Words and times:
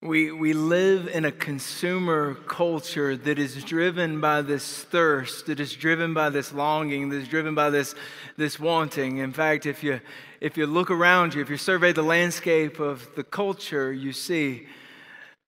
We, 0.00 0.30
we 0.30 0.52
live 0.52 1.08
in 1.08 1.24
a 1.24 1.32
consumer 1.32 2.34
culture 2.46 3.16
that 3.16 3.36
is 3.36 3.64
driven 3.64 4.20
by 4.20 4.42
this 4.42 4.84
thirst, 4.84 5.46
that 5.46 5.58
is 5.58 5.74
driven 5.74 6.14
by 6.14 6.30
this 6.30 6.52
longing, 6.52 7.08
that 7.08 7.16
is 7.16 7.26
driven 7.26 7.56
by 7.56 7.70
this, 7.70 7.96
this 8.36 8.60
wanting. 8.60 9.16
In 9.16 9.32
fact, 9.32 9.66
if 9.66 9.82
you, 9.82 10.00
if 10.40 10.56
you 10.56 10.68
look 10.68 10.92
around 10.92 11.34
you, 11.34 11.42
if 11.42 11.50
you 11.50 11.56
survey 11.56 11.90
the 11.92 12.04
landscape 12.04 12.78
of 12.78 13.08
the 13.16 13.24
culture, 13.24 13.92
you 13.92 14.12
see 14.12 14.68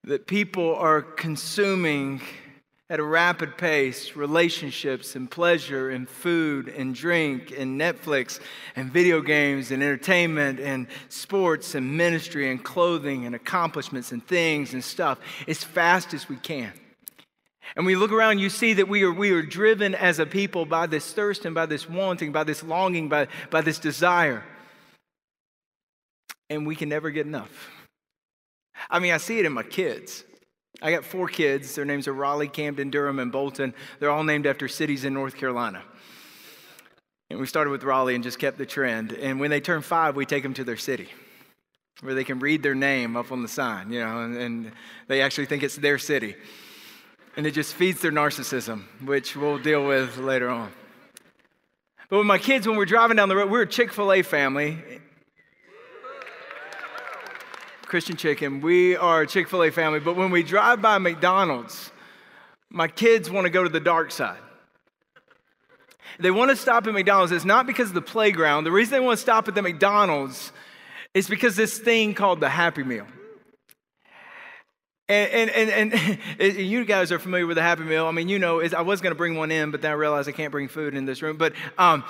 that 0.03 0.27
people 0.27 0.75
are 0.75 1.01
consuming 1.01 2.21
at 2.91 2.99
a 2.99 3.05
rapid 3.05 3.57
pace 3.57 4.17
relationships 4.17 5.15
and 5.15 5.31
pleasure 5.31 5.91
and 5.91 6.09
food 6.09 6.69
and 6.69 6.93
drink 6.93 7.55
and 7.57 7.81
Netflix 7.81 8.41
and 8.75 8.93
video 8.93 9.21
games 9.21 9.71
and 9.71 9.81
entertainment 9.81 10.59
and 10.59 10.89
sports 11.09 11.77
and 11.77 11.97
ministry 11.97 12.51
and 12.51 12.65
clothing 12.65 13.27
and 13.27 13.35
accomplishments 13.37 14.11
and 14.11 14.27
things 14.27 14.75
and 14.75 14.83
stuff 14.83 15.21
as 15.47 15.63
fast 15.63 16.13
as 16.13 16.29
we 16.29 16.35
can. 16.37 16.73
And 17.77 17.87
we 17.87 17.95
look 17.95 18.11
around, 18.11 18.41
you 18.41 18.51
see 18.51 18.75
that 18.75 18.89
we 18.89 19.05
are, 19.05 19.13
we 19.13 19.31
are 19.31 19.43
driven 19.43 19.95
as 19.95 20.19
a 20.19 20.27
people 20.27 20.67
by 20.67 20.89
this 20.89 21.13
thirst 21.13 21.45
and 21.45 21.55
by 21.55 21.67
this 21.67 21.89
wanting, 21.89 22.33
by 22.33 22.43
this 22.43 22.65
longing, 22.65 23.09
by, 23.09 23.29
by 23.51 23.61
this 23.61 23.79
desire. 23.79 24.43
And 26.49 26.67
we 26.67 26.75
can 26.75 26.89
never 26.89 27.13
get 27.13 27.27
enough. 27.27 27.71
I 28.89 28.99
mean, 28.99 29.13
I 29.13 29.19
see 29.19 29.39
it 29.39 29.47
in 29.47 29.53
my 29.53 29.63
kids. 29.63 30.25
I 30.83 30.91
got 30.91 31.05
four 31.05 31.29
kids. 31.29 31.75
Their 31.75 31.85
names 31.85 32.09
are 32.09 32.13
Raleigh, 32.13 32.49
Camden, 32.49 32.91
Durham, 32.91 33.19
and 33.19 33.31
Bolton. 33.31 33.75
They're 33.99 34.11
all 34.11 34.25
named 34.25 34.47
after 34.47 34.69
cities 34.69 35.05
in 35.05 35.15
North 35.15 35.37
Carolina. 35.37 35.83
And 37.29 37.39
we 37.39 37.47
started 37.47 37.71
with 37.71 37.85
Raleigh 37.85 38.15
and 38.15 38.25
just 38.25 38.39
kept 38.39 38.59
the 38.59 38.67
trend. 38.67 39.13
And 39.13 39.39
when 39.39 39.51
they 39.51 39.61
turn 39.61 39.83
five, 39.83 40.17
we 40.17 40.27
take 40.27 40.43
them 40.43 40.55
to 40.55 40.65
their 40.65 40.77
city 40.77 41.09
where 42.01 42.15
they 42.15 42.25
can 42.25 42.39
read 42.39 42.63
their 42.63 42.75
name 42.75 43.17
up 43.17 43.31
on 43.31 43.43
the 43.43 43.49
sign, 43.49 43.93
you 43.93 44.01
know, 44.01 44.23
and, 44.23 44.37
and 44.37 44.73
they 45.07 45.21
actually 45.21 45.47
think 45.47 45.63
it's 45.63 45.77
their 45.77 45.99
city. 45.99 46.35
And 47.37 47.47
it 47.47 47.53
just 47.53 47.75
feeds 47.75 48.01
their 48.01 48.11
narcissism, 48.11 48.85
which 49.05 49.37
we'll 49.37 49.59
deal 49.59 49.87
with 49.87 50.17
later 50.17 50.49
on. 50.49 50.73
But 52.09 52.19
with 52.19 52.27
my 52.27 52.39
kids, 52.39 52.67
when 52.67 52.77
we're 52.77 52.87
driving 52.87 53.17
down 53.17 53.29
the 53.29 53.37
road, 53.37 53.51
we're 53.51 53.63
a 53.63 53.67
Chick 53.67 53.93
fil 53.93 54.13
A 54.13 54.23
family. 54.23 54.79
Christian 57.91 58.17
Chicken. 58.17 58.61
We 58.61 58.95
are 58.95 59.23
a 59.23 59.27
Chick 59.27 59.49
fil 59.49 59.65
A 59.65 59.71
family, 59.73 59.99
but 59.99 60.15
when 60.15 60.31
we 60.31 60.45
drive 60.45 60.81
by 60.81 60.99
McDonald's, 60.99 61.91
my 62.71 62.87
kids 62.87 63.29
want 63.29 63.47
to 63.47 63.51
go 63.51 63.65
to 63.65 63.69
the 63.69 63.81
dark 63.81 64.13
side. 64.13 64.39
They 66.21 66.31
want 66.31 66.51
to 66.51 66.57
stop 66.57 66.87
at 66.87 66.95
McDonald's. 66.95 67.33
It's 67.33 67.45
not 67.45 67.67
because 67.67 67.89
of 67.89 67.95
the 67.95 68.01
playground. 68.01 68.63
The 68.63 68.71
reason 68.71 68.93
they 68.93 69.01
want 69.01 69.19
to 69.19 69.21
stop 69.21 69.49
at 69.49 69.57
the 69.57 69.63
McDonald's 69.63 70.53
is 71.15 71.29
because 71.29 71.57
this 71.57 71.81
thing 71.81 72.15
called 72.15 72.39
the 72.39 72.49
Happy 72.49 72.85
Meal. 72.85 73.09
And, 75.09 75.51
and, 75.51 75.71
and, 75.71 75.93
and, 76.39 76.57
you 76.57 76.85
guys 76.85 77.11
are 77.11 77.19
familiar 77.19 77.49
with 77.49 77.57
the 77.57 77.63
Happy 77.63 77.83
Meal. 77.83 78.07
I 78.07 78.13
mean, 78.13 78.29
you 78.29 78.39
know, 78.39 78.63
I 78.63 78.83
was 78.83 79.01
going 79.01 79.11
to 79.11 79.19
bring 79.19 79.35
one 79.35 79.51
in, 79.51 79.73
but 79.73 79.83
then 79.83 79.91
I 79.91 79.95
realized 79.95 80.29
I 80.29 80.33
can't 80.33 80.53
bring 80.53 80.69
food 80.69 80.95
in 80.95 81.07
this 81.07 81.23
room. 81.23 81.39
But 81.39 81.55
um, 81.77 82.05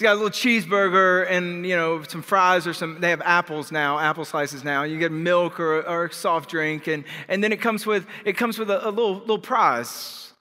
it's 0.00 0.04
got 0.04 0.12
a 0.12 0.14
little 0.14 0.30
cheeseburger 0.30 1.30
and, 1.30 1.66
you 1.66 1.76
know, 1.76 2.02
some 2.04 2.22
fries 2.22 2.66
or 2.66 2.72
some, 2.72 3.02
they 3.02 3.10
have 3.10 3.20
apples 3.20 3.70
now, 3.70 3.98
apple 3.98 4.24
slices 4.24 4.64
now. 4.64 4.82
You 4.82 4.98
get 4.98 5.12
milk 5.12 5.60
or, 5.60 5.86
or 5.86 6.06
a 6.06 6.12
soft 6.14 6.48
drink. 6.48 6.86
And, 6.86 7.04
and 7.28 7.44
then 7.44 7.52
it 7.52 7.60
comes 7.60 7.84
with, 7.84 8.06
it 8.24 8.32
comes 8.32 8.58
with 8.58 8.70
a, 8.70 8.88
a 8.88 8.88
little, 8.88 9.18
little 9.18 9.38
prize, 9.38 10.32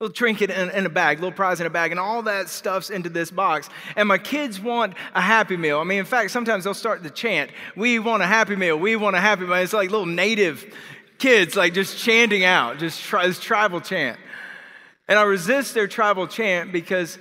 a 0.00 0.04
little 0.04 0.14
trinket 0.14 0.50
in, 0.50 0.70
in, 0.70 0.86
a 0.86 0.88
bag, 0.88 1.18
little 1.18 1.32
prize 1.32 1.60
in 1.60 1.66
a 1.66 1.70
bag. 1.70 1.90
And 1.90 1.98
all 1.98 2.22
that 2.22 2.48
stuff's 2.48 2.90
into 2.90 3.08
this 3.08 3.32
box. 3.32 3.68
And 3.96 4.06
my 4.06 4.18
kids 4.18 4.60
want 4.60 4.94
a 5.16 5.20
Happy 5.20 5.56
Meal. 5.56 5.80
I 5.80 5.82
mean, 5.82 5.98
in 5.98 6.04
fact, 6.04 6.30
sometimes 6.30 6.62
they'll 6.62 6.72
start 6.72 7.02
to 7.02 7.10
chant, 7.10 7.50
we 7.74 7.98
want 7.98 8.22
a 8.22 8.26
Happy 8.26 8.54
Meal. 8.54 8.78
We 8.78 8.94
want 8.94 9.16
a 9.16 9.20
Happy 9.20 9.46
Meal. 9.46 9.54
It's 9.54 9.72
like 9.72 9.90
little 9.90 10.06
native 10.06 10.64
kids, 11.18 11.56
like 11.56 11.74
just 11.74 11.98
chanting 11.98 12.44
out, 12.44 12.78
just 12.78 13.02
try, 13.02 13.26
this 13.26 13.40
tribal 13.40 13.80
chant. 13.80 14.16
And 15.08 15.18
I 15.18 15.22
resist 15.22 15.74
their 15.74 15.88
tribal 15.88 16.28
chant 16.28 16.70
because 16.70 17.18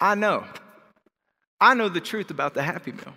I 0.00 0.14
know 0.14 0.46
I 1.60 1.74
know 1.74 1.88
the 1.88 2.00
truth 2.00 2.30
about 2.30 2.54
the 2.54 2.62
Happy 2.62 2.92
Meal. 2.92 3.14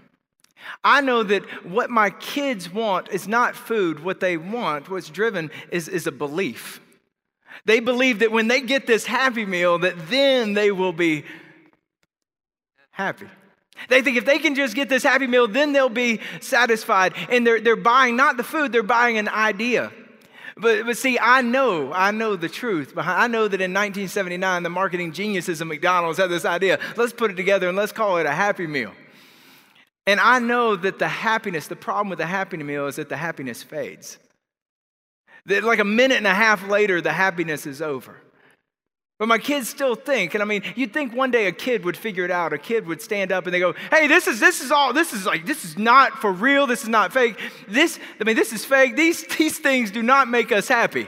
I 0.83 1.01
know 1.01 1.23
that 1.23 1.43
what 1.65 1.89
my 1.89 2.09
kids 2.09 2.71
want 2.71 3.09
is 3.09 3.27
not 3.27 3.55
food. 3.55 4.03
What 4.03 4.19
they 4.19 4.37
want, 4.37 4.89
what's 4.89 5.09
driven, 5.09 5.51
is, 5.71 5.87
is 5.87 6.07
a 6.07 6.11
belief. 6.11 6.79
They 7.65 7.79
believe 7.79 8.19
that 8.19 8.31
when 8.31 8.47
they 8.47 8.61
get 8.61 8.87
this 8.87 9.05
Happy 9.05 9.45
Meal, 9.45 9.79
that 9.79 10.09
then 10.09 10.53
they 10.53 10.71
will 10.71 10.93
be 10.93 11.25
happy. 12.91 13.27
They 13.89 14.01
think 14.01 14.17
if 14.17 14.25
they 14.25 14.39
can 14.39 14.55
just 14.55 14.75
get 14.75 14.89
this 14.89 15.03
Happy 15.03 15.27
Meal, 15.27 15.47
then 15.47 15.73
they'll 15.73 15.89
be 15.89 16.19
satisfied. 16.41 17.13
And 17.29 17.45
they're, 17.45 17.61
they're 17.61 17.75
buying 17.75 18.15
not 18.15 18.37
the 18.37 18.43
food, 18.43 18.71
they're 18.71 18.83
buying 18.83 19.17
an 19.17 19.27
idea. 19.27 19.91
But, 20.55 20.85
but 20.85 20.97
see, 20.97 21.17
I 21.19 21.41
know, 21.41 21.91
I 21.93 22.11
know 22.11 22.35
the 22.35 22.49
truth. 22.49 22.93
I 22.97 23.27
know 23.27 23.47
that 23.47 23.59
in 23.59 23.71
1979, 23.71 24.63
the 24.63 24.69
marketing 24.69 25.11
geniuses 25.11 25.61
of 25.61 25.67
McDonald's 25.67 26.19
had 26.19 26.29
this 26.29 26.45
idea 26.45 26.79
let's 26.95 27.13
put 27.13 27.31
it 27.31 27.35
together 27.35 27.67
and 27.67 27.77
let's 27.77 27.91
call 27.91 28.17
it 28.17 28.25
a 28.25 28.31
Happy 28.31 28.67
Meal. 28.67 28.91
And 30.05 30.19
I 30.19 30.39
know 30.39 30.75
that 30.75 30.99
the 30.99 31.07
happiness, 31.07 31.67
the 31.67 31.75
problem 31.75 32.09
with 32.09 32.19
the 32.19 32.25
Happy 32.25 32.57
Meal 32.57 32.87
is 32.87 32.97
that 32.97 33.09
the 33.09 33.17
happiness 33.17 33.63
fades. 33.63 34.19
That 35.45 35.63
like 35.63 35.79
a 35.79 35.85
minute 35.85 36.17
and 36.17 36.27
a 36.27 36.33
half 36.33 36.67
later, 36.67 37.01
the 37.01 37.13
happiness 37.13 37.65
is 37.65 37.81
over. 37.81 38.17
But 39.23 39.29
my 39.29 39.37
kids 39.37 39.69
still 39.69 39.95
think, 39.95 40.33
and 40.33 40.43
I 40.43 40.45
mean, 40.45 40.63
you'd 40.75 40.91
think 40.91 41.15
one 41.15 41.31
day 41.31 41.47
a 41.47 41.53
kid 41.53 41.85
would 41.85 41.95
figure 41.95 42.25
it 42.25 42.29
out. 42.29 42.51
A 42.51 42.57
kid 42.57 42.85
would 42.87 43.01
stand 43.01 43.31
up 43.31 43.45
and 43.45 43.53
they 43.53 43.59
go, 43.59 43.73
"Hey, 43.89 44.07
this 44.07 44.27
is 44.27 44.41
this 44.41 44.59
is 44.59 44.69
all. 44.69 44.91
This 44.91 45.13
is 45.13 45.25
like 45.25 45.45
this 45.45 45.63
is 45.63 45.77
not 45.77 46.19
for 46.19 46.29
real. 46.29 46.67
This 46.67 46.83
is 46.83 46.89
not 46.89 47.13
fake. 47.13 47.39
This, 47.65 48.01
I 48.19 48.25
mean, 48.25 48.35
this 48.35 48.51
is 48.51 48.65
fake. 48.65 48.97
These 48.97 49.25
these 49.37 49.57
things 49.59 49.91
do 49.91 50.03
not 50.03 50.27
make 50.27 50.51
us 50.51 50.67
happy." 50.67 51.07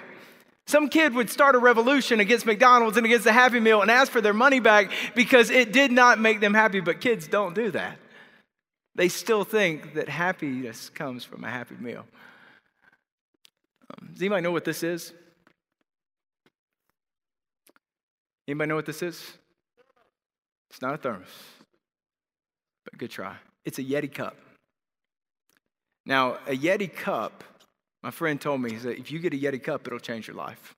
Some 0.66 0.88
kid 0.88 1.14
would 1.14 1.30
start 1.30 1.56
a 1.56 1.58
revolution 1.58 2.22
against 2.22 2.46
McDonald's 2.46 2.96
and 2.96 3.06
against 3.06 3.26
the 3.26 3.34
Happy 3.34 3.60
Meal 3.60 3.82
and 3.82 3.92
ask 3.92 4.10
for 4.10 4.22
their 4.22 4.34
money 4.34 4.62
back 4.62 4.94
because 5.14 5.50
it 5.50 5.74
did 5.74 5.92
not 5.92 6.18
make 6.18 6.40
them 6.40 6.54
happy. 6.54 6.80
But 6.80 7.02
kids 7.02 7.28
don't 7.28 7.54
do 7.54 7.70
that. 7.72 7.98
They 8.96 9.10
still 9.10 9.44
think 9.44 9.96
that 9.96 10.08
happiness 10.08 10.88
comes 10.88 11.26
from 11.26 11.44
a 11.44 11.50
Happy 11.50 11.76
Meal. 11.78 12.06
Um, 13.90 14.12
does 14.14 14.22
anybody 14.22 14.42
know 14.42 14.54
what 14.54 14.64
this 14.64 14.84
is? 14.84 15.12
Anybody 18.48 18.70
know 18.70 18.76
what 18.76 18.86
this 18.86 19.02
is? 19.02 19.34
It's 20.70 20.82
not 20.82 20.94
a 20.94 20.98
thermos, 20.98 21.28
but 22.84 22.98
good 22.98 23.10
try. 23.10 23.36
It's 23.64 23.80
a 23.80 23.84
Yeti 23.84 24.14
cup. 24.14 24.36
Now, 26.06 26.38
a 26.48 26.56
Yeti 26.56 26.94
cup, 26.94 27.44
my 28.04 28.12
friend 28.12 28.40
told 28.40 28.62
me, 28.62 28.72
he 28.72 28.78
said, 28.78 28.98
if 28.98 29.12
you 29.12 29.20
get 29.20 29.34
a 29.34 29.38
Yeti 29.38 29.64
cup, 29.64 29.88
it'll 29.88 30.00
change 30.00 30.28
your 30.28 30.36
life. 30.36 30.76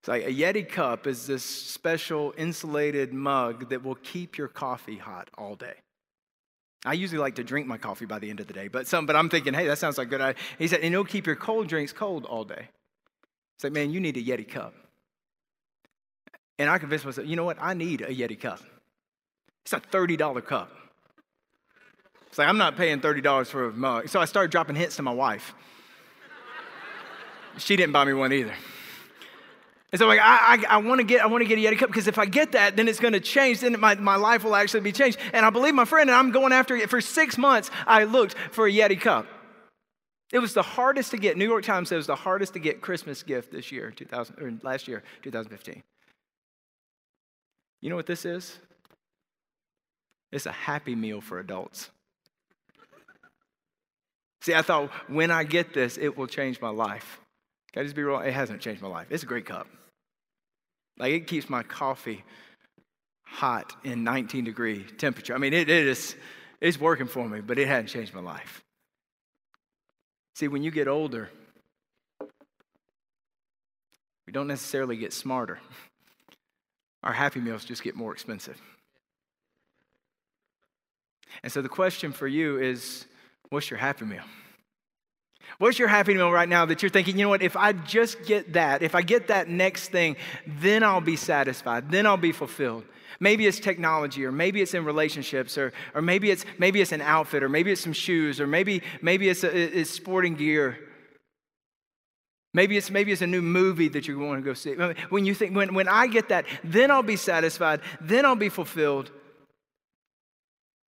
It's 0.00 0.08
like 0.08 0.24
a 0.24 0.32
Yeti 0.32 0.66
cup 0.66 1.06
is 1.06 1.26
this 1.26 1.44
special 1.44 2.32
insulated 2.38 3.12
mug 3.12 3.70
that 3.70 3.82
will 3.82 3.96
keep 3.96 4.38
your 4.38 4.48
coffee 4.48 4.98
hot 4.98 5.28
all 5.36 5.56
day. 5.56 5.74
I 6.84 6.92
usually 6.92 7.18
like 7.18 7.34
to 7.34 7.44
drink 7.44 7.66
my 7.66 7.76
coffee 7.76 8.06
by 8.06 8.20
the 8.20 8.30
end 8.30 8.38
of 8.38 8.46
the 8.46 8.52
day, 8.52 8.68
but 8.68 8.86
some, 8.86 9.04
but 9.04 9.16
I'm 9.16 9.28
thinking, 9.28 9.52
hey, 9.52 9.66
that 9.66 9.78
sounds 9.78 9.98
like 9.98 10.06
a 10.06 10.10
good. 10.10 10.20
Idea. 10.20 10.42
He 10.58 10.68
said, 10.68 10.80
and 10.80 10.94
it'll 10.94 11.04
keep 11.04 11.26
your 11.26 11.34
cold 11.34 11.66
drinks 11.66 11.92
cold 11.92 12.24
all 12.24 12.44
day. 12.44 12.68
It's 13.56 13.64
like, 13.64 13.72
man, 13.72 13.90
you 13.90 13.98
need 13.98 14.16
a 14.16 14.22
Yeti 14.22 14.48
cup. 14.48 14.74
And 16.58 16.70
I 16.70 16.78
convinced 16.78 17.04
myself, 17.04 17.26
you 17.26 17.36
know 17.36 17.44
what? 17.44 17.58
I 17.60 17.74
need 17.74 18.00
a 18.00 18.08
Yeti 18.08 18.40
cup. 18.40 18.60
It's 19.62 19.72
a 19.72 19.80
$30 19.80 20.44
cup. 20.44 20.70
It's 22.28 22.38
like, 22.38 22.48
I'm 22.48 22.58
not 22.58 22.76
paying 22.76 23.00
$30 23.00 23.46
for 23.46 23.68
a 23.68 23.72
mug. 23.72 24.08
So 24.08 24.20
I 24.20 24.24
started 24.24 24.50
dropping 24.50 24.76
hints 24.76 24.96
to 24.96 25.02
my 25.02 25.12
wife. 25.12 25.54
she 27.58 27.76
didn't 27.76 27.92
buy 27.92 28.04
me 28.04 28.12
one 28.12 28.32
either. 28.32 28.54
And 29.92 29.98
so 29.98 30.06
I'm 30.06 30.16
like, 30.16 30.20
I, 30.20 30.66
I, 30.68 30.74
I 30.74 30.76
want 30.78 30.98
to 30.98 31.04
get 31.04 31.22
I 31.22 31.26
want 31.26 31.42
to 31.42 31.48
get 31.48 31.58
a 31.58 31.62
Yeti 31.62 31.78
cup 31.78 31.88
because 31.88 32.08
if 32.08 32.18
I 32.18 32.26
get 32.26 32.52
that, 32.52 32.76
then 32.76 32.88
it's 32.88 33.00
going 33.00 33.12
to 33.12 33.20
change. 33.20 33.60
Then 33.60 33.78
my, 33.78 33.94
my 33.94 34.16
life 34.16 34.44
will 34.44 34.56
actually 34.56 34.80
be 34.80 34.92
changed. 34.92 35.18
And 35.32 35.46
I 35.46 35.50
believe 35.50 35.74
my 35.74 35.84
friend, 35.84 36.10
and 36.10 36.16
I'm 36.16 36.32
going 36.32 36.52
after 36.52 36.76
it. 36.76 36.90
For 36.90 37.00
six 37.00 37.38
months, 37.38 37.70
I 37.86 38.04
looked 38.04 38.34
for 38.50 38.66
a 38.66 38.72
Yeti 38.72 39.00
cup. 39.00 39.26
It 40.32 40.40
was 40.40 40.54
the 40.54 40.62
hardest 40.62 41.12
to 41.12 41.18
get. 41.18 41.36
New 41.36 41.46
York 41.46 41.64
Times 41.64 41.88
says 41.88 41.94
it 41.94 41.98
was 41.98 42.06
the 42.08 42.16
hardest 42.16 42.54
to 42.54 42.58
get 42.58 42.80
Christmas 42.80 43.22
gift 43.22 43.52
this 43.52 43.70
year, 43.70 43.92
2000, 43.92 44.36
or 44.40 44.52
last 44.62 44.88
year, 44.88 45.04
2015. 45.22 45.82
You 47.86 47.90
know 47.90 47.96
what 47.96 48.06
this 48.06 48.24
is? 48.24 48.58
It's 50.32 50.46
a 50.46 50.50
happy 50.50 50.96
meal 50.96 51.20
for 51.20 51.38
adults. 51.38 51.88
See, 54.42 54.54
I 54.54 54.62
thought 54.62 54.90
when 55.08 55.30
I 55.30 55.44
get 55.44 55.72
this, 55.72 55.96
it 55.96 56.18
will 56.18 56.26
change 56.26 56.60
my 56.60 56.70
life. 56.70 57.20
Can 57.72 57.82
I 57.82 57.84
just 57.84 57.94
be 57.94 58.02
real? 58.02 58.18
It 58.18 58.32
hasn't 58.32 58.60
changed 58.60 58.82
my 58.82 58.88
life. 58.88 59.06
It's 59.10 59.22
a 59.22 59.26
great 59.26 59.46
cup. 59.46 59.68
Like 60.98 61.12
it 61.12 61.28
keeps 61.28 61.48
my 61.48 61.62
coffee 61.62 62.24
hot 63.22 63.72
in 63.84 64.02
19 64.02 64.42
degree 64.42 64.82
temperature. 64.98 65.36
I 65.36 65.38
mean, 65.38 65.52
it, 65.52 65.70
it 65.70 65.86
is 65.86 66.16
it's 66.60 66.80
working 66.80 67.06
for 67.06 67.28
me, 67.28 67.40
but 67.40 67.56
it 67.56 67.68
hasn't 67.68 67.90
changed 67.90 68.12
my 68.12 68.20
life. 68.20 68.64
See, 70.34 70.48
when 70.48 70.64
you 70.64 70.72
get 70.72 70.88
older, 70.88 71.30
we 74.26 74.32
don't 74.32 74.48
necessarily 74.48 74.96
get 74.96 75.12
smarter 75.12 75.60
our 77.06 77.12
Happy 77.12 77.40
Meals 77.40 77.64
just 77.64 77.82
get 77.82 77.94
more 77.94 78.12
expensive. 78.12 78.60
And 81.42 81.52
so 81.52 81.62
the 81.62 81.68
question 81.68 82.12
for 82.12 82.26
you 82.26 82.58
is 82.58 83.06
what's 83.50 83.70
your 83.70 83.78
Happy 83.78 84.04
Meal? 84.04 84.24
What's 85.58 85.78
your 85.78 85.88
happy 85.88 86.12
meal 86.12 86.30
right 86.32 86.48
now 86.48 86.66
that 86.66 86.82
you're 86.82 86.90
thinking, 86.90 87.16
you 87.16 87.24
know 87.24 87.28
what, 87.30 87.40
if 87.40 87.56
I 87.56 87.72
just 87.72 88.24
get 88.24 88.54
that, 88.54 88.82
if 88.82 88.94
I 88.96 89.02
get 89.02 89.28
that 89.28 89.48
next 89.48 89.88
thing, 89.88 90.16
then 90.44 90.82
I'll 90.82 91.00
be 91.00 91.16
satisfied, 91.16 91.90
then 91.90 92.04
I'll 92.04 92.16
be 92.16 92.32
fulfilled. 92.32 92.84
Maybe 93.20 93.46
it's 93.46 93.60
technology, 93.60 94.26
or 94.26 94.32
maybe 94.32 94.60
it's 94.60 94.74
in 94.74 94.84
relationships, 94.84 95.56
or, 95.56 95.72
or 95.94 96.02
maybe, 96.02 96.30
it's, 96.30 96.44
maybe 96.58 96.80
it's 96.80 96.92
an 96.92 97.00
outfit, 97.00 97.42
or 97.42 97.48
maybe 97.48 97.70
it's 97.70 97.80
some 97.80 97.94
shoes, 97.94 98.40
or 98.40 98.46
maybe, 98.46 98.82
maybe 99.00 99.28
it's, 99.28 99.44
a, 99.44 99.78
it's 99.78 99.90
sporting 99.90 100.34
gear. 100.34 100.78
Maybe 102.56 102.78
it's, 102.78 102.90
maybe 102.90 103.12
it's 103.12 103.20
a 103.20 103.26
new 103.26 103.42
movie 103.42 103.88
that 103.88 104.08
you 104.08 104.18
want 104.18 104.42
to 104.42 104.42
go 104.42 104.54
see. 104.54 104.72
When 105.10 105.26
you 105.26 105.34
think, 105.34 105.54
when, 105.54 105.74
when 105.74 105.88
I 105.88 106.06
get 106.06 106.30
that, 106.30 106.46
then 106.64 106.90
I'll 106.90 107.02
be 107.02 107.16
satisfied, 107.16 107.82
then 108.00 108.24
I'll 108.24 108.34
be 108.34 108.48
fulfilled. 108.48 109.10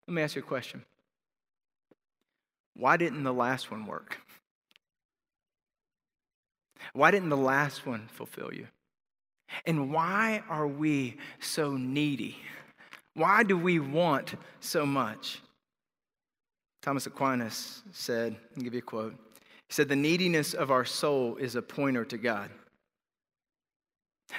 Let 0.06 0.14
me 0.14 0.22
ask 0.22 0.34
you 0.34 0.40
a 0.40 0.46
question. 0.46 0.82
Why 2.74 2.96
didn't 2.96 3.22
the 3.22 3.34
last 3.34 3.70
one 3.70 3.84
work? 3.84 4.16
Why 6.94 7.10
didn't 7.10 7.28
the 7.28 7.36
last 7.36 7.84
one 7.84 8.08
fulfill 8.14 8.50
you? 8.50 8.68
And 9.66 9.92
why 9.92 10.42
are 10.48 10.66
we 10.66 11.18
so 11.38 11.76
needy? 11.76 12.38
Why 13.12 13.42
do 13.42 13.58
we 13.58 13.78
want 13.78 14.36
so 14.60 14.86
much? 14.86 15.42
Thomas 16.80 17.06
Aquinas 17.06 17.82
said, 17.92 18.36
I'll 18.56 18.62
give 18.62 18.72
you 18.72 18.78
a 18.78 18.82
quote. 18.82 19.14
He 19.68 19.74
said, 19.74 19.88
The 19.88 19.96
neediness 19.96 20.54
of 20.54 20.70
our 20.70 20.84
soul 20.84 21.36
is 21.36 21.54
a 21.54 21.62
pointer 21.62 22.04
to 22.06 22.18
God. 22.18 22.50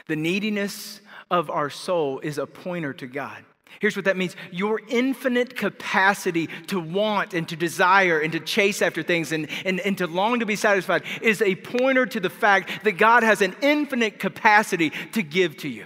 The 0.08 0.16
neediness 0.16 1.02
of 1.32 1.50
our 1.50 1.70
soul 1.70 2.20
is 2.20 2.38
a 2.38 2.46
pointer 2.46 2.94
to 2.94 3.08
God. 3.08 3.44
Here's 3.80 3.96
what 3.96 4.06
that 4.06 4.18
means 4.18 4.36
your 4.52 4.82
infinite 4.90 5.56
capacity 5.56 6.48
to 6.68 6.80
want 6.80 7.34
and 7.34 7.48
to 7.50 7.56
desire 7.56 8.20
and 8.20 8.32
to 8.34 8.40
chase 8.40 8.82
after 8.82 9.04
things 9.04 9.32
and, 9.32 9.48
and, 9.64 9.80
and 9.80 9.98
to 10.00 10.08
long 10.08 10.40
to 10.40 10.46
be 10.46 10.56
satisfied 10.56 11.04
is 11.22 11.42
a 11.42 11.56
pointer 11.56 12.06
to 12.08 12.20
the 12.20 12.30
fact 12.30 12.84
that 12.84 12.94
God 12.94 13.24
has 13.24 13.42
an 13.42 13.56
infinite 13.62 14.20
capacity 14.20 14.90
to 15.14 15.22
give 15.22 15.58
to 15.58 15.70
you. 15.70 15.86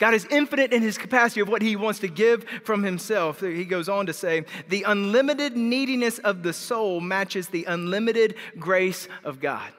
God 0.00 0.14
is 0.14 0.26
infinite 0.30 0.72
in 0.72 0.80
his 0.80 0.96
capacity 0.96 1.42
of 1.42 1.48
what 1.48 1.60
he 1.60 1.76
wants 1.76 2.00
to 2.00 2.08
give 2.08 2.44
from 2.64 2.82
himself. 2.82 3.40
He 3.40 3.66
goes 3.66 3.86
on 3.86 4.06
to 4.06 4.14
say, 4.14 4.46
the 4.68 4.82
unlimited 4.84 5.58
neediness 5.58 6.18
of 6.18 6.42
the 6.42 6.54
soul 6.54 7.00
matches 7.00 7.48
the 7.48 7.66
unlimited 7.66 8.34
grace 8.58 9.08
of 9.24 9.40
God. 9.40 9.70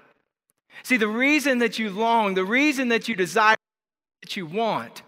See, 0.84 0.98
the 0.98 1.08
reason 1.08 1.58
that 1.58 1.80
you 1.80 1.90
long, 1.90 2.36
the 2.36 2.46
reason 2.46 2.90
that 2.90 3.10
you 3.10 3.16
desire, 3.16 3.58
that 4.22 4.38
you 4.38 4.46
want, 4.46 5.02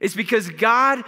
is 0.00 0.16
because 0.16 0.50
God, 0.50 1.04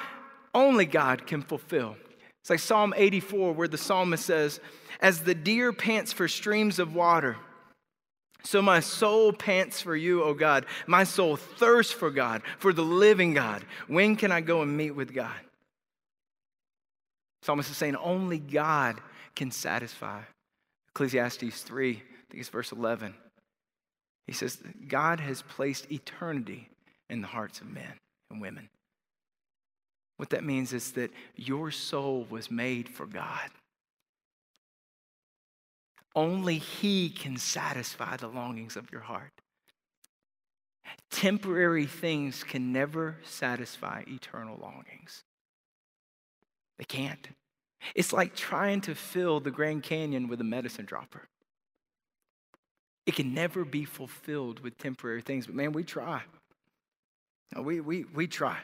only 0.54 0.87
God, 0.87 1.26
can 1.26 1.43
fulfill. 1.43 1.96
It's 2.40 2.50
like 2.50 2.60
Psalm 2.60 2.94
84, 2.96 3.52
where 3.52 3.69
the 3.69 3.78
psalmist 3.78 4.25
says, 4.25 4.60
As 5.00 5.25
the 5.25 5.34
deer 5.34 5.72
pants 5.72 6.12
for 6.12 6.28
streams 6.28 6.78
of 6.78 6.94
water, 6.94 7.37
so 8.42 8.60
my 8.60 8.80
soul 8.80 9.32
pants 9.32 9.80
for 9.80 9.94
you, 9.94 10.22
O 10.22 10.34
God. 10.34 10.66
My 10.86 11.04
soul 11.04 11.36
thirsts 11.36 11.92
for 11.92 12.10
God, 12.10 12.42
for 12.58 12.72
the 12.72 12.82
living 12.82 13.34
God. 13.34 13.64
When 13.86 14.16
can 14.16 14.32
I 14.32 14.40
go 14.40 14.62
and 14.62 14.76
meet 14.76 14.92
with 14.92 15.14
God? 15.14 15.40
Psalmist 17.42 17.70
is 17.70 17.76
saying 17.76 17.96
only 17.96 18.38
God 18.38 19.00
can 19.34 19.50
satisfy. 19.50 20.20
Ecclesiastes 20.90 21.62
3, 21.62 21.90
I 21.90 21.94
think 22.30 22.40
it's 22.40 22.48
verse 22.48 22.72
11. 22.72 23.14
He 24.26 24.32
says, 24.32 24.58
God 24.88 25.20
has 25.20 25.42
placed 25.42 25.90
eternity 25.90 26.68
in 27.10 27.20
the 27.20 27.26
hearts 27.26 27.60
of 27.60 27.70
men 27.70 27.92
and 28.30 28.40
women. 28.40 28.68
What 30.16 30.30
that 30.30 30.44
means 30.44 30.72
is 30.72 30.92
that 30.92 31.10
your 31.34 31.70
soul 31.70 32.26
was 32.30 32.50
made 32.50 32.88
for 32.88 33.06
God. 33.06 33.50
Only 36.14 36.59
He 36.59 37.09
can 37.11 37.37
satisfy 37.37 38.17
the 38.17 38.29
longings 38.29 38.76
of 38.76 38.91
your 38.93 39.00
heart. 39.03 39.32
Temporary 41.11 41.87
things 41.87 42.44
can 42.44 42.73
never 42.73 43.17
satisfy 43.25 44.03
eternal 44.06 44.59
longings. 44.61 45.25
They 46.79 46.85
can't. 46.85 47.29
It's 47.94 48.12
like 48.12 48.35
trying 48.35 48.81
to 48.82 48.94
fill 48.94 49.41
the 49.41 49.50
Grand 49.50 49.82
Canyon 49.82 50.29
with 50.29 50.41
a 50.41 50.44
medicine 50.44 50.85
dropper. 50.85 51.29
It 53.06 53.14
can 53.14 53.35
never 53.35 53.64
be 53.64 53.85
fulfilled 53.85 54.61
with 54.61 54.79
temporary 54.79 55.23
things, 55.23 55.47
but 55.47 55.55
man, 55.55 55.73
we 55.73 55.82
try. 55.82 56.23
We, 57.56 57.81
we, 57.81 58.05
we 58.05 58.26
try. 58.26 58.59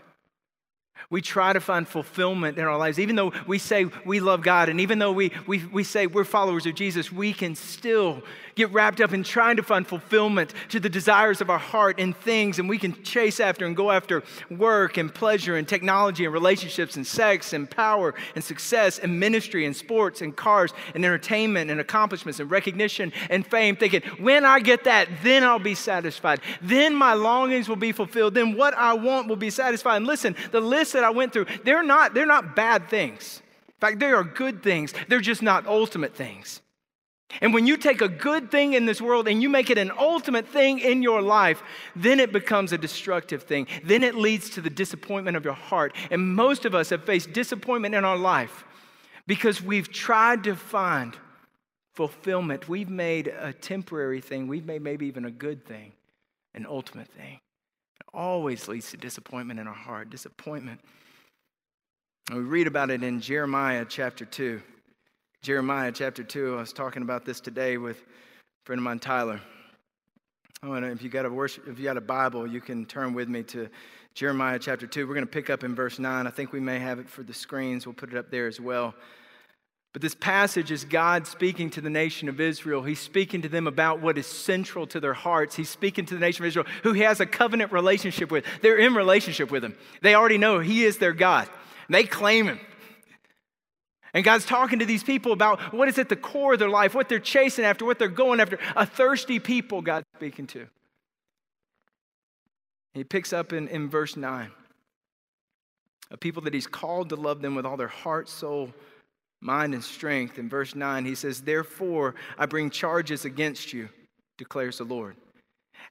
We 1.10 1.22
try 1.22 1.52
to 1.52 1.60
find 1.60 1.88
fulfillment 1.88 2.58
in 2.58 2.64
our 2.64 2.76
lives. 2.76 2.98
Even 2.98 3.16
though 3.16 3.32
we 3.46 3.58
say 3.58 3.86
we 4.04 4.20
love 4.20 4.42
God 4.42 4.68
and 4.68 4.80
even 4.80 4.98
though 4.98 5.12
we, 5.12 5.32
we, 5.46 5.64
we 5.66 5.84
say 5.84 6.06
we're 6.06 6.24
followers 6.24 6.66
of 6.66 6.74
Jesus, 6.74 7.10
we 7.10 7.32
can 7.32 7.54
still 7.54 8.22
get 8.54 8.72
wrapped 8.72 9.00
up 9.00 9.12
in 9.12 9.22
trying 9.22 9.56
to 9.56 9.62
find 9.62 9.86
fulfillment 9.86 10.52
to 10.68 10.80
the 10.80 10.88
desires 10.88 11.40
of 11.40 11.48
our 11.48 11.58
heart 11.58 11.98
and 11.98 12.16
things. 12.16 12.58
And 12.58 12.68
we 12.68 12.76
can 12.76 13.02
chase 13.04 13.38
after 13.38 13.64
and 13.64 13.76
go 13.76 13.90
after 13.90 14.24
work 14.50 14.96
and 14.96 15.14
pleasure 15.14 15.56
and 15.56 15.66
technology 15.66 16.24
and 16.24 16.34
relationships 16.34 16.96
and 16.96 17.06
sex 17.06 17.52
and 17.52 17.70
power 17.70 18.14
and 18.34 18.42
success 18.42 18.98
and 18.98 19.18
ministry 19.18 19.64
and 19.64 19.76
sports 19.76 20.20
and 20.20 20.36
cars 20.36 20.72
and 20.94 21.04
entertainment 21.04 21.70
and 21.70 21.80
accomplishments 21.80 22.40
and 22.40 22.50
recognition 22.50 23.12
and 23.30 23.46
fame, 23.46 23.76
thinking, 23.76 24.02
when 24.18 24.44
I 24.44 24.58
get 24.58 24.84
that, 24.84 25.08
then 25.22 25.44
I'll 25.44 25.60
be 25.60 25.76
satisfied. 25.76 26.40
Then 26.60 26.94
my 26.94 27.14
longings 27.14 27.68
will 27.68 27.76
be 27.76 27.92
fulfilled. 27.92 28.34
Then 28.34 28.56
what 28.56 28.74
I 28.74 28.94
want 28.94 29.28
will 29.28 29.36
be 29.36 29.50
satisfied. 29.50 29.98
And 29.98 30.06
listen, 30.06 30.34
the 30.50 30.60
list 30.60 30.87
that 30.92 31.04
I 31.04 31.10
went 31.10 31.32
through, 31.32 31.46
they're 31.64 31.82
not, 31.82 32.14
they're 32.14 32.26
not 32.26 32.56
bad 32.56 32.88
things. 32.88 33.42
In 33.68 33.80
fact, 33.80 34.00
they 34.00 34.10
are 34.10 34.24
good 34.24 34.62
things. 34.62 34.92
They're 35.08 35.20
just 35.20 35.42
not 35.42 35.66
ultimate 35.66 36.14
things. 36.14 36.60
And 37.40 37.52
when 37.52 37.66
you 37.66 37.76
take 37.76 38.00
a 38.00 38.08
good 38.08 38.50
thing 38.50 38.72
in 38.72 38.86
this 38.86 39.00
world 39.00 39.28
and 39.28 39.42
you 39.42 39.48
make 39.48 39.68
it 39.70 39.78
an 39.78 39.92
ultimate 39.98 40.48
thing 40.48 40.78
in 40.78 41.02
your 41.02 41.20
life, 41.20 41.62
then 41.94 42.20
it 42.20 42.32
becomes 42.32 42.72
a 42.72 42.78
destructive 42.78 43.42
thing. 43.42 43.66
Then 43.84 44.02
it 44.02 44.14
leads 44.14 44.50
to 44.50 44.60
the 44.60 44.70
disappointment 44.70 45.36
of 45.36 45.44
your 45.44 45.54
heart. 45.54 45.94
And 46.10 46.34
most 46.34 46.64
of 46.64 46.74
us 46.74 46.90
have 46.90 47.04
faced 47.04 47.32
disappointment 47.32 47.94
in 47.94 48.04
our 48.04 48.16
life 48.16 48.64
because 49.26 49.62
we've 49.62 49.92
tried 49.92 50.44
to 50.44 50.56
find 50.56 51.16
fulfillment. 51.94 52.68
We've 52.68 52.88
made 52.88 53.28
a 53.28 53.52
temporary 53.52 54.20
thing, 54.20 54.48
we've 54.48 54.64
made 54.64 54.82
maybe 54.82 55.06
even 55.06 55.24
a 55.24 55.30
good 55.30 55.66
thing, 55.66 55.92
an 56.54 56.64
ultimate 56.66 57.08
thing. 57.08 57.40
Always 58.14 58.68
leads 58.68 58.90
to 58.90 58.96
disappointment 58.96 59.60
in 59.60 59.66
our 59.66 59.74
heart, 59.74 60.10
disappointment. 60.10 60.80
And 62.30 62.38
we 62.38 62.44
read 62.44 62.66
about 62.66 62.90
it 62.90 63.02
in 63.02 63.20
Jeremiah 63.20 63.84
chapter 63.88 64.24
2. 64.24 64.60
Jeremiah 65.42 65.92
chapter 65.92 66.22
2. 66.22 66.56
I 66.56 66.60
was 66.60 66.72
talking 66.72 67.02
about 67.02 67.24
this 67.24 67.40
today 67.40 67.76
with 67.76 67.98
a 67.98 68.64
friend 68.64 68.80
of 68.80 68.84
mine, 68.84 68.98
Tyler. 68.98 69.40
Oh, 70.62 70.72
and 70.72 70.84
if 70.86 71.02
you 71.02 71.08
got 71.08 71.26
a 71.26 71.30
worship, 71.30 71.68
if 71.68 71.78
you 71.78 71.84
got 71.84 71.96
a 71.96 72.02
Bible, 72.02 72.46
you 72.46 72.60
can 72.60 72.84
turn 72.84 73.14
with 73.14 73.28
me 73.28 73.44
to 73.44 73.68
Jeremiah 74.14 74.58
chapter 74.58 74.86
2. 74.86 75.06
We're 75.06 75.14
going 75.14 75.26
to 75.26 75.30
pick 75.30 75.50
up 75.50 75.62
in 75.62 75.74
verse 75.74 75.98
9. 75.98 76.26
I 76.26 76.30
think 76.30 76.52
we 76.52 76.60
may 76.60 76.78
have 76.80 76.98
it 76.98 77.08
for 77.08 77.22
the 77.22 77.32
screens. 77.32 77.86
We'll 77.86 77.94
put 77.94 78.10
it 78.12 78.16
up 78.16 78.30
there 78.30 78.48
as 78.48 78.60
well. 78.60 78.94
But 79.98 80.02
this 80.02 80.14
passage 80.14 80.70
is 80.70 80.84
God 80.84 81.26
speaking 81.26 81.70
to 81.70 81.80
the 81.80 81.90
nation 81.90 82.28
of 82.28 82.40
Israel. 82.40 82.84
He's 82.84 83.00
speaking 83.00 83.42
to 83.42 83.48
them 83.48 83.66
about 83.66 84.00
what 84.00 84.16
is 84.16 84.28
central 84.28 84.86
to 84.86 85.00
their 85.00 85.12
hearts. 85.12 85.56
He's 85.56 85.70
speaking 85.70 86.06
to 86.06 86.14
the 86.14 86.20
nation 86.20 86.44
of 86.44 86.46
Israel, 86.46 86.66
who 86.84 86.92
he 86.92 87.00
has 87.00 87.18
a 87.18 87.26
covenant 87.26 87.72
relationship 87.72 88.30
with. 88.30 88.44
They're 88.62 88.78
in 88.78 88.94
relationship 88.94 89.50
with 89.50 89.64
him. 89.64 89.76
They 90.00 90.14
already 90.14 90.38
know 90.38 90.60
he 90.60 90.84
is 90.84 90.98
their 90.98 91.12
God. 91.12 91.48
They 91.90 92.04
claim 92.04 92.46
him. 92.46 92.60
And 94.14 94.22
God's 94.22 94.46
talking 94.46 94.78
to 94.78 94.86
these 94.86 95.02
people 95.02 95.32
about 95.32 95.74
what 95.74 95.88
is 95.88 95.98
at 95.98 96.08
the 96.08 96.14
core 96.14 96.52
of 96.52 96.60
their 96.60 96.68
life, 96.68 96.94
what 96.94 97.08
they're 97.08 97.18
chasing 97.18 97.64
after, 97.64 97.84
what 97.84 97.98
they're 97.98 98.06
going 98.06 98.38
after. 98.38 98.60
A 98.76 98.86
thirsty 98.86 99.40
people, 99.40 99.82
God's 99.82 100.06
speaking 100.14 100.46
to. 100.46 100.68
He 102.94 103.02
picks 103.02 103.32
up 103.32 103.52
in, 103.52 103.66
in 103.66 103.90
verse 103.90 104.16
9 104.16 104.52
a 106.10 106.16
people 106.16 106.42
that 106.42 106.54
he's 106.54 106.68
called 106.68 107.08
to 107.08 107.16
love 107.16 107.42
them 107.42 107.54
with 107.54 107.66
all 107.66 107.76
their 107.76 107.88
heart, 107.88 108.28
soul, 108.28 108.72
mind, 109.40 109.74
and 109.74 109.84
strength. 109.84 110.38
In 110.38 110.48
verse 110.48 110.74
9, 110.74 111.04
he 111.04 111.14
says, 111.14 111.42
Therefore, 111.42 112.14
I 112.36 112.46
bring 112.46 112.70
charges 112.70 113.24
against 113.24 113.72
you, 113.72 113.88
declares 114.36 114.78
the 114.78 114.84
Lord, 114.84 115.16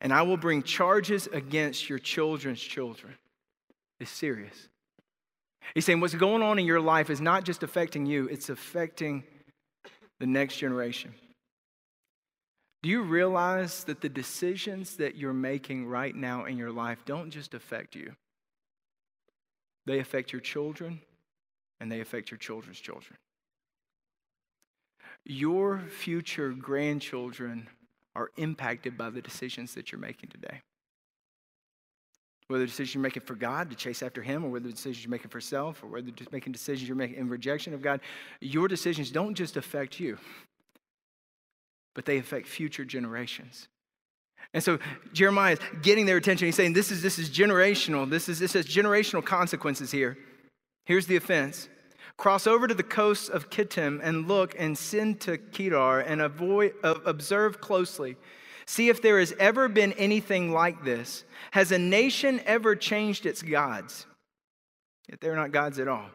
and 0.02 0.14
I 0.14 0.22
will 0.24 0.38
bring 0.38 0.64
charges 0.64 1.28
against 1.28 1.90
your 1.90 2.00
children's 2.00 2.62
children. 2.62 3.14
It's 4.00 4.12
serious. 4.12 4.70
He's 5.74 5.86
saying 5.86 6.00
what's 6.00 6.14
going 6.14 6.42
on 6.42 6.60
in 6.60 6.66
your 6.66 6.80
life 6.80 7.10
is 7.10 7.22
not 7.22 7.44
just 7.44 7.64
affecting 7.64 8.06
you, 8.06 8.28
it's 8.28 8.50
affecting 8.50 9.24
the 10.20 10.28
next 10.28 10.58
generation. 10.58 11.14
Do 12.84 12.90
you 12.90 13.02
realize 13.02 13.84
that 13.86 14.02
the 14.02 14.10
decisions 14.10 14.98
that 14.98 15.16
you're 15.16 15.34
making 15.34 15.88
right 15.88 16.16
now 16.16 16.46
in 16.46 16.58
your 16.58 16.72
life 16.72 17.00
don't 17.06 17.32
just 17.32 17.54
affect 17.54 17.96
you? 17.96 18.14
They 19.86 20.00
affect 20.00 20.32
your 20.32 20.42
children 20.42 21.02
and 21.80 21.92
they 21.92 22.02
affect 22.02 22.32
your 22.32 22.38
children's 22.38 22.80
children. 22.80 23.18
Your 25.30 25.80
future 25.80 26.52
grandchildren 26.52 27.68
are 28.16 28.32
impacted 28.38 28.98
by 28.98 29.10
the 29.10 29.22
decisions 29.22 29.74
that 29.76 29.92
you're 29.92 30.00
making 30.00 30.30
today. 30.30 30.62
Whether 32.48 32.64
the 32.64 32.68
decision 32.68 33.02
you're 33.02 33.04
making 33.04 33.24
for 33.24 33.36
God 33.36 33.70
to 33.70 33.76
chase 33.76 34.02
after 34.02 34.22
Him, 34.22 34.46
or 34.46 34.50
whether 34.50 34.68
the 34.68 34.72
decisions 34.72 35.04
you're 35.04 35.12
making 35.12 35.30
for 35.30 35.42
self, 35.42 35.84
or 35.84 35.88
whether 35.88 36.08
you're 36.08 36.28
making 36.32 36.54
decisions 36.54 36.88
you're 36.88 36.96
making 36.96 37.18
in 37.18 37.28
rejection 37.28 37.74
of 37.74 37.82
God, 37.82 38.00
your 38.40 38.70
decisions 38.70 39.12
don't 39.12 39.36
just 39.36 39.58
affect 39.58 40.00
you, 40.00 40.18
but 41.94 42.06
they 42.06 42.20
affect 42.20 42.48
future 42.48 42.86
generations. 42.86 43.68
And 44.54 44.64
so 44.64 44.80
Jeremiah 45.12 45.54
is 45.54 45.60
getting 45.82 46.06
their 46.06 46.16
attention. 46.16 46.46
He's 46.46 46.56
saying, 46.56 46.72
This 46.72 46.90
is, 46.90 47.02
this 47.02 47.20
is 47.20 47.30
generational. 47.30 48.10
This, 48.10 48.30
is, 48.30 48.40
this 48.40 48.54
has 48.54 48.66
generational 48.66 49.26
consequences 49.26 49.92
here. 49.92 50.18
Here's 50.86 51.06
the 51.06 51.18
offense 51.18 51.68
Cross 52.18 52.48
over 52.48 52.68
to 52.68 52.74
the 52.74 52.84
coast 52.84 53.30
of 53.30 53.52
Kittim 53.52 54.00
and 54.02 54.28
look 54.28 54.56
and 54.58 54.76
send 54.76 55.22
to 55.22 55.38
Kedar 55.38 56.00
and 56.00 56.20
avoid, 56.20 56.74
uh, 56.84 56.96
observe 57.06 57.62
closely. 57.62 58.18
See 58.66 58.90
if 58.90 59.02
there 59.02 59.20
has 59.20 59.34
ever 59.40 59.68
been 59.68 59.94
anything 59.94 60.52
like 60.52 60.84
this. 60.84 61.24
Has 61.52 61.72
a 61.72 61.78
nation 61.78 62.42
ever 62.46 62.76
changed 62.76 63.26
its 63.26 63.42
gods? 63.42 64.08
Yet 65.08 65.22
they're 65.22 65.36
not 65.36 65.52
gods 65.52 65.80
at 65.80 65.88
all. 65.88 66.10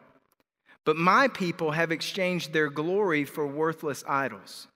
But 0.85 0.97
my 0.97 1.29
people 1.29 1.71
have 1.71 1.91
exchanged 1.91 2.51
their 2.51 2.69
glory 2.69 3.23
for 3.23 3.47
worthless 3.47 4.03
idols. 4.07 4.67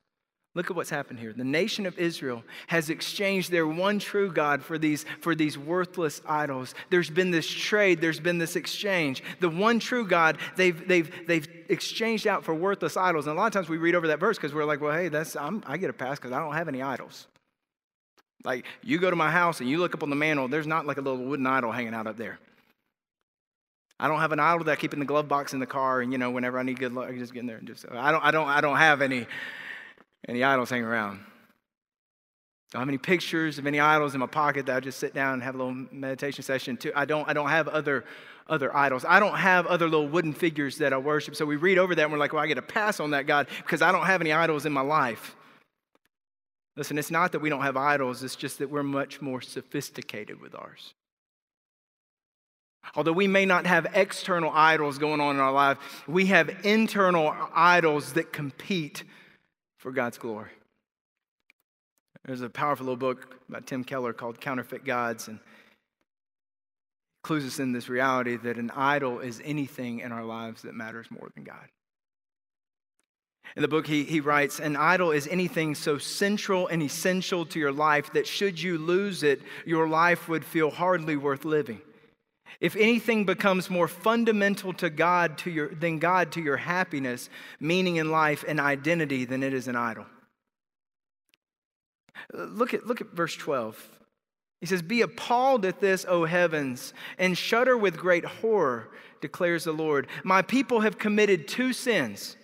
Look 0.57 0.71
at 0.71 0.75
what's 0.75 0.89
happened 0.89 1.19
here. 1.19 1.33
The 1.33 1.43
nation 1.43 1.85
of 1.85 1.99
Israel 1.99 2.43
has 2.65 2.89
exchanged 2.89 3.51
their 3.51 3.67
one 3.67 3.99
true 3.99 4.31
God 4.31 4.63
for 4.63 4.79
these, 4.79 5.05
for 5.21 5.35
these 5.35 5.55
worthless 5.55 6.19
idols. 6.27 6.73
There's 6.89 7.11
been 7.11 7.29
this 7.29 7.47
trade, 7.47 8.01
there's 8.01 8.19
been 8.19 8.39
this 8.39 8.55
exchange. 8.55 9.21
The 9.39 9.49
one 9.49 9.77
true 9.77 10.07
God, 10.07 10.39
they've, 10.55 10.87
they've, 10.87 11.27
they've 11.27 11.47
exchanged 11.69 12.25
out 12.25 12.43
for 12.43 12.55
worthless 12.55 12.97
idols. 12.97 13.27
And 13.27 13.37
a 13.37 13.39
lot 13.39 13.45
of 13.45 13.53
times 13.53 13.69
we 13.69 13.77
read 13.77 13.93
over 13.93 14.07
that 14.07 14.19
verse 14.19 14.37
because 14.37 14.51
we're 14.51 14.65
like, 14.65 14.81
well, 14.81 14.93
hey, 14.93 15.09
that's, 15.09 15.35
I'm, 15.35 15.61
I 15.67 15.77
get 15.77 15.91
a 15.91 15.93
pass 15.93 16.17
because 16.17 16.31
I 16.31 16.39
don't 16.39 16.55
have 16.55 16.67
any 16.67 16.81
idols. 16.81 17.27
Like, 18.43 18.65
you 18.81 18.97
go 18.97 19.11
to 19.11 19.15
my 19.15 19.29
house 19.29 19.59
and 19.59 19.69
you 19.69 19.77
look 19.77 19.93
up 19.93 20.01
on 20.01 20.09
the 20.09 20.15
mantle, 20.15 20.47
there's 20.47 20.65
not 20.65 20.87
like 20.87 20.97
a 20.97 21.01
little 21.01 21.23
wooden 21.23 21.45
idol 21.45 21.71
hanging 21.71 21.93
out 21.93 22.07
up 22.07 22.17
there. 22.17 22.39
I 23.99 24.07
don't 24.07 24.21
have 24.21 24.31
an 24.31 24.39
idol 24.39 24.63
that 24.63 24.71
I 24.71 24.75
keep 24.75 24.93
in 24.93 24.99
the 24.99 25.05
glove 25.05 25.27
box 25.27 25.53
in 25.53 25.59
the 25.59 25.67
car, 25.67 26.01
and 26.01 26.11
you 26.11 26.17
know, 26.17 26.31
whenever 26.31 26.57
I 26.57 26.63
need 26.63 26.79
good 26.79 26.93
luck, 26.93 27.09
I 27.09 27.17
just 27.17 27.33
get 27.33 27.41
in 27.41 27.45
there 27.45 27.57
and 27.57 27.67
just. 27.67 27.85
I 27.91 28.11
don't, 28.11 28.23
I 28.23 28.31
don't, 28.31 28.47
I 28.47 28.61
don't 28.61 28.77
have 28.77 29.01
any 29.03 29.27
any 30.27 30.43
idols 30.43 30.69
hanging 30.69 30.85
around. 30.85 31.19
Don't 32.71 32.81
have 32.81 32.89
any 32.89 32.97
pictures 32.97 33.57
of 33.57 33.65
any 33.65 33.79
idols 33.79 34.13
in 34.13 34.19
my 34.19 34.27
pocket 34.27 34.65
that 34.65 34.75
I 34.75 34.79
just 34.81 34.99
sit 34.99 35.13
down 35.13 35.35
and 35.35 35.43
have 35.43 35.55
a 35.55 35.57
little 35.57 35.87
meditation 35.91 36.43
session 36.43 36.75
too. 36.75 36.91
I 36.95 37.05
don't, 37.05 37.27
I 37.27 37.33
don't 37.33 37.49
have 37.49 37.69
other, 37.69 38.03
other 38.47 38.75
idols. 38.75 39.05
I 39.07 39.21
don't 39.21 39.37
have 39.37 39.65
other 39.67 39.87
little 39.87 40.07
wooden 40.07 40.33
figures 40.33 40.77
that 40.79 40.91
I 40.91 40.97
worship. 40.97 41.35
So 41.35 41.45
we 41.45 41.55
read 41.55 41.77
over 41.77 41.95
that 41.95 42.03
and 42.03 42.11
we're 42.11 42.17
like, 42.17 42.33
well, 42.33 42.43
I 42.43 42.47
get 42.47 42.57
a 42.57 42.61
pass 42.61 42.99
on 42.99 43.11
that 43.11 43.25
God 43.25 43.47
because 43.63 43.81
I 43.81 43.93
don't 43.93 44.05
have 44.05 44.19
any 44.19 44.33
idols 44.33 44.65
in 44.65 44.73
my 44.73 44.81
life. 44.81 45.35
Listen, 46.75 46.97
it's 46.97 47.09
not 47.09 47.31
that 47.31 47.39
we 47.39 47.49
don't 47.49 47.63
have 47.63 47.77
idols, 47.77 48.21
it's 48.21 48.35
just 48.35 48.59
that 48.59 48.69
we're 48.69 48.83
much 48.83 49.21
more 49.21 49.41
sophisticated 49.41 50.39
with 50.39 50.53
ours. 50.53 50.93
Although 52.95 53.13
we 53.13 53.27
may 53.27 53.45
not 53.45 53.65
have 53.65 53.87
external 53.93 54.51
idols 54.53 54.97
going 54.97 55.19
on 55.19 55.35
in 55.35 55.41
our 55.41 55.51
life, 55.51 55.77
we 56.07 56.27
have 56.27 56.65
internal 56.65 57.33
idols 57.53 58.13
that 58.13 58.31
compete 58.31 59.03
for 59.87 59.93
God's 59.93 60.17
glory. 60.17 60.49
There's 62.25 62.41
a 62.41 62.49
powerful 62.49 62.87
little 62.87 62.97
book 62.97 63.39
by 63.47 63.61
Tim 63.61 63.85
Keller 63.85 64.11
called 64.11 64.41
Counterfeit 64.41 64.83
Gods, 64.83 65.29
and 65.29 65.39
clues 67.23 67.45
us 67.45 67.59
in 67.59 67.71
this 67.71 67.87
reality 67.87 68.35
that 68.35 68.57
an 68.57 68.69
idol 68.71 69.21
is 69.21 69.41
anything 69.45 70.01
in 70.01 70.11
our 70.11 70.25
lives 70.25 70.63
that 70.63 70.75
matters 70.75 71.09
more 71.09 71.29
than 71.35 71.45
God. 71.45 71.69
In 73.55 73.61
the 73.61 73.69
book, 73.69 73.87
he, 73.87 74.03
he 74.03 74.19
writes, 74.19 74.59
An 74.59 74.75
idol 74.75 75.11
is 75.11 75.25
anything 75.25 75.73
so 75.73 75.97
central 75.97 76.67
and 76.67 76.83
essential 76.83 77.45
to 77.45 77.57
your 77.57 77.71
life 77.71 78.11
that 78.11 78.27
should 78.27 78.61
you 78.61 78.77
lose 78.77 79.23
it, 79.23 79.41
your 79.65 79.87
life 79.87 80.27
would 80.27 80.43
feel 80.43 80.69
hardly 80.69 81.15
worth 81.15 81.45
living. 81.45 81.79
If 82.59 82.75
anything 82.75 83.25
becomes 83.25 83.69
more 83.69 83.87
fundamental 83.87 84.73
to 84.73 84.89
God 84.89 85.37
to 85.39 85.51
your, 85.51 85.69
than 85.69 85.99
God 85.99 86.31
to 86.33 86.41
your 86.41 86.57
happiness, 86.57 87.29
meaning 87.59 87.97
in 87.97 88.09
life, 88.09 88.43
and 88.47 88.59
identity, 88.59 89.25
then 89.25 89.43
it 89.43 89.53
is 89.53 89.67
an 89.67 89.75
idol. 89.75 90.05
Look 92.33 92.73
at, 92.73 92.87
look 92.87 93.01
at 93.01 93.11
verse 93.11 93.35
12. 93.35 93.89
He 94.59 94.65
says, 94.65 94.81
Be 94.81 95.01
appalled 95.01 95.65
at 95.65 95.79
this, 95.79 96.05
O 96.07 96.25
heavens, 96.25 96.93
and 97.19 97.37
shudder 97.37 97.77
with 97.77 97.97
great 97.97 98.25
horror, 98.25 98.89
declares 99.21 99.65
the 99.65 99.71
Lord. 99.71 100.07
My 100.23 100.41
people 100.41 100.81
have 100.81 100.97
committed 100.97 101.47
two 101.47 101.73
sins. 101.73 102.37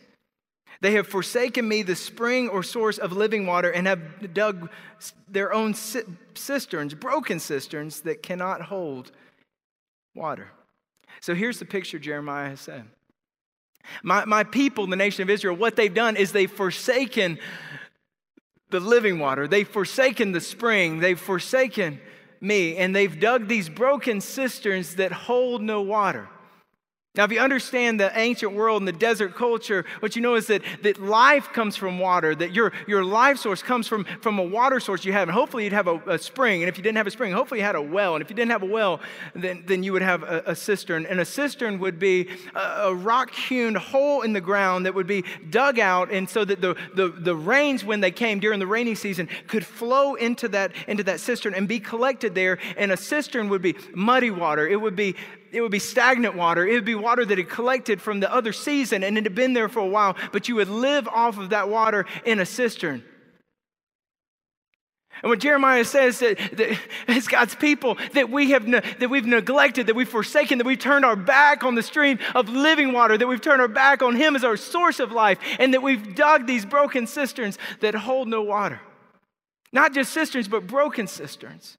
They 0.81 0.91
have 0.91 1.07
forsaken 1.07 1.67
me, 1.67 1.81
the 1.81 1.95
spring 1.95 2.49
or 2.49 2.61
source 2.61 2.97
of 2.97 3.13
living 3.13 3.47
water, 3.47 3.71
and 3.71 3.87
have 3.87 4.33
dug 4.33 4.69
their 5.27 5.53
own 5.53 5.73
cisterns, 5.73 6.93
broken 6.93 7.39
cisterns 7.39 8.01
that 8.01 8.21
cannot 8.21 8.63
hold 8.63 9.11
water. 10.15 10.49
So 11.21 11.33
here's 11.35 11.59
the 11.59 11.65
picture 11.65 11.99
Jeremiah 11.99 12.49
has 12.49 12.61
said. 12.61 12.85
My, 14.01 14.25
my 14.25 14.43
people, 14.43 14.87
the 14.87 14.95
nation 14.95 15.23
of 15.23 15.29
Israel, 15.29 15.55
what 15.55 15.75
they've 15.75 15.93
done 15.93 16.15
is 16.15 16.31
they've 16.31 16.51
forsaken 16.51 17.37
the 18.69 18.79
living 18.79 19.19
water. 19.19 19.47
They've 19.47 19.67
forsaken 19.67 20.31
the 20.31 20.41
spring. 20.41 20.99
They've 20.99 21.19
forsaken 21.19 21.99
me. 22.41 22.77
And 22.77 22.95
they've 22.95 23.19
dug 23.19 23.47
these 23.47 23.69
broken 23.69 24.21
cisterns 24.21 24.95
that 24.95 25.11
hold 25.11 25.61
no 25.61 25.81
water. 25.81 26.29
Now, 27.15 27.25
if 27.25 27.31
you 27.31 27.39
understand 27.39 27.99
the 27.99 28.11
ancient 28.17 28.53
world 28.53 28.81
and 28.81 28.87
the 28.87 28.91
desert 28.91 29.35
culture, 29.35 29.85
what 29.99 30.15
you 30.15 30.21
know 30.23 30.33
is 30.33 30.47
that, 30.47 30.63
that 30.81 30.99
life 30.99 31.53
comes 31.53 31.75
from 31.75 31.99
water, 31.99 32.33
that 32.33 32.53
your, 32.53 32.73
your 32.87 33.05
life 33.05 33.37
source 33.37 33.61
comes 33.61 33.87
from, 33.87 34.05
from 34.21 34.39
a 34.39 34.43
water 34.43 34.79
source 34.79 35.05
you 35.05 35.13
have. 35.13 35.27
And 35.27 35.31
hopefully 35.31 35.65
you'd 35.65 35.73
have 35.73 35.87
a, 35.87 36.01
a 36.07 36.17
spring. 36.17 36.63
And 36.63 36.69
if 36.69 36.75
you 36.75 36.81
didn't 36.81 36.97
have 36.97 37.05
a 37.05 37.11
spring, 37.11 37.31
hopefully 37.31 37.59
you 37.59 37.65
had 37.67 37.75
a 37.75 37.81
well. 37.83 38.15
And 38.15 38.23
if 38.23 38.31
you 38.31 38.35
didn't 38.35 38.49
have 38.49 38.63
a 38.63 38.65
well, 38.65 38.99
then, 39.35 39.63
then 39.67 39.83
you 39.83 39.93
would 39.93 40.01
have 40.01 40.23
a, 40.23 40.41
a 40.47 40.55
cistern. 40.55 41.05
And 41.05 41.19
a 41.19 41.25
cistern 41.25 41.77
would 41.77 41.99
be 41.99 42.29
a, 42.55 42.59
a 42.59 42.95
rock 42.95 43.31
hewn 43.31 43.75
hole 43.75 44.23
in 44.23 44.33
the 44.33 44.41
ground 44.41 44.87
that 44.87 44.95
would 44.95 45.05
be 45.05 45.23
dug 45.51 45.77
out. 45.77 46.11
And 46.11 46.27
so 46.27 46.43
that 46.43 46.61
the, 46.61 46.75
the, 46.95 47.09
the 47.09 47.35
rains, 47.35 47.85
when 47.85 47.99
they 47.99 48.09
came 48.09 48.39
during 48.39 48.57
the 48.57 48.65
rainy 48.65 48.95
season, 48.95 49.29
could 49.45 49.63
flow 49.63 50.15
into 50.15 50.47
that, 50.47 50.71
into 50.87 51.03
that 51.03 51.19
cistern 51.19 51.53
and 51.53 51.67
be 51.67 51.79
collected 51.79 52.33
there. 52.33 52.57
And 52.75 52.91
a 52.91 52.97
cistern 52.97 53.49
would 53.49 53.61
be 53.61 53.75
muddy 53.93 54.31
water. 54.31 54.67
It 54.67 54.81
would 54.81 54.95
be 54.95 55.15
it 55.53 55.61
would 55.61 55.71
be 55.71 55.79
stagnant 55.79 56.35
water. 56.35 56.67
It 56.67 56.73
would 56.73 56.85
be 56.85 56.95
water 56.95 57.23
that 57.23 57.37
had 57.37 57.49
collected 57.49 58.01
from 58.01 58.19
the 58.19 58.33
other 58.33 58.51
season 58.51 59.03
and 59.03 59.17
it 59.17 59.23
had 59.23 59.35
been 59.35 59.53
there 59.53 59.69
for 59.69 59.79
a 59.79 59.87
while, 59.87 60.17
but 60.31 60.49
you 60.49 60.55
would 60.55 60.69
live 60.69 61.07
off 61.07 61.37
of 61.37 61.51
that 61.51 61.69
water 61.69 62.05
in 62.25 62.39
a 62.39 62.45
cistern. 62.45 63.03
And 65.21 65.29
what 65.29 65.39
Jeremiah 65.39 65.85
says 65.85 66.19
that, 66.19 66.37
that 66.53 66.77
as 67.07 67.27
God's 67.27 67.55
people 67.55 67.97
that 68.13 68.29
we 68.29 68.51
have 68.51 68.67
ne- 68.67 68.81
that 68.99 69.09
we've 69.09 69.25
neglected, 69.25 69.87
that 69.87 69.95
we've 69.95 70.09
forsaken, 70.09 70.57
that 70.57 70.67
we've 70.67 70.79
turned 70.79 71.05
our 71.05 71.15
back 71.15 71.63
on 71.63 71.75
the 71.75 71.83
stream 71.83 72.19
of 72.33 72.49
living 72.49 72.91
water, 72.91 73.17
that 73.17 73.27
we've 73.27 73.39
turned 73.39 73.61
our 73.61 73.67
back 73.67 74.01
on 74.01 74.15
Him 74.15 74.35
as 74.35 74.43
our 74.43 74.57
source 74.57 74.99
of 74.99 75.11
life, 75.11 75.37
and 75.59 75.73
that 75.73 75.83
we've 75.83 76.15
dug 76.15 76.47
these 76.47 76.65
broken 76.65 77.07
cisterns 77.07 77.57
that 77.79 77.93
hold 77.95 78.27
no 78.27 78.41
water. 78.41 78.81
Not 79.71 79.93
just 79.93 80.11
cisterns, 80.11 80.47
but 80.47 80.67
broken 80.67 81.07
cisterns. 81.07 81.77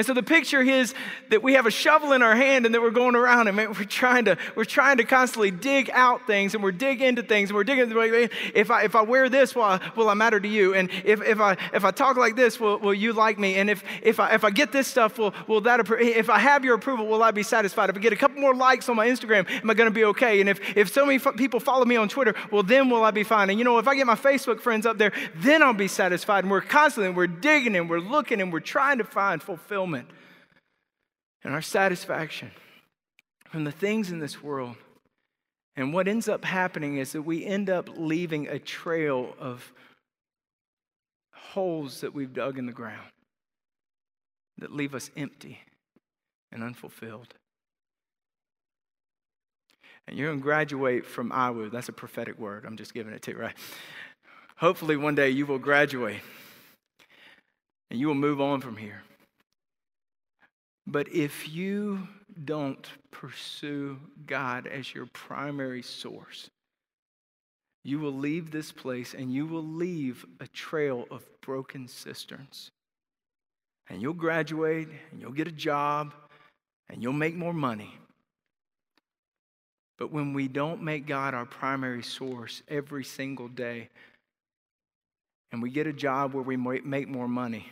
And 0.00 0.06
so 0.06 0.14
the 0.14 0.22
picture 0.22 0.62
is 0.62 0.94
that 1.28 1.42
we 1.42 1.52
have 1.52 1.66
a 1.66 1.70
shovel 1.70 2.14
in 2.14 2.22
our 2.22 2.34
hand 2.34 2.64
and 2.64 2.74
that 2.74 2.80
we're 2.80 2.90
going 2.90 3.14
around 3.14 3.48
and 3.48 3.56
we're 3.58 3.84
trying 3.84 4.24
to 4.24 4.38
we're 4.56 4.64
trying 4.64 4.96
to 4.96 5.04
constantly 5.04 5.50
dig 5.50 5.90
out 5.92 6.26
things 6.26 6.54
and 6.54 6.64
we're 6.64 6.72
digging 6.72 7.08
into 7.08 7.22
things 7.22 7.50
and 7.50 7.54
we're 7.54 7.64
digging 7.64 7.90
if 8.54 8.70
I 8.70 8.84
if 8.84 8.94
I 8.94 9.02
wear 9.02 9.28
this 9.28 9.54
will 9.54 9.64
I, 9.64 9.92
will 9.96 10.08
I 10.08 10.14
matter 10.14 10.40
to 10.40 10.48
you? 10.48 10.72
And 10.72 10.88
if, 11.04 11.20
if 11.20 11.38
I 11.38 11.58
if 11.74 11.84
I 11.84 11.90
talk 11.90 12.16
like 12.16 12.34
this 12.34 12.58
will, 12.58 12.78
will 12.78 12.94
you 12.94 13.12
like 13.12 13.38
me? 13.38 13.56
And 13.56 13.68
if 13.68 13.84
if 14.02 14.18
I 14.20 14.32
if 14.32 14.42
I 14.42 14.48
get 14.48 14.72
this 14.72 14.86
stuff 14.88 15.18
will 15.18 15.34
will 15.46 15.60
that 15.60 15.86
if 16.00 16.30
I 16.30 16.38
have 16.38 16.64
your 16.64 16.76
approval 16.76 17.06
will 17.06 17.22
I 17.22 17.30
be 17.30 17.42
satisfied? 17.42 17.90
If 17.90 17.96
I 17.98 17.98
get 17.98 18.14
a 18.14 18.16
couple 18.16 18.40
more 18.40 18.54
likes 18.54 18.88
on 18.88 18.96
my 18.96 19.06
Instagram 19.06 19.46
am 19.50 19.68
I 19.68 19.74
going 19.74 19.90
to 19.90 19.94
be 19.94 20.06
okay? 20.06 20.40
And 20.40 20.48
if 20.48 20.78
if 20.78 20.90
so 20.90 21.04
many 21.04 21.22
f- 21.22 21.36
people 21.36 21.60
follow 21.60 21.84
me 21.84 21.96
on 21.96 22.08
Twitter 22.08 22.34
well 22.50 22.62
then 22.62 22.88
will 22.88 23.04
I 23.04 23.10
be 23.10 23.22
fine. 23.22 23.50
And 23.50 23.58
you 23.58 23.66
know 23.66 23.76
if 23.76 23.86
I 23.86 23.94
get 23.96 24.06
my 24.06 24.14
Facebook 24.14 24.60
friends 24.60 24.86
up 24.86 24.96
there 24.96 25.12
then 25.34 25.62
I'll 25.62 25.74
be 25.74 25.88
satisfied. 25.88 26.44
And 26.44 26.50
we're 26.50 26.62
constantly 26.62 27.12
we're 27.12 27.26
digging 27.26 27.76
and 27.76 27.90
we're 27.90 28.00
looking 28.00 28.40
and 28.40 28.50
we're 28.50 28.60
trying 28.60 28.96
to 28.96 29.04
find 29.04 29.42
fulfillment 29.42 29.89
fulfillment 29.90 30.08
and 31.42 31.54
our 31.54 31.62
satisfaction 31.62 32.50
from 33.48 33.64
the 33.64 33.72
things 33.72 34.10
in 34.10 34.20
this 34.20 34.42
world. 34.42 34.76
And 35.76 35.94
what 35.94 36.08
ends 36.08 36.28
up 36.28 36.44
happening 36.44 36.98
is 36.98 37.12
that 37.12 37.22
we 37.22 37.44
end 37.44 37.70
up 37.70 37.88
leaving 37.96 38.48
a 38.48 38.58
trail 38.58 39.34
of 39.38 39.72
holes 41.32 42.00
that 42.02 42.14
we've 42.14 42.32
dug 42.32 42.58
in 42.58 42.66
the 42.66 42.72
ground 42.72 43.10
that 44.58 44.72
leave 44.72 44.94
us 44.94 45.10
empty 45.16 45.60
and 46.52 46.62
unfulfilled. 46.62 47.34
And 50.06 50.18
you're 50.18 50.28
going 50.28 50.40
to 50.40 50.42
graduate 50.42 51.06
from 51.06 51.30
IWU. 51.30 51.70
That's 51.70 51.88
a 51.88 51.92
prophetic 51.92 52.38
word. 52.38 52.64
I'm 52.66 52.76
just 52.76 52.92
giving 52.92 53.14
it 53.14 53.22
to 53.22 53.32
you, 53.32 53.38
right? 53.38 53.54
Hopefully, 54.56 54.96
one 54.96 55.14
day 55.14 55.30
you 55.30 55.46
will 55.46 55.58
graduate 55.58 56.20
and 57.90 57.98
you 57.98 58.08
will 58.08 58.14
move 58.14 58.40
on 58.40 58.60
from 58.60 58.76
here. 58.76 59.02
But 60.90 61.08
if 61.12 61.48
you 61.48 62.08
don't 62.44 62.84
pursue 63.12 63.96
God 64.26 64.66
as 64.66 64.92
your 64.92 65.06
primary 65.06 65.82
source, 65.82 66.50
you 67.84 68.00
will 68.00 68.12
leave 68.12 68.50
this 68.50 68.72
place 68.72 69.14
and 69.14 69.32
you 69.32 69.46
will 69.46 69.64
leave 69.64 70.26
a 70.40 70.48
trail 70.48 71.06
of 71.12 71.24
broken 71.42 71.86
cisterns. 71.86 72.72
And 73.88 74.02
you'll 74.02 74.14
graduate 74.14 74.88
and 75.12 75.20
you'll 75.20 75.30
get 75.30 75.46
a 75.46 75.52
job 75.52 76.12
and 76.88 77.00
you'll 77.00 77.12
make 77.12 77.36
more 77.36 77.54
money. 77.54 77.96
But 79.96 80.10
when 80.10 80.32
we 80.32 80.48
don't 80.48 80.82
make 80.82 81.06
God 81.06 81.34
our 81.34 81.46
primary 81.46 82.02
source 82.02 82.64
every 82.66 83.04
single 83.04 83.48
day, 83.48 83.90
and 85.52 85.62
we 85.62 85.70
get 85.70 85.86
a 85.86 85.92
job 85.92 86.34
where 86.34 86.42
we 86.42 86.56
make 86.56 87.08
more 87.08 87.28
money, 87.28 87.68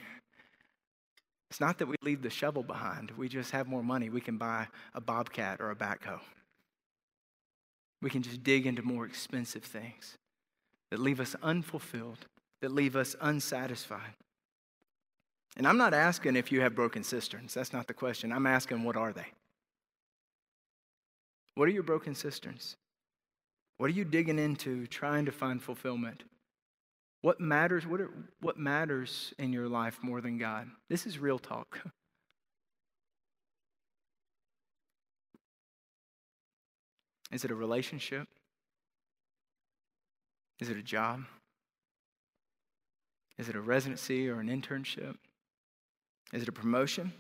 it's 1.51 1.61
not 1.61 1.79
that 1.79 1.87
we 1.87 1.97
leave 2.03 2.23
the 2.23 2.31
shovel 2.31 2.63
behind. 2.63 3.11
We 3.13 3.29
just 3.29 3.53
have 3.53 3.67
more 3.67 3.83
money. 3.83 4.11
We 4.11 4.21
can 4.21 4.37
buy 4.37 4.69
a 4.95 5.01
bobcat 5.01 5.61
or 5.61 5.71
a 5.71 5.77
backhoe. 5.77 6.21
We 8.03 8.11
can 8.11 8.23
just 8.23 8.43
dig 8.45 8.67
into 8.67 8.83
more 8.83 9.07
expensive 9.07 9.65
things 9.65 10.19
that 10.91 11.01
leave 11.01 11.21
us 11.21 11.35
unfulfilled, 11.43 12.27
that 12.61 12.73
leave 12.73 12.97
us 12.97 13.17
unsatisfied. 13.21 14.15
And 15.57 15.67
I'm 15.67 15.79
not 15.79 15.95
asking 15.95 16.37
if 16.37 16.53
you 16.53 16.61
have 16.61 16.75
broken 16.75 17.03
cisterns. 17.03 17.55
That's 17.55 17.73
not 17.73 17.87
the 17.89 17.95
question. 17.95 18.31
I'm 18.31 18.47
asking, 18.47 18.85
what 18.85 18.97
are 18.97 19.13
they? 19.13 19.27
What 21.55 21.67
are 21.69 21.73
your 21.73 21.83
broken 21.83 22.15
cisterns? 22.15 22.77
What 23.79 23.87
are 23.87 23.95
you 23.95 24.05
digging 24.05 24.39
into 24.39 24.87
trying 24.87 25.25
to 25.25 25.33
find 25.33 25.61
fulfillment? 25.61 26.23
What 27.21 27.41
matters, 27.41 27.87
what, 27.87 28.01
are, 28.01 28.11
what 28.41 28.59
matters 28.59 29.35
in 29.39 29.53
your 29.53 29.69
life 29.69 29.99
more 30.03 30.21
than 30.21 30.39
God? 30.39 30.69
This 30.89 31.05
is 31.07 31.19
real 31.19 31.39
talk. 31.39 31.81
Is 37.31 37.45
it 37.45 37.51
a 37.51 37.55
relationship? 37.55 38.27
Is 40.61 40.71
it 40.71 40.77
a 40.77 40.83
job? 40.83 41.25
Is 43.37 43.49
it 43.49 43.55
a 43.55 43.61
residency 43.61 44.29
or 44.29 44.41
an 44.41 44.49
internship? 44.49 45.17
Is 46.33 46.43
it 46.43 46.49
a 46.49 46.53
promotion? 46.53 47.13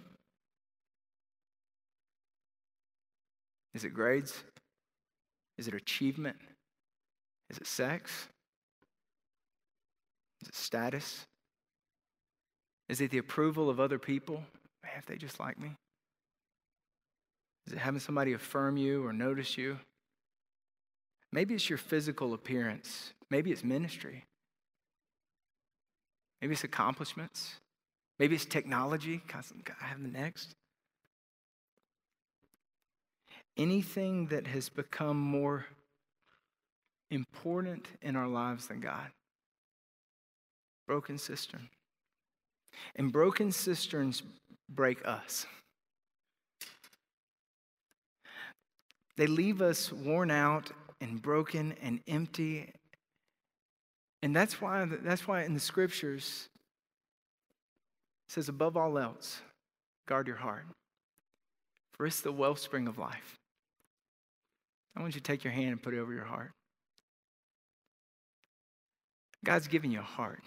Is 3.74 3.84
it 3.84 3.90
grades? 3.90 4.42
Is 5.56 5.68
it 5.68 5.74
achievement? 5.74 6.36
Is 7.50 7.58
it 7.58 7.66
sex? 7.66 8.28
Is 10.42 10.48
it 10.48 10.54
status? 10.54 11.26
Is 12.88 13.00
it 13.00 13.10
the 13.10 13.18
approval 13.18 13.68
of 13.68 13.80
other 13.80 13.98
people? 13.98 14.42
Man, 14.82 14.92
if 14.98 15.06
they 15.06 15.16
just 15.16 15.40
like 15.40 15.58
me. 15.58 15.76
Is 17.66 17.74
it 17.74 17.78
having 17.78 18.00
somebody 18.00 18.32
affirm 18.32 18.76
you 18.76 19.04
or 19.04 19.12
notice 19.12 19.58
you? 19.58 19.78
Maybe 21.32 21.54
it's 21.54 21.68
your 21.68 21.76
physical 21.76 22.32
appearance. 22.32 23.12
Maybe 23.30 23.52
it's 23.52 23.62
ministry. 23.62 24.24
Maybe 26.40 26.54
it's 26.54 26.64
accomplishments. 26.64 27.56
Maybe 28.18 28.34
it's 28.34 28.46
technology. 28.46 29.20
I 29.34 29.84
have 29.84 30.02
the 30.02 30.08
next. 30.08 30.54
Anything 33.56 34.26
that 34.28 34.46
has 34.46 34.68
become 34.68 35.18
more 35.18 35.66
important 37.10 37.88
in 38.00 38.16
our 38.16 38.28
lives 38.28 38.68
than 38.68 38.80
God. 38.80 39.10
Broken 40.88 41.18
cistern. 41.18 41.68
And 42.96 43.12
broken 43.12 43.52
cisterns 43.52 44.22
break 44.68 45.06
us. 45.06 45.46
They 49.16 49.26
leave 49.26 49.60
us 49.60 49.92
worn 49.92 50.30
out 50.30 50.70
and 51.00 51.20
broken 51.20 51.74
and 51.82 52.00
empty. 52.08 52.72
And 54.22 54.34
that's 54.34 54.60
why, 54.60 54.84
that's 54.86 55.28
why 55.28 55.42
in 55.42 55.54
the 55.54 55.60
scriptures 55.60 56.48
it 58.28 58.32
says, 58.32 58.48
above 58.48 58.76
all 58.76 58.98
else, 58.98 59.40
guard 60.06 60.26
your 60.26 60.36
heart, 60.36 60.64
for 61.94 62.06
it's 62.06 62.20
the 62.20 62.32
wellspring 62.32 62.88
of 62.88 62.98
life. 62.98 63.36
I 64.96 65.00
want 65.00 65.14
you 65.14 65.20
to 65.20 65.24
take 65.24 65.44
your 65.44 65.52
hand 65.52 65.68
and 65.68 65.82
put 65.82 65.94
it 65.94 65.98
over 65.98 66.12
your 66.12 66.24
heart. 66.24 66.50
God's 69.44 69.68
given 69.68 69.90
you 69.90 70.00
a 70.00 70.02
heart. 70.02 70.42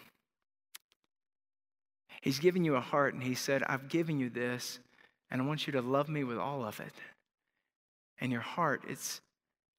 He's 2.22 2.40
given 2.40 2.64
you 2.64 2.76
a 2.76 2.82
heart, 2.82 3.14
and 3.14 3.24
He 3.24 3.36
said, 3.36 3.64
I've 3.64 3.90
given 3.90 4.20
you 4.20 4.30
this, 4.30 4.80
and 5.30 5.42
I 5.42 5.46
want 5.46 5.68
you 5.68 5.74
to 5.74 5.82
love 5.82 6.08
me 6.10 6.24
with 6.24 6.38
all 6.38 6.64
of 6.64 6.80
it. 6.80 6.94
And 8.20 8.32
your 8.32 8.42
heart, 8.42 8.84
it's, 8.88 9.22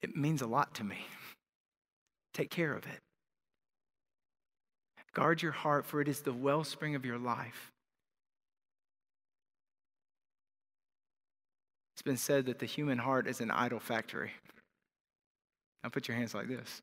it 0.02 0.16
means 0.16 0.42
a 0.42 0.46
lot 0.46 0.74
to 0.74 0.84
me. 0.84 1.06
Take 2.34 2.50
care 2.50 2.74
of 2.74 2.84
it. 2.84 3.00
Guard 5.14 5.42
your 5.42 5.52
heart, 5.52 5.84
for 5.84 6.00
it 6.00 6.08
is 6.08 6.20
the 6.20 6.32
wellspring 6.32 6.94
of 6.94 7.04
your 7.04 7.18
life. 7.18 7.70
It's 11.94 12.02
been 12.02 12.16
said 12.16 12.46
that 12.46 12.58
the 12.58 12.66
human 12.66 12.98
heart 12.98 13.26
is 13.26 13.40
an 13.40 13.50
idol 13.50 13.78
factory. 13.78 14.32
Now 15.84 15.90
put 15.90 16.08
your 16.08 16.16
hands 16.16 16.34
like 16.34 16.48
this. 16.48 16.80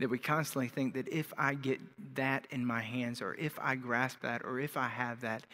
That 0.00 0.10
we 0.10 0.18
constantly 0.18 0.68
think 0.68 0.94
that 0.94 1.08
if 1.08 1.32
I 1.38 1.54
get 1.54 1.80
that 2.16 2.46
in 2.50 2.66
my 2.66 2.80
hands, 2.80 3.22
or 3.22 3.34
if 3.34 3.58
I 3.60 3.76
grasp 3.76 4.22
that, 4.22 4.42
or 4.44 4.58
if 4.58 4.76
I 4.76 4.88
have 4.88 5.20
that, 5.20 5.44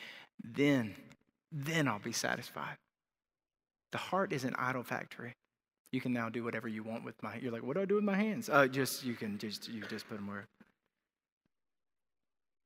then, 0.42 0.94
then 1.53 1.87
I'll 1.87 1.98
be 1.98 2.12
satisfied. 2.12 2.76
The 3.92 3.98
heart 3.98 4.33
is 4.33 4.44
an 4.44 4.55
idol 4.57 4.83
factory. 4.83 5.35
You 5.92 6.00
can 6.00 6.12
now 6.12 6.29
do 6.29 6.44
whatever 6.44 6.68
you 6.68 6.83
want 6.83 7.05
with 7.05 7.20
my. 7.22 7.37
You're 7.37 7.53
like, 7.53 7.62
what 7.62 7.74
do 7.74 7.83
I 7.83 7.85
do 7.85 7.96
with 7.96 8.05
my 8.05 8.14
hands? 8.14 8.48
Uh, 8.48 8.66
just 8.66 9.05
you 9.05 9.14
can 9.14 9.38
just 9.38 9.68
you 9.68 9.83
just 9.88 10.09
put 10.09 10.16
them 10.16 10.29
where. 10.29 10.46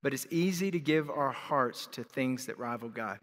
But 0.02 0.12
it's 0.12 0.26
easy 0.30 0.70
to 0.70 0.78
give 0.78 1.08
our 1.08 1.32
hearts 1.32 1.88
to 1.92 2.04
things 2.04 2.46
that 2.46 2.58
rival 2.58 2.90
God. 2.90 3.18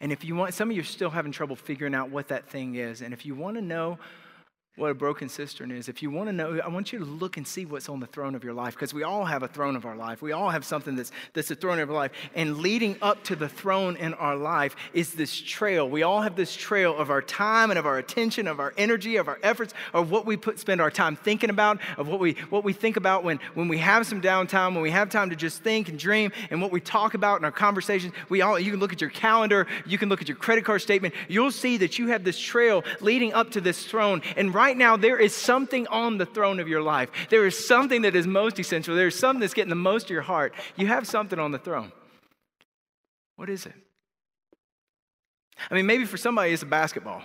And 0.00 0.12
if 0.12 0.24
you 0.24 0.36
want, 0.36 0.54
some 0.54 0.70
of 0.70 0.76
you 0.76 0.82
are 0.82 0.84
still 0.84 1.10
having 1.10 1.32
trouble 1.32 1.56
figuring 1.56 1.94
out 1.94 2.10
what 2.10 2.28
that 2.28 2.48
thing 2.48 2.76
is. 2.76 3.02
And 3.02 3.12
if 3.12 3.26
you 3.26 3.34
want 3.34 3.56
to 3.56 3.62
know 3.62 3.98
what 4.78 4.90
a 4.90 4.94
broken 4.94 5.28
cistern 5.28 5.70
is. 5.70 5.88
If 5.88 6.02
you 6.02 6.10
want 6.10 6.28
to 6.28 6.32
know, 6.32 6.60
I 6.64 6.68
want 6.68 6.92
you 6.92 7.00
to 7.00 7.04
look 7.04 7.36
and 7.36 7.46
see 7.46 7.66
what's 7.66 7.88
on 7.88 7.98
the 8.00 8.06
throne 8.06 8.34
of 8.34 8.44
your 8.44 8.54
life 8.54 8.74
because 8.74 8.94
we 8.94 9.02
all 9.02 9.24
have 9.24 9.42
a 9.42 9.48
throne 9.48 9.74
of 9.74 9.84
our 9.84 9.96
life. 9.96 10.22
We 10.22 10.32
all 10.32 10.50
have 10.50 10.64
something 10.64 10.94
that's, 10.94 11.10
that's 11.34 11.48
the 11.48 11.56
throne 11.56 11.80
of 11.80 11.90
our 11.90 11.96
life. 11.96 12.12
And 12.34 12.58
leading 12.58 12.96
up 13.02 13.24
to 13.24 13.36
the 13.36 13.48
throne 13.48 13.96
in 13.96 14.14
our 14.14 14.36
life 14.36 14.76
is 14.94 15.14
this 15.14 15.38
trail. 15.38 15.88
We 15.88 16.04
all 16.04 16.22
have 16.22 16.36
this 16.36 16.54
trail 16.54 16.96
of 16.96 17.10
our 17.10 17.20
time 17.20 17.70
and 17.70 17.78
of 17.78 17.86
our 17.86 17.98
attention, 17.98 18.46
of 18.46 18.60
our 18.60 18.72
energy, 18.78 19.16
of 19.16 19.28
our 19.28 19.38
efforts, 19.42 19.74
of 19.92 20.10
what 20.10 20.26
we 20.26 20.36
put, 20.36 20.58
spend 20.58 20.80
our 20.80 20.90
time 20.90 21.16
thinking 21.16 21.50
about, 21.50 21.80
of 21.96 22.08
what 22.08 22.20
we, 22.20 22.32
what 22.50 22.62
we 22.62 22.72
think 22.72 22.96
about 22.96 23.24
when, 23.24 23.40
when 23.54 23.68
we 23.68 23.78
have 23.78 24.06
some 24.06 24.22
downtime, 24.22 24.74
when 24.74 24.82
we 24.82 24.90
have 24.90 25.10
time 25.10 25.30
to 25.30 25.36
just 25.36 25.62
think 25.62 25.88
and 25.88 25.98
dream, 25.98 26.30
and 26.50 26.62
what 26.62 26.70
we 26.70 26.80
talk 26.80 27.14
about 27.14 27.40
in 27.40 27.44
our 27.44 27.52
conversations. 27.52 28.14
We 28.28 28.42
all, 28.42 28.58
you 28.58 28.70
can 28.70 28.80
look 28.80 28.92
at 28.92 29.00
your 29.00 29.10
calendar, 29.10 29.66
you 29.86 29.98
can 29.98 30.08
look 30.08 30.22
at 30.22 30.28
your 30.28 30.36
credit 30.36 30.64
card 30.64 30.82
statement. 30.82 31.14
You'll 31.26 31.50
see 31.50 31.78
that 31.78 31.98
you 31.98 32.08
have 32.08 32.22
this 32.22 32.38
trail 32.38 32.84
leading 33.00 33.32
up 33.32 33.50
to 33.52 33.60
this 33.60 33.84
throne. 33.84 34.22
And 34.36 34.54
right 34.54 34.67
right 34.68 34.76
now, 34.76 34.96
there 34.98 35.18
is 35.18 35.34
something 35.34 35.86
on 35.86 36.18
the 36.18 36.26
throne 36.26 36.60
of 36.60 36.68
your 36.68 36.82
life. 36.82 37.10
There 37.30 37.46
is 37.46 37.66
something 37.66 38.02
that 38.02 38.14
is 38.14 38.26
most 38.26 38.58
essential. 38.60 38.94
There 38.94 39.06
is 39.06 39.18
something 39.18 39.40
that's 39.40 39.54
getting 39.54 39.70
the 39.70 39.74
most 39.74 40.04
of 40.04 40.10
your 40.10 40.22
heart. 40.22 40.52
You 40.76 40.86
have 40.88 41.06
something 41.06 41.38
on 41.38 41.52
the 41.52 41.58
throne. 41.58 41.90
What 43.36 43.48
is 43.48 43.64
it? 43.64 43.72
I 45.70 45.74
mean, 45.74 45.86
maybe 45.86 46.04
for 46.04 46.18
somebody 46.18 46.52
it's 46.52 46.62
a 46.62 46.66
basketball. 46.66 47.22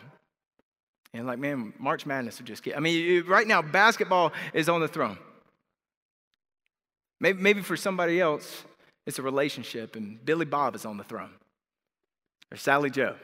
And 1.14 1.28
like, 1.28 1.38
man, 1.38 1.74
March 1.78 2.06
Madness 2.06 2.40
would 2.40 2.48
just 2.48 2.64
get. 2.64 2.78
I 2.78 2.80
mean, 2.80 3.26
right 3.28 3.46
now, 3.46 3.62
basketball 3.62 4.32
is 4.54 4.70
on 4.70 4.80
the 4.80 4.88
throne. 4.88 5.18
Maybe, 7.20 7.42
maybe 7.42 7.62
for 7.62 7.76
somebody 7.76 8.22
else, 8.22 8.64
it's 9.06 9.20
a 9.20 9.22
relationship, 9.22 9.96
and 9.96 10.24
Billy 10.24 10.46
Bob 10.46 10.76
is 10.76 10.86
on 10.86 10.98
the 10.98 11.04
throne, 11.04 11.30
or 12.52 12.58
Sally 12.58 12.90
Joe. 12.90 13.16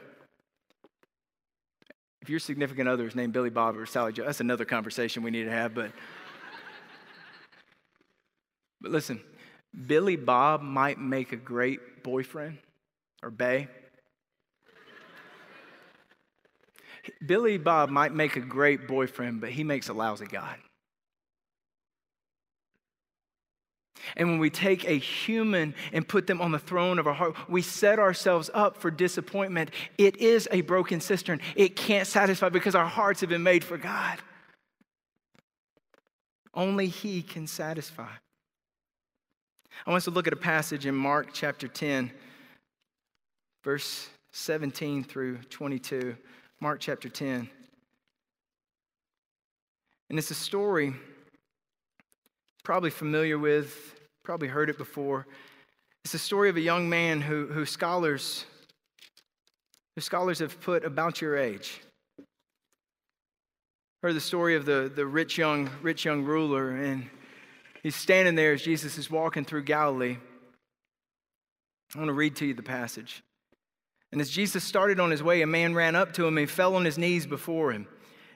If 2.22 2.28
your 2.28 2.38
significant 2.38 2.88
other 2.88 3.06
is 3.06 3.14
named 3.14 3.32
Billy 3.32 3.50
Bob 3.50 3.76
or 3.76 3.86
Sally 3.86 4.12
Joe, 4.12 4.24
that's 4.26 4.40
another 4.40 4.64
conversation 4.64 5.22
we 5.22 5.30
need 5.30 5.44
to 5.44 5.50
have. 5.50 5.74
But, 5.74 5.92
but 8.80 8.90
listen, 8.90 9.20
Billy 9.86 10.16
Bob 10.16 10.62
might 10.62 10.98
make 10.98 11.32
a 11.32 11.36
great 11.36 12.02
boyfriend 12.02 12.58
or 13.22 13.30
bae. 13.30 13.68
Billy 17.24 17.56
Bob 17.56 17.88
might 17.88 18.12
make 18.12 18.36
a 18.36 18.40
great 18.40 18.86
boyfriend, 18.86 19.40
but 19.40 19.50
he 19.50 19.64
makes 19.64 19.88
a 19.88 19.92
lousy 19.92 20.26
God. 20.26 20.56
And 24.16 24.28
when 24.28 24.38
we 24.38 24.50
take 24.50 24.88
a 24.88 24.98
human 24.98 25.74
and 25.92 26.06
put 26.06 26.26
them 26.26 26.40
on 26.40 26.52
the 26.52 26.58
throne 26.58 26.98
of 26.98 27.06
our 27.06 27.14
heart, 27.14 27.34
we 27.48 27.62
set 27.62 27.98
ourselves 27.98 28.50
up 28.54 28.76
for 28.76 28.90
disappointment. 28.90 29.70
It 29.98 30.16
is 30.16 30.48
a 30.50 30.62
broken 30.62 31.00
cistern. 31.00 31.40
It 31.56 31.76
can't 31.76 32.06
satisfy 32.06 32.48
because 32.48 32.74
our 32.74 32.86
hearts 32.86 33.20
have 33.20 33.30
been 33.30 33.42
made 33.42 33.64
for 33.64 33.78
God. 33.78 34.18
Only 36.54 36.88
He 36.88 37.22
can 37.22 37.46
satisfy. 37.46 38.08
I 39.86 39.90
want 39.90 39.98
us 39.98 40.04
to 40.04 40.10
look 40.10 40.26
at 40.26 40.32
a 40.32 40.36
passage 40.36 40.86
in 40.86 40.94
Mark 40.94 41.28
chapter 41.32 41.68
10, 41.68 42.10
verse 43.64 44.08
17 44.32 45.04
through 45.04 45.38
22. 45.50 46.16
Mark 46.60 46.80
chapter 46.80 47.08
10. 47.08 47.48
And 50.10 50.18
it's 50.18 50.30
a 50.30 50.34
story 50.34 50.94
probably 52.70 52.90
familiar 52.90 53.36
with, 53.36 53.98
probably 54.22 54.46
heard 54.46 54.70
it 54.70 54.78
before. 54.78 55.26
It's 56.04 56.12
the 56.12 56.20
story 56.20 56.48
of 56.50 56.56
a 56.56 56.60
young 56.60 56.88
man 56.88 57.20
who, 57.20 57.48
who 57.48 57.66
scholars 57.66 58.44
who 59.96 60.00
scholars 60.00 60.38
have 60.38 60.60
put 60.60 60.84
about 60.84 61.20
your 61.20 61.36
age. 61.36 61.82
Heard 64.04 64.14
the 64.14 64.20
story 64.20 64.54
of 64.54 64.66
the, 64.66 64.88
the 64.94 65.04
rich 65.04 65.36
young 65.36 65.68
rich 65.82 66.04
young 66.04 66.22
ruler, 66.22 66.70
and 66.70 67.10
He's 67.82 67.96
standing 67.96 68.36
there 68.36 68.52
as 68.52 68.62
Jesus 68.62 68.98
is 68.98 69.10
walking 69.10 69.44
through 69.44 69.64
Galilee. 69.64 70.18
I 71.96 71.98
want 71.98 72.08
to 72.08 72.12
read 72.12 72.36
to 72.36 72.46
you 72.46 72.54
the 72.54 72.62
passage. 72.62 73.20
And 74.12 74.20
as 74.20 74.30
Jesus 74.30 74.62
started 74.62 75.00
on 75.00 75.10
his 75.10 75.24
way, 75.24 75.42
a 75.42 75.46
man 75.48 75.74
ran 75.74 75.96
up 75.96 76.12
to 76.12 76.24
him 76.24 76.38
and 76.38 76.48
fell 76.48 76.76
on 76.76 76.84
his 76.84 76.98
knees 76.98 77.26
before 77.26 77.72
him. 77.72 77.88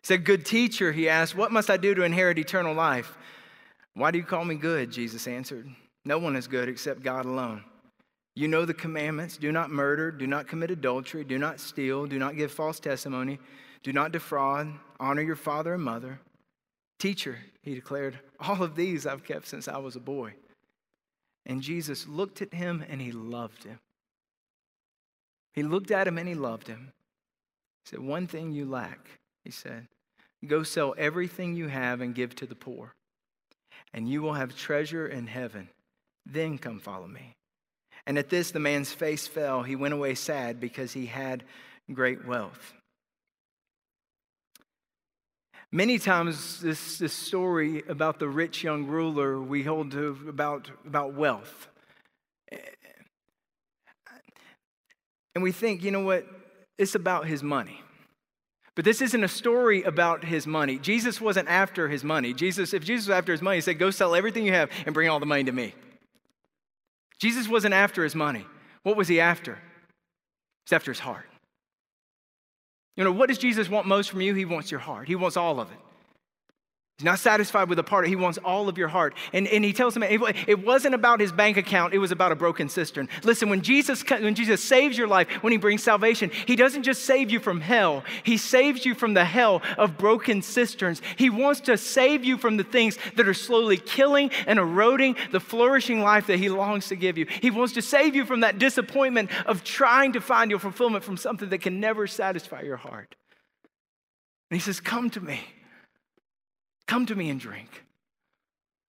He 0.03 0.07
said, 0.09 0.25
Good 0.25 0.44
teacher, 0.44 0.90
he 0.90 1.09
asked, 1.09 1.37
What 1.37 1.53
must 1.53 1.70
I 1.70 1.77
do 1.77 1.94
to 1.94 2.03
inherit 2.03 2.37
eternal 2.37 2.75
life? 2.75 3.16
Why 3.94 4.11
do 4.11 4.18
you 4.18 4.24
call 4.24 4.44
me 4.44 4.57
good? 4.57 4.90
Jesus 4.90 5.26
answered. 5.26 5.68
No 6.04 6.18
one 6.18 6.37
is 6.37 6.46
good 6.46 6.68
except 6.68 7.02
God 7.02 7.24
alone. 7.24 7.64
You 8.37 8.48
know 8.48 8.64
the 8.64 8.74
commandments 8.74 9.37
do 9.37 9.52
not 9.52 9.70
murder, 9.70 10.11
do 10.11 10.26
not 10.26 10.48
commit 10.48 10.70
adultery, 10.70 11.24
do 11.24 11.38
not 11.38 11.61
steal, 11.61 12.07
do 12.07 12.18
not 12.18 12.37
give 12.37 12.50
false 12.50 12.80
testimony, 12.80 13.38
do 13.85 13.92
not 13.92 14.11
defraud, 14.11 14.72
honor 14.98 15.22
your 15.22 15.37
father 15.37 15.74
and 15.74 15.83
mother. 15.83 16.18
Teacher, 16.98 17.38
he 17.62 17.74
declared, 17.74 18.18
all 18.40 18.62
of 18.62 18.74
these 18.74 19.07
I've 19.07 19.24
kept 19.24 19.46
since 19.46 19.68
I 19.68 19.78
was 19.78 19.94
a 19.94 20.00
boy. 20.00 20.35
And 21.46 21.62
Jesus 21.62 22.09
looked 22.09 22.42
at 22.42 22.52
him 22.52 22.85
and 22.88 23.00
he 23.00 23.12
loved 23.12 23.64
him. 23.64 23.78
He 25.52 25.62
looked 25.62 25.90
at 25.90 26.09
him 26.09 26.18
and 26.18 26.28
he 26.28 26.35
loved 26.35 26.66
him. 26.66 26.92
He 27.85 27.90
said, 27.90 28.00
One 28.00 28.26
thing 28.26 28.50
you 28.50 28.64
lack, 28.64 29.20
he 29.44 29.50
said, 29.50 29.87
go 30.46 30.62
sell 30.62 30.94
everything 30.98 31.54
you 31.54 31.68
have 31.68 32.00
and 32.00 32.14
give 32.14 32.35
to 32.37 32.46
the 32.46 32.54
poor, 32.54 32.92
and 33.94 34.09
you 34.09 34.20
will 34.20 34.35
have 34.35 34.57
treasure 34.57 35.07
in 35.07 35.28
heaven. 35.28 35.68
Then 36.26 36.59
come 36.59 36.80
follow 36.80 37.07
me. 37.07 37.37
And 38.07 38.18
at 38.18 38.28
this, 38.28 38.50
the 38.50 38.59
man's 38.59 38.92
face 38.92 39.26
fell. 39.26 39.62
He 39.62 39.76
went 39.76 39.94
away 39.94 40.14
sad 40.16 40.61
because 40.61 40.92
he 40.92 41.07
had 41.07 41.44
great 41.92 42.26
wealth. 42.26 42.74
Many 45.70 45.98
times, 45.98 46.61
this, 46.61 46.98
this 46.98 47.12
story 47.12 47.83
about 47.88 48.18
the 48.18 48.28
rich 48.28 48.62
young 48.62 48.87
ruler 48.87 49.40
we 49.40 49.62
hold 49.62 49.92
to 49.92 50.18
about, 50.28 50.70
about 50.87 51.14
wealth. 51.14 51.68
And 55.35 55.42
we 55.42 55.52
think, 55.52 55.83
you 55.83 55.90
know 55.90 56.04
what? 56.04 56.26
It's 56.78 56.94
about 56.94 57.26
his 57.26 57.42
money. 57.42 57.80
But 58.75 58.85
this 58.85 59.01
isn't 59.01 59.23
a 59.23 59.29
story 59.29 59.83
about 59.83 60.25
his 60.25 60.47
money. 60.47 60.79
Jesus 60.79 61.21
wasn't 61.21 61.49
after 61.49 61.89
his 61.89 62.03
money. 62.03 62.35
Jesus, 62.35 62.75
if 62.75 62.85
Jesus 62.85 63.07
was 63.07 63.17
after 63.17 63.33
his 63.33 63.43
money, 63.43 63.59
he 63.59 63.61
said, 63.61 63.79
Go 63.79 63.91
sell 63.91 64.15
everything 64.15 64.45
you 64.45 64.53
have 64.53 64.71
and 64.85 64.93
bring 64.95 65.09
all 65.09 65.21
the 65.21 65.27
money 65.27 65.45
to 65.45 65.53
me. 65.53 65.75
Jesus 67.21 67.49
wasn't 67.49 67.75
after 67.75 68.03
his 68.03 68.15
money. 68.15 68.45
What 68.83 68.97
was 68.97 69.07
he 69.07 69.21
after? 69.21 69.59
He's 70.65 70.73
after 70.73 70.91
his 70.91 70.99
heart. 70.99 71.27
You 72.97 73.05
know, 73.05 73.13
what 73.13 73.29
does 73.29 73.39
Jesus 73.39 73.69
want 73.69 73.87
most 73.87 74.11
from 74.11 74.21
you? 74.21 74.35
He 74.35 74.45
wants 74.45 74.71
your 74.71 74.81
heart, 74.81 75.09
He 75.09 75.17
wants 75.17 75.37
all 75.37 75.61
of 75.61 75.71
it. 75.71 75.79
He's 76.98 77.04
not 77.04 77.18
satisfied 77.18 77.68
with 77.68 77.80
a 77.80 77.83
part. 77.83 78.07
He 78.07 78.14
wants 78.14 78.38
all 78.44 78.68
of 78.68 78.78
your 78.78 78.87
heart. 78.87 79.14
And, 79.33 79.48
and 79.48 79.64
he 79.64 79.72
tells 79.72 79.96
him 79.96 80.04
it 80.04 80.64
wasn't 80.64 80.94
about 80.94 81.18
his 81.18 81.33
bank 81.33 81.57
account, 81.57 81.92
it 81.92 81.98
was 81.98 82.12
about 82.12 82.30
a 82.30 82.37
broken 82.37 82.68
cistern. 82.68 83.09
Listen, 83.24 83.48
when 83.48 83.62
Jesus, 83.62 84.09
when 84.09 84.37
Jesus 84.37 84.62
saves 84.62 84.96
your 84.96 85.09
life, 85.09 85.28
when 85.42 85.50
he 85.50 85.57
brings 85.57 85.83
salvation, 85.83 86.30
he 86.46 86.54
doesn't 86.54 86.85
just 86.85 87.04
save 87.04 87.33
you 87.33 87.40
from 87.40 87.61
hell, 87.61 88.04
he 88.22 88.37
saves 88.37 88.87
you 88.87 88.94
from 88.94 89.12
the 89.12 89.24
hell 89.24 89.61
of 89.76 89.98
broken 89.98 90.40
cisterns. 90.40 91.02
He 91.16 91.30
wants 91.30 91.62
to 91.62 91.76
save 91.76 92.22
you 92.22 92.38
from 92.38 92.59
the 92.59 92.64
things 92.64 92.96
that 93.16 93.26
are 93.26 93.35
slowly 93.35 93.76
killing 93.76 94.30
and 94.46 94.61
eroding 94.61 95.16
the 95.33 95.40
flourishing 95.40 96.00
life 96.00 96.28
that 96.28 96.38
he 96.38 96.48
longs 96.48 96.87
to 96.88 96.96
give 96.96 97.18
you. 97.18 97.26
He 97.26 97.50
wants 97.50 97.72
to 97.72 97.83
save 97.83 98.14
you 98.14 98.24
from 98.24 98.40
that 98.40 98.61
disappointment 98.61 99.30
of 99.46 99.64
trying 99.64 100.12
to 100.12 100.20
find 100.20 100.48
your 100.48 100.61
fulfillment 100.61 101.02
from 101.02 101.16
something 101.16 101.48
that 101.48 101.61
can 101.61 101.80
never 101.80 102.07
satisfy 102.07 102.62
your 102.62 102.76
heart. 102.76 103.16
And 104.52 104.61
he 104.61 104.64
says, 104.64 104.78
Come 104.78 105.11
to 105.11 105.20
me. 105.20 105.40
Come 106.87 107.07
to 107.07 107.14
me 107.14 107.31
and 107.31 107.40
drink. 107.40 107.85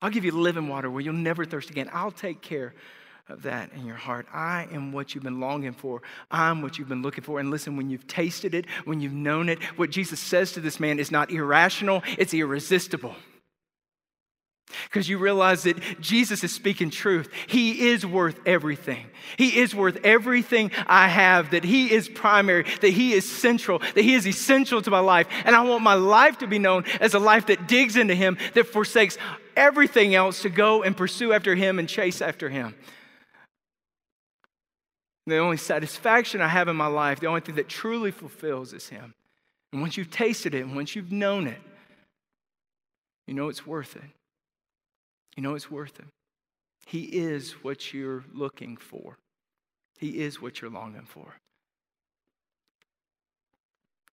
I'll 0.01 0.09
give 0.09 0.25
you 0.25 0.31
living 0.31 0.67
water 0.67 0.89
where 0.89 1.01
you'll 1.01 1.13
never 1.13 1.45
thirst 1.45 1.69
again. 1.69 1.89
I'll 1.93 2.11
take 2.11 2.41
care 2.41 2.73
of 3.27 3.41
that 3.43 3.71
in 3.73 3.85
your 3.85 3.95
heart. 3.95 4.27
I 4.31 4.67
am 4.71 4.91
what 4.91 5.15
you've 5.15 5.23
been 5.23 5.39
longing 5.39 5.73
for. 5.73 6.01
I'm 6.29 6.61
what 6.61 6.77
you've 6.77 6.89
been 6.89 7.01
looking 7.01 7.23
for. 7.23 7.39
And 7.39 7.49
listen, 7.49 7.75
when 7.75 7.89
you've 7.89 8.05
tasted 8.05 8.53
it, 8.53 8.65
when 8.83 8.99
you've 8.99 9.13
known 9.13 9.49
it, 9.49 9.63
what 9.77 9.89
Jesus 9.89 10.19
says 10.19 10.51
to 10.53 10.59
this 10.59 10.79
man 10.79 10.99
is 10.99 11.11
not 11.11 11.31
irrational, 11.31 12.03
it's 12.17 12.33
irresistible. 12.33 13.15
Because 14.85 15.07
you 15.07 15.17
realize 15.17 15.63
that 15.63 16.01
Jesus 16.01 16.43
is 16.43 16.51
speaking 16.51 16.89
truth. 16.89 17.29
He 17.47 17.89
is 17.89 18.05
worth 18.05 18.39
everything. 18.45 19.05
He 19.37 19.59
is 19.59 19.75
worth 19.75 19.99
everything 20.03 20.71
I 20.87 21.07
have, 21.07 21.51
that 21.51 21.63
He 21.63 21.91
is 21.91 22.09
primary, 22.09 22.63
that 22.81 22.89
He 22.89 23.13
is 23.13 23.31
central, 23.31 23.79
that 23.79 24.01
He 24.01 24.15
is 24.15 24.27
essential 24.27 24.81
to 24.81 24.91
my 24.91 24.99
life. 24.99 25.27
And 25.45 25.55
I 25.55 25.61
want 25.61 25.83
my 25.83 25.93
life 25.93 26.39
to 26.39 26.47
be 26.47 26.59
known 26.59 26.83
as 26.99 27.13
a 27.13 27.19
life 27.19 27.45
that 27.47 27.67
digs 27.67 27.95
into 27.95 28.15
Him, 28.15 28.37
that 28.55 28.67
forsakes 28.67 29.17
everything 29.55 30.15
else 30.15 30.41
to 30.41 30.49
go 30.49 30.83
and 30.83 30.97
pursue 30.97 31.31
after 31.31 31.55
Him 31.55 31.77
and 31.79 31.87
chase 31.87 32.21
after 32.21 32.49
Him. 32.49 32.75
The 35.27 35.37
only 35.37 35.57
satisfaction 35.57 36.41
I 36.41 36.47
have 36.47 36.67
in 36.67 36.75
my 36.75 36.87
life, 36.87 37.19
the 37.19 37.27
only 37.27 37.41
thing 37.41 37.55
that 37.55 37.69
truly 37.69 38.11
fulfills 38.11 38.73
is 38.73 38.89
Him. 38.89 39.13
And 39.71 39.81
once 39.81 39.95
you've 39.95 40.11
tasted 40.11 40.55
it, 40.55 40.61
and 40.65 40.75
once 40.75 40.95
you've 40.95 41.11
known 41.11 41.47
it, 41.47 41.61
you 43.27 43.33
know 43.33 43.49
it's 43.49 43.65
worth 43.65 43.95
it. 43.95 44.03
You 45.35 45.43
know 45.43 45.55
it's 45.55 45.69
worth 45.69 45.99
it. 45.99 46.05
He 46.85 47.03
is 47.03 47.53
what 47.63 47.93
you're 47.93 48.23
looking 48.33 48.77
for, 48.77 49.17
He 49.97 50.19
is 50.19 50.41
what 50.41 50.61
you're 50.61 50.71
longing 50.71 51.05
for. 51.05 51.35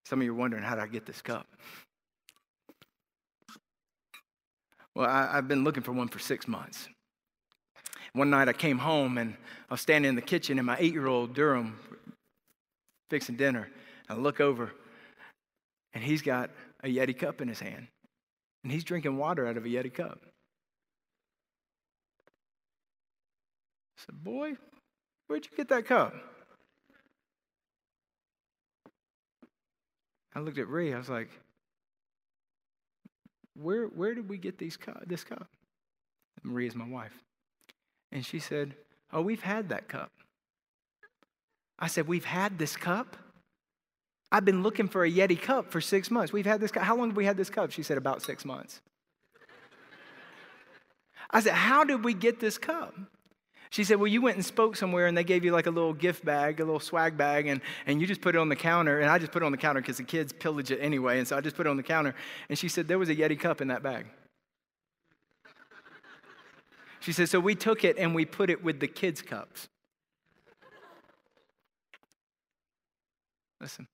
Some 0.04 0.20
of 0.20 0.24
you 0.24 0.32
are 0.32 0.36
wondering, 0.36 0.62
how 0.62 0.74
did 0.74 0.84
I 0.84 0.88
get 0.88 1.06
this 1.06 1.22
cup? 1.22 1.46
Well, 4.94 5.08
I, 5.08 5.36
have 5.36 5.48
been 5.48 5.64
looking 5.64 5.82
for 5.82 5.92
one 5.92 6.08
for 6.08 6.18
six 6.18 6.46
months. 6.46 6.88
One 8.12 8.28
night 8.28 8.48
I 8.48 8.52
came 8.52 8.78
home 8.78 9.16
and 9.16 9.34
I 9.70 9.74
was 9.74 9.80
standing 9.80 10.08
in 10.08 10.16
the 10.16 10.22
kitchen 10.22 10.58
and 10.58 10.66
my 10.66 10.76
eight 10.78 10.92
year 10.92 11.06
old 11.06 11.34
Durham 11.34 11.78
fixing 13.08 13.36
dinner. 13.36 13.70
I 14.08 14.14
look 14.14 14.40
over 14.40 14.72
and 15.94 16.04
he's 16.04 16.20
got 16.20 16.50
a 16.84 16.88
Yeti 16.88 17.18
cup 17.18 17.40
in 17.40 17.48
his 17.48 17.60
hand 17.60 17.86
and 18.64 18.72
he's 18.72 18.84
drinking 18.84 19.16
water 19.16 19.46
out 19.46 19.56
of 19.56 19.64
a 19.64 19.68
Yeti 19.68 19.92
cup. 19.92 20.20
Said, 24.06 24.22
Boy, 24.22 24.52
where'd 25.26 25.44
you 25.44 25.56
get 25.56 25.68
that 25.68 25.86
cup? 25.86 26.14
I 30.34 30.40
looked 30.40 30.58
at 30.58 30.68
Ree. 30.68 30.94
I 30.94 30.98
was 30.98 31.10
like, 31.10 31.28
where, 33.54 33.86
where 33.86 34.14
did 34.14 34.28
we 34.28 34.38
get 34.38 34.58
these 34.58 34.76
cup, 34.76 35.02
this 35.06 35.24
cup? 35.24 35.46
Marie 36.42 36.66
is 36.66 36.74
my 36.74 36.88
wife. 36.88 37.12
And 38.10 38.24
she 38.24 38.38
said, 38.38 38.74
Oh, 39.12 39.20
we've 39.20 39.42
had 39.42 39.68
that 39.68 39.88
cup. 39.88 40.10
I 41.78 41.86
said, 41.86 42.08
We've 42.08 42.24
had 42.24 42.58
this 42.58 42.76
cup? 42.76 43.16
I've 44.30 44.46
been 44.46 44.62
looking 44.62 44.88
for 44.88 45.04
a 45.04 45.10
Yeti 45.10 45.40
cup 45.40 45.70
for 45.70 45.80
six 45.80 46.10
months. 46.10 46.32
We've 46.32 46.46
had 46.46 46.60
this 46.60 46.70
cup. 46.70 46.82
How 46.82 46.96
long 46.96 47.10
have 47.10 47.16
we 47.16 47.26
had 47.26 47.36
this 47.36 47.50
cup? 47.50 47.70
She 47.70 47.82
said, 47.82 47.98
About 47.98 48.22
six 48.22 48.44
months. 48.44 48.80
I 51.30 51.40
said, 51.40 51.52
How 51.52 51.84
did 51.84 52.04
we 52.04 52.14
get 52.14 52.40
this 52.40 52.56
cup? 52.56 52.94
She 53.72 53.84
said, 53.84 53.96
Well, 53.96 54.06
you 54.06 54.20
went 54.20 54.36
and 54.36 54.44
spoke 54.44 54.76
somewhere 54.76 55.06
and 55.06 55.16
they 55.16 55.24
gave 55.24 55.46
you 55.46 55.50
like 55.50 55.66
a 55.66 55.70
little 55.70 55.94
gift 55.94 56.26
bag, 56.26 56.60
a 56.60 56.64
little 56.64 56.78
swag 56.78 57.16
bag, 57.16 57.46
and, 57.46 57.62
and 57.86 58.02
you 58.02 58.06
just 58.06 58.20
put 58.20 58.34
it 58.34 58.38
on 58.38 58.50
the 58.50 58.56
counter. 58.56 59.00
And 59.00 59.08
I 59.08 59.18
just 59.18 59.32
put 59.32 59.42
it 59.42 59.46
on 59.46 59.52
the 59.52 59.56
counter 59.56 59.80
because 59.80 59.96
the 59.96 60.02
kids 60.02 60.30
pillage 60.30 60.70
it 60.70 60.76
anyway. 60.76 61.18
And 61.18 61.26
so 61.26 61.38
I 61.38 61.40
just 61.40 61.56
put 61.56 61.66
it 61.66 61.70
on 61.70 61.78
the 61.78 61.82
counter. 61.82 62.14
And 62.50 62.58
she 62.58 62.68
said, 62.68 62.86
There 62.86 62.98
was 62.98 63.08
a 63.08 63.16
Yeti 63.16 63.40
cup 63.40 63.62
in 63.62 63.68
that 63.68 63.82
bag. 63.82 64.04
She 67.00 67.12
said, 67.12 67.30
So 67.30 67.40
we 67.40 67.54
took 67.54 67.82
it 67.82 67.96
and 67.96 68.14
we 68.14 68.26
put 68.26 68.50
it 68.50 68.62
with 68.62 68.78
the 68.78 68.88
kids' 68.88 69.22
cups. 69.22 69.66
Listen, 73.58 73.88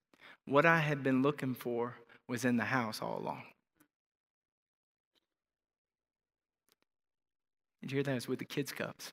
what 0.45 0.67
I 0.67 0.81
had 0.81 1.05
been 1.05 1.23
looking 1.23 1.55
for 1.55 1.95
was 2.27 2.45
in 2.45 2.57
the 2.57 2.65
house 2.65 3.01
all 3.01 3.21
along. 3.21 3.45
Did 7.81 7.93
you 7.93 7.97
hear 7.99 8.03
that? 8.03 8.17
It's 8.17 8.27
with 8.27 8.41
the 8.41 8.45
kids' 8.45 8.73
cups 8.73 9.13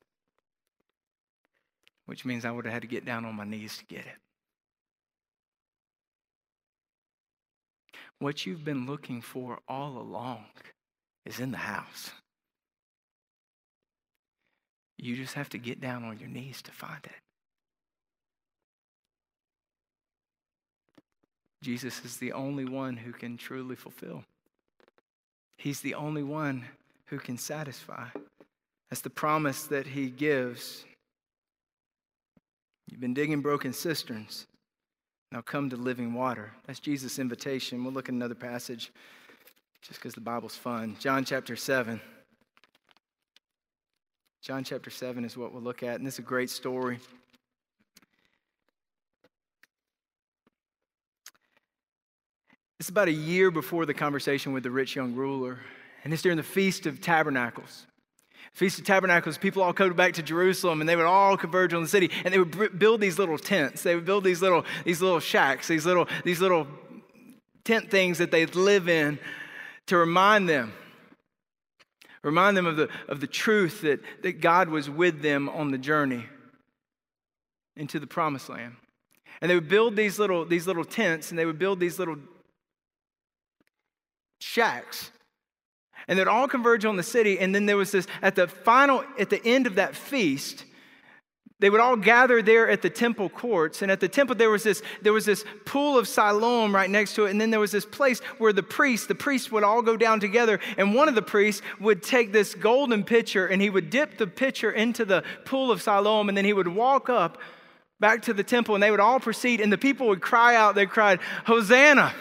which 2.06 2.24
means 2.24 2.44
I 2.44 2.50
would 2.50 2.64
have 2.64 2.72
had 2.72 2.82
to 2.82 2.88
get 2.88 3.04
down 3.04 3.24
on 3.24 3.34
my 3.34 3.44
knees 3.44 3.76
to 3.78 3.84
get 3.84 4.00
it. 4.00 4.18
What 8.18 8.46
you've 8.46 8.64
been 8.64 8.86
looking 8.86 9.20
for 9.20 9.58
all 9.68 9.98
along 9.98 10.46
is 11.26 11.38
in 11.38 11.50
the 11.50 11.58
house. 11.58 12.10
You 14.98 15.14
just 15.14 15.34
have 15.34 15.50
to 15.50 15.58
get 15.58 15.80
down 15.80 16.04
on 16.04 16.18
your 16.18 16.28
knees 16.28 16.62
to 16.62 16.70
find 16.70 17.04
it. 17.04 17.12
Jesus 21.62 22.04
is 22.04 22.16
the 22.16 22.32
only 22.32 22.64
one 22.64 22.96
who 22.96 23.12
can 23.12 23.36
truly 23.36 23.76
fulfill. 23.76 24.22
He's 25.58 25.80
the 25.80 25.94
only 25.94 26.22
one 26.22 26.64
who 27.06 27.18
can 27.18 27.36
satisfy. 27.36 28.06
That's 28.88 29.02
the 29.02 29.10
promise 29.10 29.64
that 29.64 29.88
he 29.88 30.08
gives 30.08 30.84
You've 32.88 33.00
been 33.00 33.14
digging 33.14 33.40
broken 33.40 33.72
cisterns. 33.72 34.46
Now 35.32 35.40
come 35.40 35.68
to 35.70 35.76
living 35.76 36.14
water. 36.14 36.52
That's 36.66 36.78
Jesus' 36.80 37.18
invitation. 37.18 37.82
We'll 37.82 37.92
look 37.92 38.08
at 38.08 38.14
another 38.14 38.34
passage 38.34 38.92
just 39.82 40.00
because 40.00 40.14
the 40.14 40.20
Bible's 40.20 40.56
fun. 40.56 40.96
John 41.00 41.24
chapter 41.24 41.56
7. 41.56 42.00
John 44.42 44.62
chapter 44.62 44.90
7 44.90 45.24
is 45.24 45.36
what 45.36 45.52
we'll 45.52 45.62
look 45.62 45.82
at, 45.82 45.96
and 45.96 46.06
this 46.06 46.14
is 46.14 46.18
a 46.20 46.22
great 46.22 46.50
story. 46.50 47.00
It's 52.78 52.88
about 52.88 53.08
a 53.08 53.12
year 53.12 53.50
before 53.50 53.86
the 53.86 53.94
conversation 53.94 54.52
with 54.52 54.62
the 54.62 54.70
rich 54.70 54.94
young 54.94 55.14
ruler, 55.14 55.58
and 56.04 56.12
it's 56.12 56.22
during 56.22 56.36
the 56.36 56.44
Feast 56.44 56.86
of 56.86 57.00
Tabernacles. 57.00 57.86
Feast 58.56 58.78
of 58.78 58.86
Tabernacles, 58.86 59.36
people 59.36 59.62
all 59.62 59.74
come 59.74 59.92
back 59.92 60.14
to 60.14 60.22
Jerusalem 60.22 60.80
and 60.80 60.88
they 60.88 60.96
would 60.96 61.04
all 61.04 61.36
converge 61.36 61.74
on 61.74 61.82
the 61.82 61.88
city 61.88 62.10
and 62.24 62.32
they 62.32 62.38
would 62.38 62.78
build 62.78 63.02
these 63.02 63.18
little 63.18 63.36
tents. 63.36 63.82
They 63.82 63.94
would 63.94 64.06
build 64.06 64.24
these 64.24 64.40
little, 64.40 64.64
these 64.82 65.02
little 65.02 65.20
shacks, 65.20 65.68
these 65.68 65.84
little, 65.84 66.08
these 66.24 66.40
little 66.40 66.66
tent 67.64 67.90
things 67.90 68.16
that 68.16 68.30
they'd 68.30 68.54
live 68.54 68.88
in 68.88 69.18
to 69.88 69.98
remind 69.98 70.48
them, 70.48 70.72
remind 72.22 72.56
them 72.56 72.64
of 72.64 72.76
the, 72.76 72.88
of 73.08 73.20
the 73.20 73.26
truth 73.26 73.82
that, 73.82 74.00
that 74.22 74.40
God 74.40 74.70
was 74.70 74.88
with 74.88 75.20
them 75.20 75.50
on 75.50 75.70
the 75.70 75.76
journey 75.76 76.24
into 77.76 78.00
the 78.00 78.06
promised 78.06 78.48
land. 78.48 78.76
And 79.42 79.50
they 79.50 79.54
would 79.54 79.68
build 79.68 79.96
these 79.96 80.18
little, 80.18 80.46
these 80.46 80.66
little 80.66 80.86
tents 80.86 81.28
and 81.28 81.38
they 81.38 81.44
would 81.44 81.58
build 81.58 81.78
these 81.78 81.98
little 81.98 82.16
shacks 84.40 85.10
and 86.08 86.18
they'd 86.18 86.28
all 86.28 86.48
converge 86.48 86.84
on 86.84 86.96
the 86.96 87.02
city. 87.02 87.38
And 87.38 87.54
then 87.54 87.66
there 87.66 87.76
was 87.76 87.92
this, 87.92 88.06
at 88.22 88.36
the 88.36 88.46
final, 88.46 89.04
at 89.18 89.30
the 89.30 89.44
end 89.44 89.66
of 89.66 89.74
that 89.76 89.94
feast, 89.94 90.64
they 91.58 91.70
would 91.70 91.80
all 91.80 91.96
gather 91.96 92.42
there 92.42 92.68
at 92.68 92.82
the 92.82 92.90
temple 92.90 93.30
courts. 93.30 93.80
And 93.80 93.90
at 93.90 93.98
the 93.98 94.08
temple, 94.08 94.36
there 94.36 94.50
was 94.50 94.62
this, 94.62 94.82
there 95.00 95.14
was 95.14 95.24
this 95.24 95.42
pool 95.64 95.98
of 95.98 96.06
Siloam 96.06 96.74
right 96.74 96.90
next 96.90 97.14
to 97.14 97.24
it. 97.24 97.30
And 97.30 97.40
then 97.40 97.50
there 97.50 97.60
was 97.60 97.72
this 97.72 97.86
place 97.86 98.20
where 98.36 98.52
the 98.52 98.62
priests, 98.62 99.06
the 99.06 99.14
priests 99.14 99.50
would 99.50 99.64
all 99.64 99.80
go 99.80 99.96
down 99.96 100.20
together. 100.20 100.60
And 100.76 100.94
one 100.94 101.08
of 101.08 101.14
the 101.14 101.22
priests 101.22 101.62
would 101.80 102.02
take 102.02 102.30
this 102.30 102.54
golden 102.54 103.04
pitcher 103.04 103.46
and 103.46 103.62
he 103.62 103.70
would 103.70 103.88
dip 103.88 104.18
the 104.18 104.26
pitcher 104.26 104.70
into 104.70 105.06
the 105.06 105.24
pool 105.46 105.70
of 105.70 105.80
Siloam. 105.80 106.28
And 106.28 106.36
then 106.36 106.44
he 106.44 106.52
would 106.52 106.68
walk 106.68 107.08
up 107.08 107.38
back 108.00 108.20
to 108.22 108.34
the 108.34 108.44
temple 108.44 108.74
and 108.74 108.82
they 108.82 108.90
would 108.90 109.00
all 109.00 109.18
proceed. 109.18 109.62
And 109.62 109.72
the 109.72 109.78
people 109.78 110.08
would 110.08 110.20
cry 110.20 110.56
out, 110.56 110.74
they 110.74 110.86
cried, 110.86 111.20
Hosanna! 111.46 112.12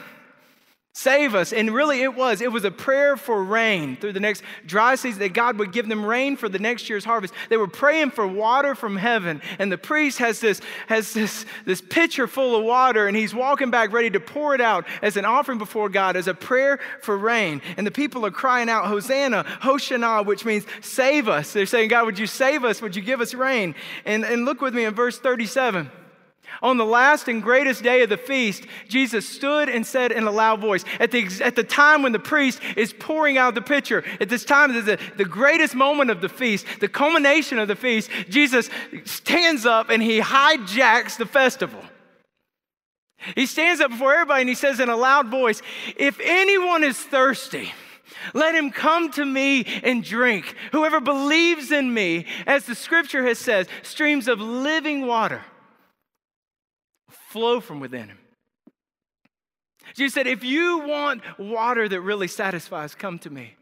Save 0.97 1.35
us. 1.35 1.51
And 1.51 1.75
really, 1.75 2.03
it 2.03 2.15
was. 2.15 2.39
It 2.39 2.53
was 2.53 2.63
a 2.63 2.71
prayer 2.71 3.17
for 3.17 3.43
rain 3.43 3.97
through 3.97 4.13
the 4.13 4.21
next 4.21 4.43
dry 4.65 4.95
season, 4.95 5.19
that 5.19 5.33
God 5.33 5.59
would 5.59 5.73
give 5.73 5.89
them 5.89 6.05
rain 6.05 6.37
for 6.37 6.47
the 6.47 6.57
next 6.57 6.87
year's 6.87 7.03
harvest. 7.03 7.33
They 7.49 7.57
were 7.57 7.67
praying 7.67 8.11
for 8.11 8.25
water 8.25 8.75
from 8.75 8.95
heaven. 8.95 9.41
And 9.59 9.69
the 9.69 9.77
priest 9.77 10.19
has 10.19 10.39
this, 10.39 10.61
has 10.87 11.13
this, 11.13 11.45
this 11.65 11.81
pitcher 11.81 12.27
full 12.27 12.55
of 12.55 12.63
water, 12.63 13.09
and 13.09 13.17
he's 13.17 13.35
walking 13.35 13.71
back 13.71 13.91
ready 13.91 14.09
to 14.11 14.21
pour 14.21 14.55
it 14.55 14.61
out 14.61 14.85
as 15.01 15.17
an 15.17 15.25
offering 15.25 15.57
before 15.57 15.89
God, 15.89 16.15
as 16.15 16.29
a 16.29 16.33
prayer 16.33 16.79
for 17.01 17.17
rain. 17.17 17.61
And 17.75 17.85
the 17.85 17.91
people 17.91 18.25
are 18.25 18.31
crying 18.31 18.69
out, 18.69 18.85
Hosanna, 18.85 19.43
Hoshana, 19.43 20.25
which 20.25 20.45
means 20.45 20.65
save 20.79 21.27
us. 21.27 21.51
They're 21.51 21.65
saying, 21.65 21.89
God, 21.89 22.05
would 22.05 22.17
you 22.17 22.25
save 22.25 22.63
us? 22.63 22.81
Would 22.81 22.95
you 22.95 23.01
give 23.01 23.19
us 23.19 23.33
rain? 23.33 23.75
And, 24.05 24.23
and 24.23 24.45
look 24.45 24.61
with 24.61 24.73
me 24.73 24.85
in 24.85 24.95
verse 24.95 25.19
37. 25.19 25.91
On 26.61 26.77
the 26.77 26.85
last 26.85 27.27
and 27.27 27.41
greatest 27.41 27.83
day 27.83 28.03
of 28.03 28.09
the 28.09 28.17
feast, 28.17 28.65
Jesus 28.87 29.27
stood 29.27 29.69
and 29.69 29.85
said 29.85 30.11
in 30.11 30.23
a 30.25 30.31
loud 30.31 30.61
voice, 30.61 30.85
at 30.99 31.11
the, 31.11 31.27
at 31.43 31.55
the 31.55 31.63
time 31.63 32.01
when 32.01 32.11
the 32.11 32.19
priest 32.19 32.59
is 32.75 32.93
pouring 32.93 33.37
out 33.37 33.55
the 33.55 33.61
pitcher, 33.61 34.03
at 34.19 34.29
this 34.29 34.45
time, 34.45 34.73
the, 34.73 34.99
the 35.17 35.25
greatest 35.25 35.75
moment 35.75 36.09
of 36.09 36.21
the 36.21 36.29
feast, 36.29 36.65
the 36.79 36.87
culmination 36.87 37.59
of 37.59 37.67
the 37.67 37.75
feast, 37.75 38.09
Jesus 38.29 38.69
stands 39.03 39.65
up 39.65 39.89
and 39.89 40.01
he 40.01 40.19
hijacks 40.19 41.17
the 41.17 41.25
festival. 41.25 41.81
He 43.35 43.45
stands 43.45 43.81
up 43.81 43.91
before 43.91 44.13
everybody 44.13 44.41
and 44.41 44.49
he 44.49 44.55
says 44.55 44.79
in 44.79 44.89
a 44.89 44.95
loud 44.95 45.27
voice, 45.27 45.61
If 45.97 46.19
anyone 46.23 46.83
is 46.83 46.97
thirsty, 46.97 47.73
let 48.33 48.55
him 48.55 48.71
come 48.71 49.11
to 49.13 49.25
me 49.25 49.65
and 49.83 50.03
drink. 50.03 50.55
Whoever 50.71 50.99
believes 50.99 51.71
in 51.71 51.93
me, 51.93 52.27
as 52.45 52.65
the 52.65 52.75
scripture 52.75 53.25
has 53.25 53.39
said, 53.39 53.67
streams 53.83 54.27
of 54.27 54.39
living 54.39 55.07
water 55.07 55.43
flow 57.35 57.59
from 57.59 57.81
within 57.81 58.07
him. 58.07 58.17
Jesus 59.93 60.13
said, 60.13 60.25
If 60.25 60.41
you 60.41 60.79
want 60.87 61.21
water 61.37 61.89
that 61.89 61.99
really 61.99 62.29
satisfies, 62.29 62.95
come 62.95 63.19
to 63.19 63.29
me. 63.29 63.57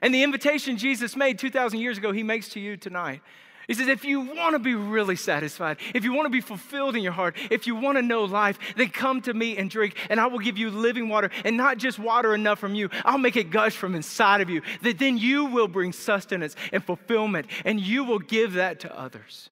And 0.00 0.14
the 0.14 0.22
invitation 0.22 0.78
Jesus 0.78 1.14
made 1.14 1.38
2,000 1.38 1.78
years 1.78 1.98
ago, 1.98 2.10
he 2.10 2.22
makes 2.22 2.48
to 2.50 2.60
you 2.60 2.78
tonight. 2.78 3.20
He 3.66 3.74
says, 3.74 3.88
if 3.88 4.02
you 4.02 4.20
want 4.20 4.54
to 4.54 4.58
be 4.58 4.74
really 4.74 5.14
satisfied, 5.14 5.76
if 5.94 6.04
you 6.04 6.14
want 6.14 6.24
to 6.24 6.30
be 6.30 6.40
fulfilled 6.40 6.96
in 6.96 7.02
your 7.02 7.12
heart, 7.12 7.36
if 7.50 7.66
you 7.66 7.74
want 7.74 7.98
to 7.98 8.02
know 8.02 8.24
life, 8.24 8.58
then 8.78 8.88
come 8.88 9.20
to 9.20 9.34
me 9.34 9.58
and 9.58 9.68
drink, 9.68 9.94
and 10.08 10.18
I 10.18 10.26
will 10.26 10.38
give 10.38 10.56
you 10.56 10.70
living 10.70 11.10
water, 11.10 11.28
and 11.44 11.58
not 11.58 11.76
just 11.76 11.98
water 11.98 12.34
enough 12.34 12.58
from 12.58 12.74
you. 12.74 12.88
I'll 13.04 13.18
make 13.18 13.36
it 13.36 13.50
gush 13.50 13.76
from 13.76 13.94
inside 13.94 14.40
of 14.40 14.48
you, 14.48 14.62
that 14.80 14.98
then 14.98 15.18
you 15.18 15.44
will 15.44 15.68
bring 15.68 15.92
sustenance 15.92 16.56
and 16.72 16.82
fulfillment, 16.82 17.48
and 17.66 17.78
you 17.78 18.04
will 18.04 18.20
give 18.20 18.54
that 18.54 18.80
to 18.80 18.98
others. 18.98 19.50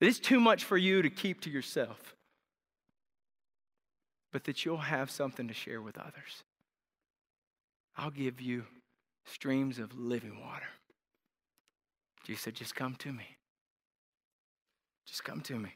It 0.00 0.08
is 0.08 0.18
too 0.18 0.40
much 0.40 0.64
for 0.64 0.76
you 0.76 1.00
to 1.02 1.10
keep 1.10 1.42
to 1.42 1.50
yourself 1.50 2.16
but 4.32 4.44
that 4.44 4.64
you'll 4.64 4.78
have 4.78 5.10
something 5.10 5.46
to 5.46 5.54
share 5.54 5.80
with 5.80 5.98
others. 5.98 6.42
I'll 7.96 8.10
give 8.10 8.40
you 8.40 8.64
streams 9.26 9.78
of 9.78 9.96
living 9.96 10.40
water. 10.40 10.66
Jesus 12.24 12.42
said, 12.42 12.54
just 12.54 12.74
come 12.74 12.94
to 12.96 13.12
me. 13.12 13.36
Just 15.06 15.22
come 15.24 15.40
to 15.42 15.58
me. 15.58 15.74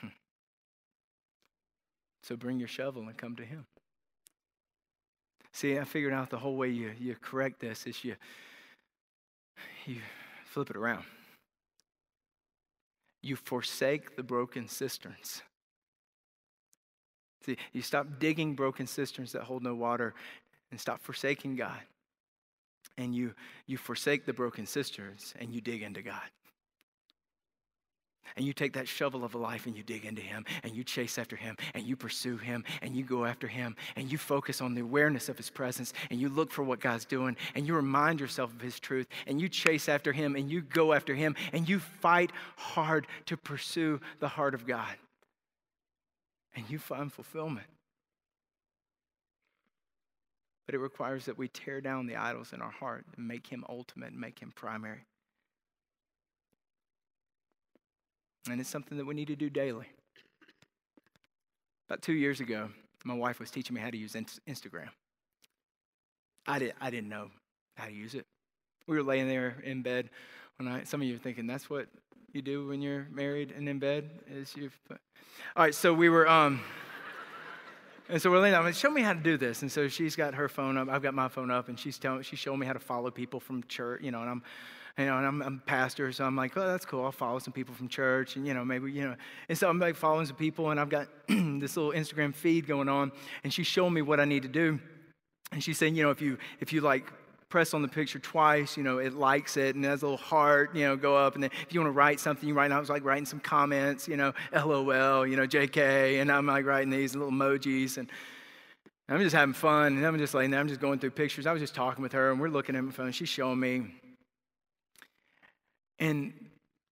Hmm. 0.00 0.08
So 2.22 2.36
bring 2.36 2.58
your 2.58 2.68
shovel 2.68 3.02
and 3.02 3.16
come 3.16 3.36
to 3.36 3.44
him. 3.44 3.66
See, 5.52 5.78
I 5.78 5.84
figured 5.84 6.12
out 6.12 6.30
the 6.30 6.38
whole 6.38 6.56
way 6.56 6.68
you, 6.68 6.92
you 6.98 7.16
correct 7.20 7.60
this 7.60 7.86
is 7.86 8.04
you, 8.04 8.14
you 9.86 9.96
flip 10.44 10.70
it 10.70 10.76
around 10.76 11.04
you 13.26 13.36
forsake 13.36 14.16
the 14.16 14.22
broken 14.22 14.68
cisterns. 14.68 15.42
See, 17.44 17.56
you 17.72 17.82
stop 17.82 18.06
digging 18.18 18.54
broken 18.54 18.86
cisterns 18.86 19.32
that 19.32 19.42
hold 19.42 19.62
no 19.62 19.74
water 19.74 20.14
and 20.70 20.80
stop 20.80 21.00
forsaking 21.00 21.56
God. 21.56 21.80
And 22.98 23.14
you, 23.14 23.34
you 23.66 23.76
forsake 23.76 24.26
the 24.26 24.32
broken 24.32 24.66
cisterns 24.66 25.34
and 25.38 25.52
you 25.52 25.60
dig 25.60 25.82
into 25.82 26.02
God. 26.02 26.22
And 28.34 28.44
you 28.44 28.52
take 28.52 28.72
that 28.74 28.88
shovel 28.88 29.24
of 29.24 29.34
a 29.34 29.38
life 29.38 29.66
and 29.66 29.76
you 29.76 29.82
dig 29.82 30.04
into 30.04 30.22
Him 30.22 30.44
and 30.62 30.74
you 30.74 30.82
chase 30.82 31.18
after 31.18 31.36
Him 31.36 31.56
and 31.74 31.84
you 31.86 31.96
pursue 31.96 32.36
Him 32.36 32.64
and 32.82 32.96
you 32.96 33.04
go 33.04 33.24
after 33.24 33.46
Him 33.46 33.76
and 33.94 34.10
you 34.10 34.18
focus 34.18 34.60
on 34.60 34.74
the 34.74 34.80
awareness 34.82 35.28
of 35.28 35.36
His 35.36 35.50
presence 35.50 35.92
and 36.10 36.20
you 36.20 36.28
look 36.28 36.50
for 36.50 36.62
what 36.62 36.80
God's 36.80 37.04
doing 37.04 37.36
and 37.54 37.66
you 37.66 37.74
remind 37.74 38.20
yourself 38.20 38.52
of 38.52 38.60
His 38.60 38.80
truth 38.80 39.06
and 39.26 39.40
you 39.40 39.48
chase 39.48 39.88
after 39.88 40.12
Him 40.12 40.36
and 40.36 40.50
you 40.50 40.62
go 40.62 40.92
after 40.92 41.14
Him 41.14 41.36
and 41.52 41.68
you 41.68 41.78
fight 41.78 42.32
hard 42.56 43.06
to 43.26 43.36
pursue 43.36 44.00
the 44.20 44.28
heart 44.28 44.54
of 44.54 44.66
God. 44.66 44.96
And 46.54 46.68
you 46.70 46.78
find 46.78 47.12
fulfillment. 47.12 47.66
But 50.66 50.74
it 50.74 50.78
requires 50.78 51.26
that 51.26 51.38
we 51.38 51.48
tear 51.48 51.80
down 51.80 52.06
the 52.06 52.16
idols 52.16 52.52
in 52.52 52.60
our 52.60 52.70
heart 52.70 53.04
and 53.16 53.28
make 53.28 53.46
Him 53.46 53.64
ultimate 53.68 54.10
and 54.10 54.20
make 54.20 54.40
Him 54.40 54.52
primary. 54.54 55.04
And 58.48 58.60
it's 58.60 58.70
something 58.70 58.98
that 58.98 59.06
we 59.06 59.14
need 59.14 59.28
to 59.28 59.36
do 59.36 59.50
daily. 59.50 59.86
About 61.88 62.02
two 62.02 62.12
years 62.12 62.40
ago, 62.40 62.68
my 63.04 63.14
wife 63.14 63.38
was 63.38 63.50
teaching 63.50 63.74
me 63.74 63.80
how 63.80 63.90
to 63.90 63.96
use 63.96 64.14
Instagram. 64.14 64.88
I, 66.46 66.58
did, 66.58 66.74
I 66.80 66.90
didn't 66.90 67.08
know 67.08 67.30
how 67.76 67.86
to 67.86 67.92
use 67.92 68.14
it. 68.14 68.26
We 68.86 68.96
were 68.96 69.02
laying 69.02 69.28
there 69.28 69.56
in 69.64 69.82
bed. 69.82 70.10
Some 70.84 71.00
of 71.00 71.06
you 71.06 71.16
are 71.16 71.18
thinking 71.18 71.46
that's 71.46 71.68
what 71.68 71.86
you 72.32 72.42
do 72.42 72.66
when 72.68 72.82
you're 72.82 73.06
married 73.10 73.52
and 73.56 73.68
in 73.68 73.78
bed 73.78 74.10
is 74.30 74.54
you. 74.56 74.70
All 74.90 74.96
right, 75.56 75.74
so 75.74 75.92
we 75.92 76.08
were. 76.08 76.28
Um, 76.28 76.60
and 78.08 78.20
so 78.20 78.30
we're 78.30 78.40
laying 78.40 78.52
down. 78.52 78.64
Like, 78.64 78.74
show 78.74 78.90
me 78.90 79.02
how 79.02 79.12
to 79.12 79.20
do 79.20 79.36
this. 79.36 79.62
And 79.62 79.70
so 79.70 79.88
she's 79.88 80.16
got 80.16 80.34
her 80.34 80.48
phone 80.48 80.76
up. 80.76 80.88
I've 80.88 81.02
got 81.02 81.14
my 81.14 81.28
phone 81.28 81.50
up, 81.50 81.68
and 81.68 81.78
she's 81.78 81.98
telling, 81.98 82.22
she's 82.22 82.38
showing 82.38 82.58
me 82.58 82.66
how 82.66 82.72
to 82.72 82.78
follow 82.78 83.10
people 83.10 83.40
from 83.40 83.62
church. 83.64 84.02
You 84.02 84.10
know, 84.10 84.20
and 84.20 84.30
I'm 84.30 84.42
you 84.98 85.04
know, 85.04 85.18
and 85.18 85.26
I'm, 85.26 85.42
I'm 85.42 85.62
a 85.62 85.66
pastor, 85.66 86.10
so 86.12 86.24
I'm 86.24 86.36
like, 86.36 86.56
oh, 86.56 86.66
that's 86.66 86.86
cool. 86.86 87.04
I'll 87.04 87.12
follow 87.12 87.38
some 87.38 87.52
people 87.52 87.74
from 87.74 87.88
church, 87.88 88.36
and 88.36 88.46
you 88.46 88.54
know, 88.54 88.64
maybe 88.64 88.90
you 88.90 89.02
know, 89.02 89.16
and 89.48 89.56
so 89.56 89.68
I'm 89.68 89.78
like 89.78 89.96
following 89.96 90.26
some 90.26 90.36
people, 90.36 90.70
and 90.70 90.80
I've 90.80 90.88
got 90.88 91.08
this 91.28 91.76
little 91.76 91.92
Instagram 91.92 92.34
feed 92.34 92.66
going 92.66 92.88
on, 92.88 93.12
and 93.44 93.52
she's 93.52 93.66
showing 93.66 93.92
me 93.92 94.02
what 94.02 94.20
I 94.20 94.24
need 94.24 94.42
to 94.42 94.48
do, 94.48 94.78
and 95.52 95.62
she's 95.62 95.78
saying, 95.78 95.96
you 95.96 96.02
know, 96.02 96.10
if 96.10 96.20
you 96.20 96.38
if 96.60 96.72
you 96.72 96.80
like 96.80 97.12
press 97.48 97.74
on 97.74 97.82
the 97.82 97.88
picture 97.88 98.18
twice, 98.18 98.76
you 98.76 98.82
know, 98.82 98.98
it 98.98 99.14
likes 99.14 99.56
it 99.56 99.76
and 99.76 99.84
it 99.84 99.88
has 99.88 100.02
a 100.02 100.06
little 100.06 100.18
heart, 100.18 100.74
you 100.74 100.84
know, 100.84 100.96
go 100.96 101.16
up. 101.16 101.34
And 101.34 101.42
then 101.42 101.50
if 101.62 101.72
you 101.72 101.80
want 101.80 101.88
to 101.88 101.96
write 101.96 102.18
something, 102.18 102.48
you 102.48 102.54
write, 102.54 102.72
I 102.72 102.80
was 102.80 102.90
like 102.90 103.04
writing 103.04 103.24
some 103.24 103.40
comments, 103.40 104.08
you 104.08 104.16
know, 104.16 104.32
LOL, 104.52 105.26
you 105.26 105.36
know, 105.36 105.46
JK. 105.46 106.20
And 106.20 106.30
I'm 106.30 106.46
like 106.46 106.66
writing 106.66 106.90
these 106.90 107.14
little 107.14 107.30
emojis. 107.30 107.98
And 107.98 108.10
I'm 109.08 109.20
just 109.20 109.34
having 109.34 109.54
fun. 109.54 109.96
And 109.96 110.04
I'm 110.04 110.18
just 110.18 110.32
there, 110.32 110.42
I'm 110.42 110.68
just 110.68 110.80
going 110.80 110.98
through 110.98 111.12
pictures. 111.12 111.46
I 111.46 111.52
was 111.52 111.62
just 111.62 111.74
talking 111.74 112.02
with 112.02 112.12
her 112.12 112.32
and 112.32 112.40
we're 112.40 112.48
looking 112.48 112.74
at 112.74 112.82
my 112.82 112.92
phone. 112.92 113.12
She's 113.12 113.28
showing 113.28 113.60
me. 113.60 113.94
And 115.98 116.32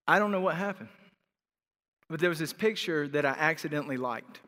I 0.06 0.18
don't 0.18 0.32
know 0.32 0.40
what 0.40 0.56
happened, 0.56 0.88
but 2.08 2.20
there 2.20 2.30
was 2.30 2.38
this 2.38 2.52
picture 2.52 3.08
that 3.08 3.24
I 3.24 3.30
accidentally 3.30 3.96
liked. 3.96 4.40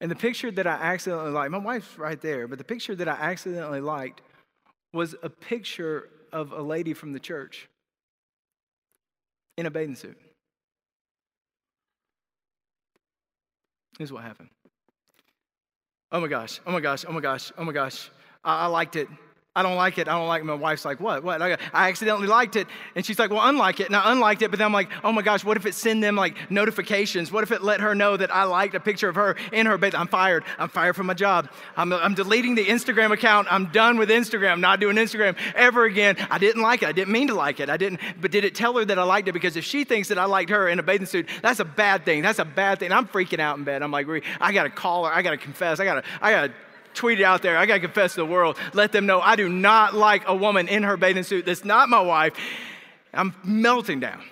And 0.00 0.10
the 0.10 0.16
picture 0.16 0.50
that 0.50 0.66
I 0.66 0.72
accidentally 0.72 1.30
liked, 1.30 1.50
my 1.50 1.58
wife's 1.58 1.98
right 1.98 2.20
there, 2.20 2.48
but 2.48 2.58
the 2.58 2.64
picture 2.64 2.94
that 2.94 3.08
I 3.08 3.12
accidentally 3.12 3.80
liked 3.80 4.22
was 4.92 5.14
a 5.22 5.28
picture 5.28 6.08
of 6.32 6.52
a 6.52 6.62
lady 6.62 6.94
from 6.94 7.12
the 7.12 7.20
church 7.20 7.68
in 9.58 9.66
a 9.66 9.70
bathing 9.70 9.94
suit. 9.94 10.18
Here's 13.98 14.12
what 14.12 14.22
happened. 14.22 14.48
Oh 16.10 16.20
my 16.20 16.28
gosh, 16.28 16.60
oh 16.66 16.72
my 16.72 16.80
gosh, 16.80 17.04
oh 17.06 17.12
my 17.12 17.20
gosh, 17.20 17.52
oh 17.58 17.64
my 17.64 17.72
gosh. 17.72 18.10
I, 18.42 18.64
I 18.64 18.66
liked 18.66 18.96
it. 18.96 19.08
I 19.56 19.64
don't 19.64 19.74
like 19.74 19.98
it. 19.98 20.06
I 20.06 20.16
don't 20.16 20.28
like 20.28 20.42
it. 20.42 20.44
My 20.44 20.54
wife's 20.54 20.84
like, 20.84 21.00
what? 21.00 21.24
What? 21.24 21.42
I 21.42 21.58
accidentally 21.72 22.28
liked 22.28 22.54
it. 22.54 22.68
And 22.94 23.04
she's 23.04 23.18
like, 23.18 23.30
well, 23.30 23.40
unlike 23.42 23.80
it. 23.80 23.86
And 23.86 23.96
I 23.96 24.12
unliked 24.12 24.42
it, 24.42 24.50
but 24.52 24.58
then 24.58 24.66
I'm 24.66 24.72
like, 24.72 24.90
oh 25.02 25.10
my 25.10 25.22
gosh, 25.22 25.44
what 25.44 25.56
if 25.56 25.66
it 25.66 25.74
send 25.74 26.04
them 26.04 26.14
like 26.14 26.52
notifications? 26.52 27.32
What 27.32 27.42
if 27.42 27.50
it 27.50 27.60
let 27.60 27.80
her 27.80 27.92
know 27.92 28.16
that 28.16 28.32
I 28.32 28.44
liked 28.44 28.76
a 28.76 28.80
picture 28.80 29.08
of 29.08 29.16
her 29.16 29.34
in 29.52 29.66
her 29.66 29.76
bed? 29.76 29.96
I'm 29.96 30.06
fired. 30.06 30.44
I'm 30.56 30.68
fired 30.68 30.94
from 30.94 31.06
my 31.06 31.14
job. 31.14 31.50
I'm, 31.76 31.92
I'm 31.92 32.14
deleting 32.14 32.54
the 32.54 32.64
Instagram 32.64 33.10
account. 33.10 33.48
I'm 33.50 33.66
done 33.72 33.98
with 33.98 34.08
Instagram. 34.08 34.60
Not 34.60 34.78
doing 34.78 34.94
Instagram 34.94 35.36
ever 35.56 35.84
again. 35.84 36.16
I 36.30 36.38
didn't 36.38 36.62
like 36.62 36.84
it. 36.84 36.88
I 36.88 36.92
didn't 36.92 37.12
mean 37.12 37.26
to 37.26 37.34
like 37.34 37.58
it. 37.58 37.68
I 37.68 37.76
didn't, 37.76 38.00
but 38.20 38.30
did 38.30 38.44
it 38.44 38.54
tell 38.54 38.78
her 38.78 38.84
that 38.84 39.00
I 39.00 39.02
liked 39.02 39.26
it? 39.26 39.32
Because 39.32 39.56
if 39.56 39.64
she 39.64 39.82
thinks 39.82 40.06
that 40.08 40.18
I 40.18 40.26
liked 40.26 40.50
her 40.50 40.68
in 40.68 40.78
a 40.78 40.84
bathing 40.84 41.06
suit, 41.06 41.28
that's 41.42 41.58
a 41.58 41.64
bad 41.64 42.04
thing. 42.04 42.22
That's 42.22 42.38
a 42.38 42.44
bad 42.44 42.78
thing. 42.78 42.92
I'm 42.92 43.08
freaking 43.08 43.40
out 43.40 43.58
in 43.58 43.64
bed. 43.64 43.82
I'm 43.82 43.90
like, 43.90 44.06
I 44.40 44.52
got 44.52 44.62
to 44.62 44.70
call 44.70 45.06
her. 45.06 45.12
I 45.12 45.22
got 45.22 45.32
to 45.32 45.38
confess. 45.38 45.80
I 45.80 45.84
got 45.84 45.94
to, 45.94 46.04
I 46.20 46.30
got 46.30 46.46
to 46.46 46.52
tweet 46.94 47.20
it 47.20 47.24
out 47.24 47.42
there. 47.42 47.56
I 47.56 47.66
got 47.66 47.74
to 47.74 47.80
confess 47.80 48.14
to 48.14 48.20
the 48.20 48.26
world. 48.26 48.56
Let 48.72 48.92
them 48.92 49.06
know 49.06 49.20
I 49.20 49.36
do 49.36 49.48
not 49.48 49.94
like 49.94 50.26
a 50.26 50.34
woman 50.34 50.68
in 50.68 50.82
her 50.82 50.96
bathing 50.96 51.22
suit 51.22 51.46
that's 51.46 51.64
not 51.64 51.88
my 51.88 52.00
wife. 52.00 52.34
I'm 53.12 53.34
melting 53.44 54.00
down. 54.00 54.22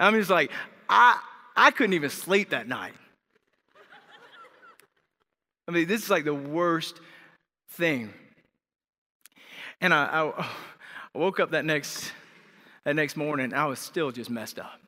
I'm 0.00 0.14
just 0.14 0.30
like, 0.30 0.50
I, 0.88 1.18
I 1.56 1.70
couldn't 1.70 1.94
even 1.94 2.10
sleep 2.10 2.50
that 2.50 2.68
night. 2.68 2.94
I 5.66 5.70
mean, 5.70 5.86
this 5.86 6.02
is 6.02 6.10
like 6.10 6.24
the 6.24 6.34
worst 6.34 7.00
thing. 7.72 8.12
And 9.80 9.92
I, 9.92 10.04
I, 10.04 10.46
I 11.14 11.18
woke 11.18 11.40
up 11.40 11.50
that 11.50 11.64
next, 11.64 12.12
that 12.84 12.96
next 12.96 13.16
morning, 13.16 13.52
I 13.52 13.66
was 13.66 13.78
still 13.78 14.10
just 14.10 14.30
messed 14.30 14.58
up. 14.58 14.80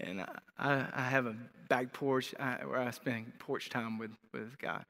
And 0.00 0.24
I, 0.58 0.86
I 0.92 1.02
have 1.02 1.26
a 1.26 1.36
back 1.68 1.92
porch 1.92 2.34
where 2.38 2.78
I 2.78 2.90
spend 2.90 3.38
porch 3.38 3.70
time 3.70 3.98
with, 3.98 4.12
with 4.32 4.58
God. 4.58 4.84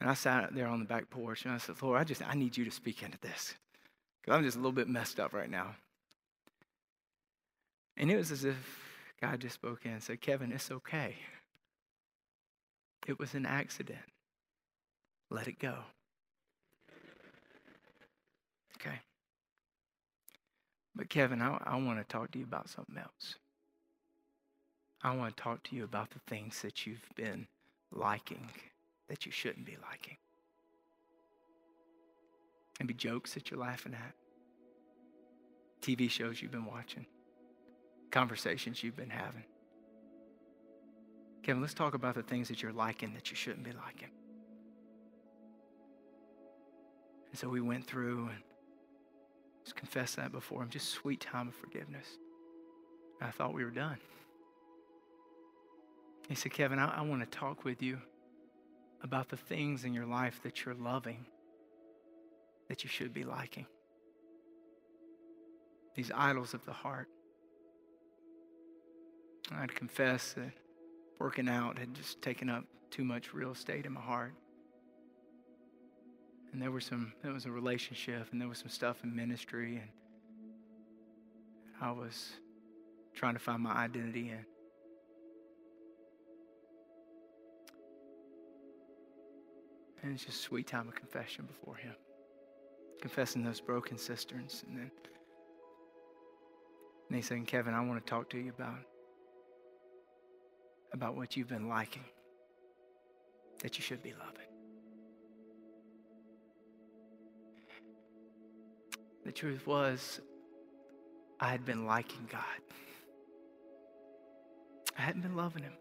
And 0.00 0.08
I 0.08 0.14
sat 0.14 0.54
there 0.54 0.68
on 0.68 0.78
the 0.78 0.84
back 0.84 1.10
porch 1.10 1.44
and 1.44 1.54
I 1.54 1.58
said, 1.58 1.76
Lord, 1.82 2.00
I 2.00 2.04
just, 2.04 2.22
I 2.22 2.34
need 2.34 2.56
you 2.56 2.64
to 2.64 2.70
speak 2.70 3.02
into 3.02 3.18
this. 3.18 3.54
Because 4.20 4.36
I'm 4.36 4.44
just 4.44 4.56
a 4.56 4.60
little 4.60 4.72
bit 4.72 4.88
messed 4.88 5.18
up 5.18 5.32
right 5.32 5.50
now. 5.50 5.74
And 7.96 8.10
it 8.10 8.16
was 8.16 8.30
as 8.30 8.44
if 8.44 8.56
God 9.20 9.40
just 9.40 9.56
spoke 9.56 9.80
in 9.84 9.92
and 9.92 10.02
said, 10.02 10.20
Kevin, 10.20 10.52
it's 10.52 10.70
okay. 10.70 11.16
It 13.08 13.18
was 13.18 13.34
an 13.34 13.46
accident. 13.46 13.98
Let 15.30 15.48
it 15.48 15.58
go. 15.58 15.74
Okay. 18.76 19.00
But 20.94 21.08
Kevin, 21.08 21.42
I, 21.42 21.60
I 21.64 21.76
want 21.76 21.98
to 21.98 22.04
talk 22.04 22.30
to 22.32 22.38
you 22.38 22.44
about 22.44 22.68
something 22.68 22.96
else. 22.96 23.34
I 25.02 25.14
want 25.14 25.36
to 25.36 25.42
talk 25.42 25.62
to 25.64 25.76
you 25.76 25.84
about 25.84 26.10
the 26.10 26.18
things 26.26 26.60
that 26.62 26.86
you've 26.86 27.08
been 27.14 27.46
liking 27.92 28.50
that 29.08 29.24
you 29.24 29.32
shouldn't 29.32 29.64
be 29.64 29.76
liking. 29.90 30.16
Maybe 32.80 32.94
jokes 32.94 33.34
that 33.34 33.50
you're 33.50 33.60
laughing 33.60 33.94
at, 33.94 34.14
TV 35.82 36.10
shows 36.10 36.42
you've 36.42 36.52
been 36.52 36.66
watching, 36.66 37.06
conversations 38.10 38.82
you've 38.82 38.96
been 38.96 39.10
having. 39.10 39.44
Kevin, 41.42 41.62
let's 41.62 41.74
talk 41.74 41.94
about 41.94 42.14
the 42.14 42.22
things 42.22 42.48
that 42.48 42.62
you're 42.62 42.72
liking 42.72 43.14
that 43.14 43.30
you 43.30 43.36
shouldn't 43.36 43.64
be 43.64 43.72
liking. 43.72 44.10
And 47.30 47.38
so 47.38 47.48
we 47.48 47.60
went 47.60 47.86
through 47.86 48.28
and 48.28 48.42
just 49.64 49.76
confessed 49.76 50.16
that 50.16 50.32
before 50.32 50.62
him, 50.62 50.70
just 50.70 50.90
sweet 50.90 51.20
time 51.20 51.48
of 51.48 51.54
forgiveness. 51.54 52.06
I 53.20 53.30
thought 53.30 53.54
we 53.54 53.64
were 53.64 53.70
done. 53.70 53.98
He 56.28 56.34
said, 56.34 56.52
Kevin, 56.52 56.78
I, 56.78 56.98
I 56.98 57.02
want 57.02 57.20
to 57.20 57.38
talk 57.38 57.64
with 57.64 57.82
you 57.82 57.98
about 59.02 59.28
the 59.28 59.36
things 59.36 59.84
in 59.84 59.94
your 59.94 60.06
life 60.06 60.40
that 60.42 60.64
you're 60.64 60.74
loving 60.74 61.24
that 62.68 62.84
you 62.84 62.90
should 62.90 63.14
be 63.14 63.24
liking. 63.24 63.66
These 65.94 66.12
idols 66.14 66.54
of 66.54 66.64
the 66.64 66.72
heart. 66.72 67.08
I'd 69.50 69.74
confess 69.74 70.34
that 70.34 70.52
working 71.18 71.48
out 71.48 71.78
had 71.78 71.94
just 71.94 72.20
taken 72.20 72.50
up 72.50 72.64
too 72.90 73.04
much 73.04 73.32
real 73.32 73.52
estate 73.52 73.86
in 73.86 73.92
my 73.92 74.00
heart. 74.00 74.34
And 76.52 76.60
there 76.60 76.70
were 76.70 76.80
some 76.80 77.12
there 77.22 77.32
was 77.32 77.46
a 77.46 77.50
relationship 77.50 78.28
and 78.32 78.40
there 78.40 78.48
was 78.48 78.58
some 78.58 78.68
stuff 78.68 79.02
in 79.02 79.14
ministry 79.14 79.76
and 79.76 79.88
I 81.80 81.90
was 81.92 82.32
trying 83.14 83.34
to 83.34 83.40
find 83.40 83.62
my 83.62 83.72
identity 83.72 84.30
in. 84.30 84.44
And 90.02 90.14
it's 90.14 90.24
just 90.24 90.38
a 90.38 90.42
sweet 90.42 90.66
time 90.66 90.88
of 90.88 90.94
confession 90.94 91.46
before 91.46 91.76
Him. 91.76 91.94
Confessing 93.00 93.44
those 93.44 93.60
broken 93.60 93.98
cisterns. 93.98 94.64
And 94.66 94.76
then 94.76 94.90
and 97.08 97.16
he's 97.16 97.26
saying, 97.26 97.46
Kevin, 97.46 97.74
I 97.74 97.80
want 97.80 98.04
to 98.04 98.08
talk 98.08 98.28
to 98.30 98.38
you 98.38 98.50
about, 98.50 98.80
about 100.92 101.16
what 101.16 101.36
you've 101.36 101.48
been 101.48 101.68
liking 101.68 102.04
that 103.62 103.78
you 103.78 103.82
should 103.82 104.02
be 104.02 104.12
loving. 104.12 104.46
The 109.24 109.32
truth 109.32 109.66
was, 109.66 110.20
I 111.40 111.48
had 111.48 111.64
been 111.64 111.86
liking 111.86 112.28
God. 112.30 112.42
I 114.96 115.02
hadn't 115.02 115.22
been 115.22 115.36
loving 115.36 115.62
Him. 115.62 115.72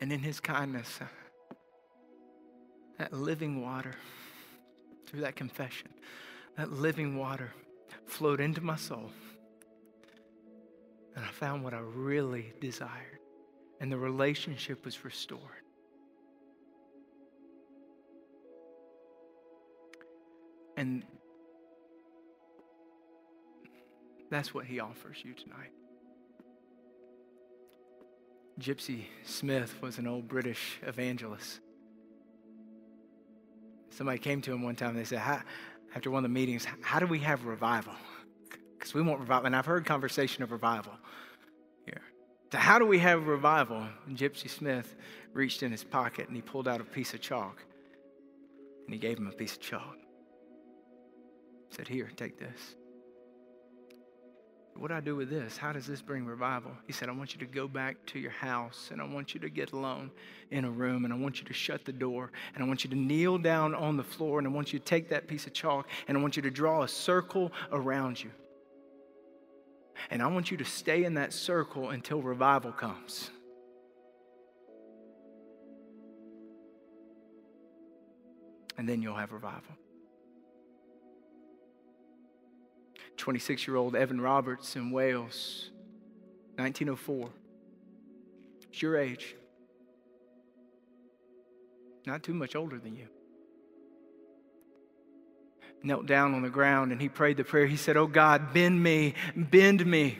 And 0.00 0.12
in 0.12 0.20
his 0.20 0.40
kindness, 0.40 0.98
uh, 1.00 1.04
that 2.98 3.12
living 3.12 3.62
water, 3.62 3.94
through 5.06 5.20
that 5.20 5.36
confession, 5.36 5.88
that 6.56 6.72
living 6.72 7.16
water 7.16 7.52
flowed 8.06 8.40
into 8.40 8.60
my 8.60 8.76
soul. 8.76 9.10
And 11.16 11.24
I 11.24 11.28
found 11.28 11.64
what 11.64 11.74
I 11.74 11.80
really 11.80 12.52
desired. 12.60 13.18
And 13.80 13.90
the 13.90 13.98
relationship 13.98 14.84
was 14.84 15.04
restored. 15.04 15.40
And 20.76 21.04
that's 24.30 24.54
what 24.54 24.64
he 24.64 24.80
offers 24.80 25.18
you 25.22 25.34
tonight. 25.34 25.72
Gypsy 28.58 29.04
Smith 29.24 29.80
was 29.80 29.98
an 29.98 30.06
old 30.06 30.28
British 30.28 30.78
evangelist. 30.82 31.60
Somebody 33.90 34.18
came 34.18 34.40
to 34.42 34.52
him 34.52 34.62
one 34.62 34.76
time 34.76 34.90
and 34.90 34.98
they 34.98 35.04
said, 35.04 35.22
after 35.94 36.10
one 36.10 36.24
of 36.24 36.30
the 36.30 36.34
meetings, 36.34 36.66
how 36.82 36.98
do 36.98 37.06
we 37.06 37.18
have 37.20 37.44
revival? 37.44 37.94
Because 38.78 38.94
we 38.94 39.02
want 39.02 39.20
revival. 39.20 39.44
And 39.44 39.54
I've 39.54 39.66
heard 39.66 39.84
conversation 39.84 40.42
of 40.42 40.52
revival 40.52 40.94
here. 41.84 42.00
So 42.50 42.56
how 42.56 42.78
do 42.78 42.86
we 42.86 42.98
have 43.00 43.26
revival? 43.26 43.86
And 44.06 44.16
Gypsy 44.16 44.48
Smith 44.48 44.96
reached 45.34 45.62
in 45.62 45.70
his 45.70 45.84
pocket 45.84 46.28
and 46.28 46.34
he 46.34 46.40
pulled 46.40 46.66
out 46.66 46.80
a 46.80 46.84
piece 46.84 47.12
of 47.12 47.20
chalk 47.20 47.62
and 48.86 48.94
he 48.94 48.98
gave 48.98 49.18
him 49.18 49.26
a 49.26 49.32
piece 49.32 49.52
of 49.56 49.60
chalk. 49.60 49.98
He 51.68 51.76
said, 51.76 51.88
Here, 51.88 52.10
take 52.16 52.38
this. 52.38 52.74
What 54.80 54.88
do 54.88 54.94
I 54.94 55.00
do 55.00 55.14
with 55.14 55.28
this? 55.28 55.58
How 55.58 55.74
does 55.74 55.86
this 55.86 56.00
bring 56.00 56.24
revival? 56.24 56.72
He 56.86 56.94
said, 56.94 57.10
I 57.10 57.12
want 57.12 57.34
you 57.34 57.40
to 57.40 57.44
go 57.44 57.68
back 57.68 57.98
to 58.06 58.18
your 58.18 58.30
house 58.30 58.88
and 58.90 58.98
I 58.98 59.04
want 59.04 59.34
you 59.34 59.40
to 59.40 59.50
get 59.50 59.72
alone 59.72 60.10
in 60.50 60.64
a 60.64 60.70
room 60.70 61.04
and 61.04 61.12
I 61.12 61.18
want 61.18 61.38
you 61.38 61.46
to 61.48 61.52
shut 61.52 61.84
the 61.84 61.92
door 61.92 62.32
and 62.54 62.64
I 62.64 62.66
want 62.66 62.82
you 62.82 62.88
to 62.88 62.96
kneel 62.96 63.36
down 63.36 63.74
on 63.74 63.98
the 63.98 64.02
floor 64.02 64.38
and 64.38 64.48
I 64.48 64.50
want 64.50 64.72
you 64.72 64.78
to 64.78 64.84
take 64.86 65.10
that 65.10 65.28
piece 65.28 65.46
of 65.46 65.52
chalk 65.52 65.86
and 66.08 66.16
I 66.16 66.22
want 66.22 66.36
you 66.36 66.42
to 66.44 66.50
draw 66.50 66.82
a 66.82 66.88
circle 66.88 67.52
around 67.70 68.24
you. 68.24 68.30
And 70.08 70.22
I 70.22 70.28
want 70.28 70.50
you 70.50 70.56
to 70.56 70.64
stay 70.64 71.04
in 71.04 71.12
that 71.12 71.34
circle 71.34 71.90
until 71.90 72.22
revival 72.22 72.72
comes. 72.72 73.28
And 78.78 78.88
then 78.88 79.02
you'll 79.02 79.16
have 79.16 79.32
revival. 79.32 79.76
26 83.20 83.66
year 83.66 83.76
old 83.76 83.94
Evan 83.94 84.20
Roberts 84.20 84.76
in 84.76 84.90
Wales, 84.90 85.70
1904. 86.56 87.28
It's 88.62 88.80
your 88.80 88.96
age. 88.96 89.36
Not 92.06 92.22
too 92.22 92.32
much 92.32 92.56
older 92.56 92.78
than 92.78 92.96
you. 92.96 93.08
Knelt 95.82 96.06
down 96.06 96.34
on 96.34 96.42
the 96.42 96.48
ground 96.48 96.92
and 96.92 97.00
he 97.00 97.10
prayed 97.10 97.36
the 97.36 97.44
prayer. 97.44 97.66
He 97.66 97.76
said, 97.76 97.96
Oh 97.96 98.06
God, 98.06 98.54
bend 98.54 98.82
me, 98.82 99.14
bend 99.36 99.84
me. 99.84 100.18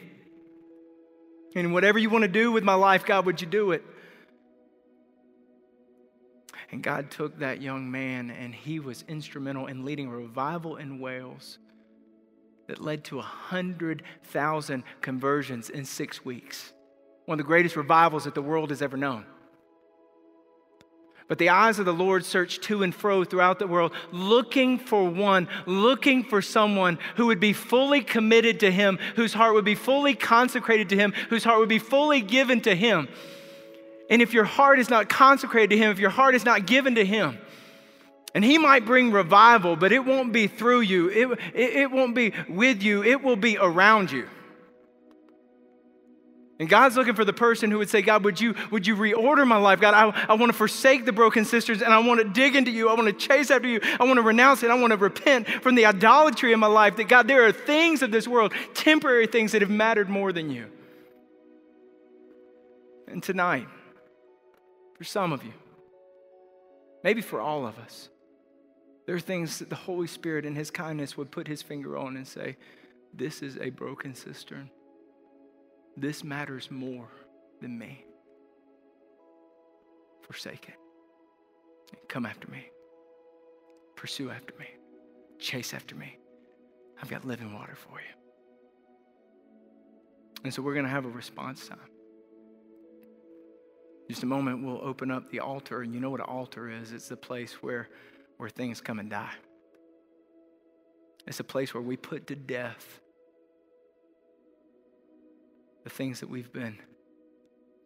And 1.55 1.73
whatever 1.73 1.99
you 1.99 2.11
want 2.11 2.23
to 2.23 2.29
do 2.29 2.53
with 2.53 2.65
my 2.65 2.75
life, 2.75 3.07
God, 3.07 3.25
would 3.25 3.41
you 3.41 3.47
do 3.47 3.73
it? 3.73 3.83
And 6.71 6.83
God 6.83 7.11
took 7.11 7.39
that 7.39 7.63
young 7.63 7.91
man 7.91 8.31
and 8.31 8.55
he 8.55 8.79
was 8.79 9.05
instrumental 9.09 9.67
in 9.67 9.87
leading 9.87 10.07
a 10.07 10.15
revival 10.15 10.77
in 10.77 11.01
Wales 11.01 11.59
that 12.71 12.81
led 12.81 13.03
to 13.03 13.17
100,000 13.17 14.85
conversions 15.01 15.71
in 15.71 15.85
six 15.85 16.25
weeks. 16.25 16.73
One 17.25 17.35
of 17.35 17.45
the 17.45 17.49
greatest 17.49 17.75
revivals 17.75 18.25
that 18.25 18.37
the 18.37 18.43
world 18.43 18.71
has 18.71 18.81
ever 18.81 18.97
known. 18.97 19.25
But 21.27 21.39
the 21.39 21.49
eyes 21.49 21.81
of 21.81 21.85
the 21.85 21.93
Lord 21.93 22.25
search 22.25 22.61
to 22.61 22.85
and 22.85 22.95
fro 22.95 23.25
throughout 23.25 23.59
the 23.59 23.67
world, 23.67 23.91
looking 24.13 24.79
for 24.79 25.11
one, 25.11 25.49
looking 25.67 26.23
for 26.23 26.41
someone 26.41 27.01
who 27.17 27.27
would 27.27 27.41
be 27.41 27.53
fully 27.53 28.03
committed 28.03 28.61
to 28.61 28.71
Him, 28.71 29.01
whose 29.17 29.35
heart 29.35 29.55
would 29.55 29.65
be 29.65 29.75
fully 29.75 30.15
consecrated 30.15 30.91
to 30.91 30.97
Him, 30.97 31.13
whose 31.29 31.43
heart 31.43 31.59
would 31.59 31.69
be 31.69 31.81
fully 31.81 32.21
given 32.21 32.61
to 32.61 32.77
Him. 32.77 33.09
And 34.09 34.23
if 34.23 34.33
your 34.33 34.45
heart 34.45 34.79
is 34.79 34.89
not 34.89 35.09
consecrated 35.09 35.71
to 35.71 35.77
Him, 35.77 35.91
if 35.91 35.99
your 35.99 36.11
heart 36.11 36.37
is 36.37 36.45
not 36.45 36.67
given 36.67 36.95
to 36.95 37.05
Him, 37.05 37.39
and 38.35 38.45
He 38.45 38.59
might 38.59 38.85
bring 38.85 39.11
revival, 39.11 39.77
but 39.77 39.93
it 39.93 40.05
won't 40.05 40.33
be 40.33 40.47
through 40.47 40.81
you, 40.81 41.09
it, 41.09 41.39
it, 41.55 41.77
it 41.77 41.91
won't 41.91 42.15
be 42.15 42.33
with 42.49 42.83
you, 42.83 43.03
it 43.03 43.23
will 43.23 43.37
be 43.37 43.57
around 43.59 44.11
you. 44.11 44.29
And 46.61 46.69
God's 46.69 46.95
looking 46.95 47.15
for 47.15 47.25
the 47.25 47.33
person 47.33 47.71
who 47.71 47.79
would 47.79 47.89
say, 47.89 48.03
God, 48.03 48.23
would 48.23 48.39
you, 48.39 48.55
would 48.71 48.87
you 48.87 48.95
reorder 48.95 49.47
my 49.47 49.57
life? 49.57 49.81
God, 49.81 49.95
I, 49.95 50.27
I 50.29 50.35
want 50.35 50.53
to 50.53 50.59
forsake 50.59 51.07
the 51.07 51.13
broken 51.13 51.47
cisterns 51.47 51.81
and 51.81 51.91
I 51.91 52.01
want 52.01 52.21
to 52.21 52.29
dig 52.29 52.55
into 52.55 52.71
you. 52.71 52.91
I 52.91 52.95
want 52.95 53.07
to 53.07 53.15
chase 53.15 53.51
after 53.51 53.67
you. 53.67 53.81
I 53.99 54.05
want 54.05 54.19
to 54.19 54.23
renounce 54.23 54.63
it. 54.63 54.71
I 54.71 54.75
want 54.75 54.91
to 54.91 54.99
repent 54.99 55.49
from 55.49 55.75
the 55.75 55.87
idolatry 55.87 56.53
in 56.53 56.61
my 56.61 56.67
life. 56.67 56.97
That 56.97 57.09
God, 57.09 57.29
there 57.29 57.47
are 57.47 57.53
things 57.53 58.03
of 58.03 58.11
this 58.11 58.29
world, 58.29 58.53
temporary 58.75 59.27
things 59.27 59.53
that 59.53 59.63
have 59.63 59.71
mattered 59.71 60.11
more 60.11 60.35
than 60.35 60.51
you. 60.51 60.67
And 63.09 63.23
tonight, 63.23 63.67
for 64.99 65.05
some 65.05 65.33
of 65.33 65.43
you, 65.43 65.55
maybe 67.03 67.23
for 67.23 67.41
all 67.41 67.67
of 67.67 67.79
us, 67.79 68.11
there 69.11 69.17
are 69.17 69.19
things 69.19 69.59
that 69.59 69.69
the 69.69 69.75
Holy 69.75 70.07
Spirit 70.07 70.47
in 70.47 70.55
His 70.55 70.71
kindness 70.71 71.17
would 71.17 71.33
put 71.33 71.49
His 71.49 71.63
finger 71.63 71.99
on 71.99 72.17
and 72.17 72.25
say, 72.25 72.57
This 73.13 73.43
is 73.43 73.57
a 73.57 73.71
broken 73.71 74.15
cistern. 74.15 74.71
This 75.97 76.23
matters 76.23 76.71
more 76.71 77.09
than 77.61 77.77
me. 77.77 78.05
Forsake 80.23 80.69
it. 80.69 80.77
Come 82.09 82.25
after 82.25 82.49
me. 82.53 82.71
Pursue 83.97 84.31
after 84.31 84.55
me. 84.61 84.69
Chase 85.41 85.75
after 85.75 85.97
me. 85.97 86.17
I've 87.03 87.11
got 87.11 87.25
living 87.27 87.53
water 87.53 87.75
for 87.75 87.99
you. 87.99 88.15
And 90.45 90.55
so 90.55 90.63
we're 90.63 90.75
going 90.75 90.87
to 90.87 90.91
have 90.93 91.05
a 91.05 91.11
response 91.11 91.67
time. 91.67 91.81
Just 94.09 94.23
a 94.23 94.27
moment, 94.27 94.65
we'll 94.65 94.81
open 94.85 95.11
up 95.11 95.29
the 95.33 95.41
altar. 95.41 95.83
And 95.83 95.93
you 95.93 95.99
know 95.99 96.11
what 96.11 96.21
an 96.21 96.27
altar 96.27 96.71
is 96.71 96.93
it's 96.93 97.09
the 97.09 97.17
place 97.17 97.55
where, 97.55 97.89
where 98.41 98.49
things 98.49 98.81
come 98.81 98.99
and 98.99 99.11
die. 99.11 99.35
It's 101.27 101.41
a 101.41 101.45
place 101.45 101.75
where 101.75 101.83
we 101.83 101.97
put 101.97 102.27
to 102.29 102.35
death 102.35 103.01
the 105.85 105.91
things 105.91 106.21
that 106.21 106.31
we've 106.31 106.53
been 106.53 106.79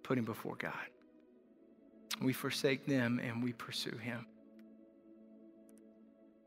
putting 0.05 0.25
before 0.25 0.55
God. 0.57 0.73
We 2.23 2.33
forsake 2.33 2.87
them 2.87 3.21
and 3.23 3.43
we 3.43 3.53
pursue 3.53 3.97
Him. 3.97 4.27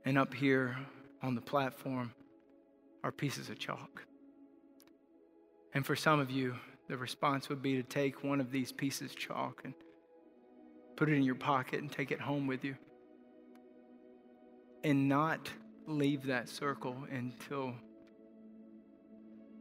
And 0.05 0.17
up 0.17 0.33
here 0.33 0.77
on 1.21 1.35
the 1.35 1.41
platform 1.41 2.13
are 3.03 3.11
pieces 3.11 3.49
of 3.49 3.59
chalk. 3.59 4.03
And 5.73 5.85
for 5.85 5.97
some 5.97 6.21
of 6.21 6.31
you, 6.31 6.55
the 6.87 6.95
response 6.95 7.49
would 7.49 7.61
be 7.61 7.75
to 7.75 7.83
take 7.83 8.23
one 8.23 8.39
of 8.39 8.51
these 8.51 8.71
pieces 8.71 9.11
of 9.11 9.17
chalk 9.17 9.61
and 9.65 9.73
put 10.95 11.09
it 11.09 11.13
in 11.13 11.23
your 11.23 11.35
pocket 11.35 11.81
and 11.81 11.91
take 11.91 12.11
it 12.11 12.21
home 12.21 12.47
with 12.47 12.63
you. 12.63 12.77
And 14.87 15.09
not 15.09 15.51
leave 15.85 16.27
that 16.27 16.47
circle 16.47 16.95
until 17.11 17.73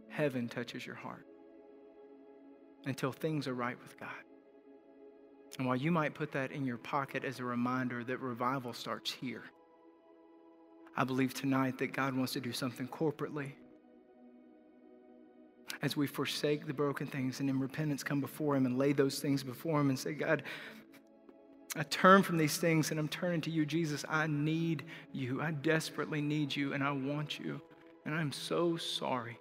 heaven 0.09 0.49
touches 0.49 0.87
your 0.87 0.95
heart 0.95 1.27
until 2.85 3.11
things 3.11 3.49
are 3.49 3.55
right 3.55 3.77
with 3.83 3.99
God. 3.99 4.09
And 5.59 5.67
while 5.67 5.75
you 5.75 5.91
might 5.91 6.15
put 6.15 6.31
that 6.31 6.53
in 6.53 6.65
your 6.65 6.77
pocket 6.77 7.25
as 7.25 7.41
a 7.41 7.45
reminder 7.45 8.05
that 8.05 8.21
revival 8.21 8.73
starts 8.73 9.11
here, 9.11 9.43
I 10.97 11.03
believe 11.03 11.35
tonight 11.35 11.77
that 11.79 11.93
God 11.93 12.15
wants 12.15 12.33
to 12.35 12.41
do 12.41 12.53
something 12.53 12.87
corporately. 12.87 13.55
As 15.83 15.97
we 15.97 16.07
forsake 16.07 16.69
the 16.69 16.73
broken 16.73 17.09
things 17.09 17.41
and 17.41 17.51
in 17.51 17.59
repentance 17.59 18.05
come 18.05 18.21
before 18.21 18.55
Him 18.55 18.65
and 18.65 18.79
lay 18.79 18.93
those 18.93 19.19
things 19.19 19.43
before 19.43 19.81
Him 19.81 19.89
and 19.89 19.99
say, 19.99 20.13
God, 20.13 20.45
I 21.75 21.83
turn 21.83 22.23
from 22.23 22.39
these 22.39 22.57
things 22.57 22.91
and 22.91 23.01
I'm 23.01 23.09
turning 23.09 23.41
to 23.43 23.51
you, 23.51 23.67
Jesus. 23.67 24.05
I 24.09 24.27
need 24.27 24.85
you. 25.13 25.43
I 25.43 25.51
desperately 25.51 26.21
need 26.21 26.55
you 26.55 26.73
and 26.73 26.83
I 26.83 26.93
want 26.93 27.39
you. 27.39 27.61
And 28.05 28.15
I'm 28.15 28.33
so 28.33 28.77
sorry 28.77 29.39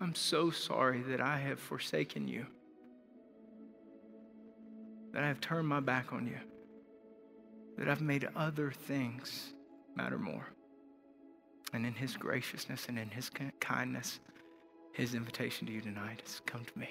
I'm 0.00 0.14
so 0.14 0.50
sorry 0.50 1.02
that 1.02 1.20
I 1.20 1.38
have 1.38 1.58
forsaken 1.58 2.28
you, 2.28 2.46
that 5.12 5.24
I 5.24 5.28
have 5.28 5.40
turned 5.40 5.66
my 5.66 5.80
back 5.80 6.12
on 6.12 6.26
you, 6.26 6.38
that 7.76 7.88
I've 7.88 8.00
made 8.00 8.28
other 8.36 8.70
things 8.70 9.54
matter 9.96 10.18
more. 10.18 10.46
And 11.72 11.84
in 11.84 11.94
His 11.94 12.16
graciousness 12.16 12.86
and 12.88 12.98
in 12.98 13.10
His 13.10 13.30
kindness, 13.60 14.20
His 14.92 15.14
invitation 15.14 15.66
to 15.66 15.72
you 15.72 15.80
tonight 15.80 16.22
is 16.24 16.40
come 16.46 16.64
to 16.64 16.78
me. 16.78 16.88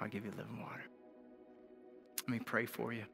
I'll 0.00 0.08
give 0.08 0.24
you 0.24 0.30
living 0.30 0.60
water. 0.60 0.82
Let 2.22 2.28
me 2.28 2.38
pray 2.38 2.66
for 2.66 2.92
you. 2.92 3.04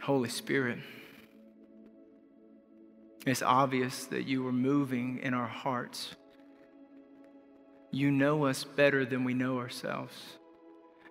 Holy 0.00 0.28
Spirit, 0.28 0.78
it's 3.24 3.42
obvious 3.42 4.06
that 4.06 4.26
you 4.26 4.46
are 4.46 4.52
moving 4.52 5.20
in 5.22 5.32
our 5.32 5.46
hearts. 5.46 6.16
You 7.92 8.10
know 8.10 8.46
us 8.46 8.64
better 8.64 9.04
than 9.04 9.22
we 9.22 9.34
know 9.34 9.58
ourselves. 9.58 10.14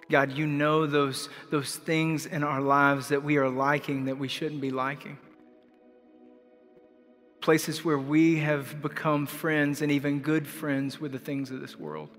God, 0.10 0.34
you 0.34 0.46
know 0.46 0.86
those, 0.88 1.30
those 1.52 1.78
things 1.78 2.26
in 2.26 2.44
our 2.44 2.60
lives 2.60 3.08
that 3.10 3.24
we 3.24 3.38
are 3.38 3.50
liking 3.50 4.06
that 4.06 4.18
we 4.18 4.28
shouldn't 4.28 4.60
be 4.60 4.72
liking. 4.72 5.18
Places 7.42 7.84
where 7.84 8.00
we 8.00 8.38
have 8.38 8.82
become 8.82 9.26
friends 9.26 9.82
and 9.82 9.92
even 9.92 10.20
good 10.20 10.48
friends 10.48 11.02
with 11.02 11.12
the 11.12 11.20
things 11.20 11.52
of 11.52 11.60
this 11.60 11.78
world 11.78 12.10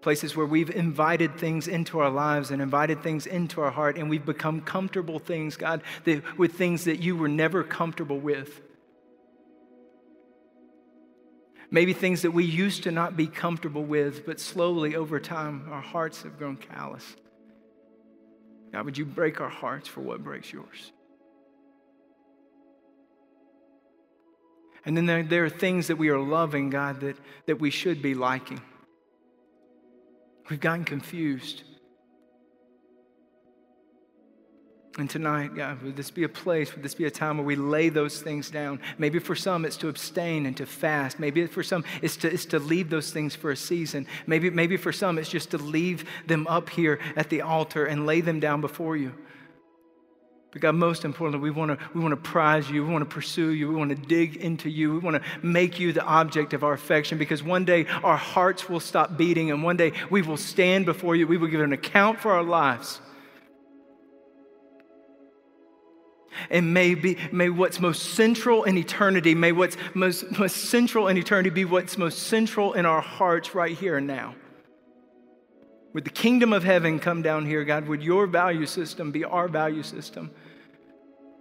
places 0.00 0.36
where 0.36 0.46
we've 0.46 0.70
invited 0.70 1.36
things 1.36 1.68
into 1.68 1.98
our 1.98 2.10
lives 2.10 2.50
and 2.50 2.62
invited 2.62 3.02
things 3.02 3.26
into 3.26 3.60
our 3.60 3.70
heart, 3.70 3.98
and 3.98 4.08
we've 4.08 4.24
become 4.24 4.60
comfortable 4.60 5.18
things, 5.18 5.56
God, 5.56 5.82
that, 6.04 6.38
with 6.38 6.52
things 6.52 6.84
that 6.84 7.00
you 7.00 7.16
were 7.16 7.28
never 7.28 7.64
comfortable 7.64 8.18
with. 8.18 8.62
Maybe 11.70 11.92
things 11.92 12.22
that 12.22 12.30
we 12.30 12.44
used 12.44 12.84
to 12.84 12.90
not 12.90 13.16
be 13.16 13.26
comfortable 13.26 13.84
with, 13.84 14.24
but 14.24 14.40
slowly 14.40 14.96
over 14.96 15.20
time, 15.20 15.68
our 15.70 15.82
hearts 15.82 16.22
have 16.22 16.38
grown 16.38 16.56
callous. 16.56 17.04
God, 18.72 18.86
would 18.86 18.96
you 18.96 19.04
break 19.04 19.40
our 19.40 19.50
hearts 19.50 19.88
for 19.88 20.00
what 20.00 20.24
breaks 20.24 20.50
yours? 20.52 20.92
And 24.88 24.96
then 24.96 25.04
there, 25.04 25.22
there 25.22 25.44
are 25.44 25.50
things 25.50 25.88
that 25.88 25.96
we 25.96 26.08
are 26.08 26.18
loving, 26.18 26.70
God, 26.70 27.00
that, 27.00 27.18
that 27.44 27.60
we 27.60 27.68
should 27.68 28.00
be 28.00 28.14
liking. 28.14 28.62
We've 30.48 30.58
gotten 30.58 30.86
confused. 30.86 31.62
And 34.96 35.10
tonight, 35.10 35.54
God, 35.54 35.82
would 35.82 35.94
this 35.94 36.10
be 36.10 36.24
a 36.24 36.28
place, 36.28 36.74
would 36.74 36.82
this 36.82 36.94
be 36.94 37.04
a 37.04 37.10
time 37.10 37.36
where 37.36 37.46
we 37.46 37.54
lay 37.54 37.90
those 37.90 38.22
things 38.22 38.50
down? 38.50 38.80
Maybe 38.96 39.18
for 39.18 39.34
some 39.34 39.66
it's 39.66 39.76
to 39.76 39.88
abstain 39.88 40.46
and 40.46 40.56
to 40.56 40.64
fast. 40.64 41.20
Maybe 41.20 41.46
for 41.48 41.62
some 41.62 41.84
it's 42.00 42.16
to, 42.16 42.32
it's 42.32 42.46
to 42.46 42.58
leave 42.58 42.88
those 42.88 43.12
things 43.12 43.36
for 43.36 43.50
a 43.50 43.56
season. 43.56 44.06
Maybe, 44.26 44.48
maybe 44.48 44.78
for 44.78 44.90
some 44.90 45.18
it's 45.18 45.28
just 45.28 45.50
to 45.50 45.58
leave 45.58 46.08
them 46.26 46.46
up 46.46 46.70
here 46.70 46.98
at 47.14 47.28
the 47.28 47.42
altar 47.42 47.84
and 47.84 48.06
lay 48.06 48.22
them 48.22 48.40
down 48.40 48.62
before 48.62 48.96
you. 48.96 49.12
But 50.58 50.62
God, 50.62 50.74
most 50.74 51.04
importantly, 51.04 51.48
we 51.48 51.56
want 51.56 51.78
to 51.78 51.88
we 51.94 52.00
want 52.00 52.10
to 52.10 52.16
prize 52.16 52.68
you. 52.68 52.84
We 52.84 52.92
want 52.92 53.08
to 53.08 53.14
pursue 53.14 53.50
you. 53.50 53.68
We 53.68 53.76
want 53.76 53.90
to 53.90 53.96
dig 53.96 54.36
into 54.38 54.68
you. 54.68 54.92
We 54.92 54.98
want 54.98 55.22
to 55.22 55.46
make 55.46 55.78
you 55.78 55.92
the 55.92 56.02
object 56.02 56.52
of 56.52 56.64
our 56.64 56.72
affection 56.72 57.16
because 57.16 57.44
one 57.44 57.64
day 57.64 57.86
our 58.02 58.16
hearts 58.16 58.68
will 58.68 58.80
stop 58.80 59.16
beating 59.16 59.52
and 59.52 59.62
one 59.62 59.76
day 59.76 59.92
we 60.10 60.20
will 60.20 60.36
stand 60.36 60.84
before 60.84 61.14
you. 61.14 61.28
We 61.28 61.36
will 61.36 61.46
give 61.46 61.60
an 61.60 61.72
account 61.72 62.18
for 62.18 62.32
our 62.32 62.42
lives. 62.42 63.00
And 66.50 66.74
may, 66.74 66.94
be, 66.94 67.16
may 67.30 67.50
what's 67.50 67.78
most 67.78 68.14
central 68.14 68.64
in 68.64 68.76
eternity, 68.76 69.34
may 69.34 69.52
what's 69.52 69.76
most, 69.94 70.38
most 70.38 70.56
central 70.56 71.06
in 71.06 71.16
eternity 71.16 71.50
be 71.50 71.64
what's 71.64 71.96
most 71.96 72.18
central 72.24 72.72
in 72.72 72.84
our 72.84 73.00
hearts 73.00 73.54
right 73.54 73.76
here 73.76 73.96
and 73.96 74.08
now. 74.08 74.34
Would 75.94 76.04
the 76.04 76.10
kingdom 76.10 76.52
of 76.52 76.64
heaven 76.64 76.98
come 76.98 77.22
down 77.22 77.46
here, 77.46 77.64
God? 77.64 77.88
Would 77.88 78.02
your 78.02 78.26
value 78.26 78.66
system 78.66 79.10
be 79.10 79.24
our 79.24 79.48
value 79.48 79.82
system? 79.82 80.30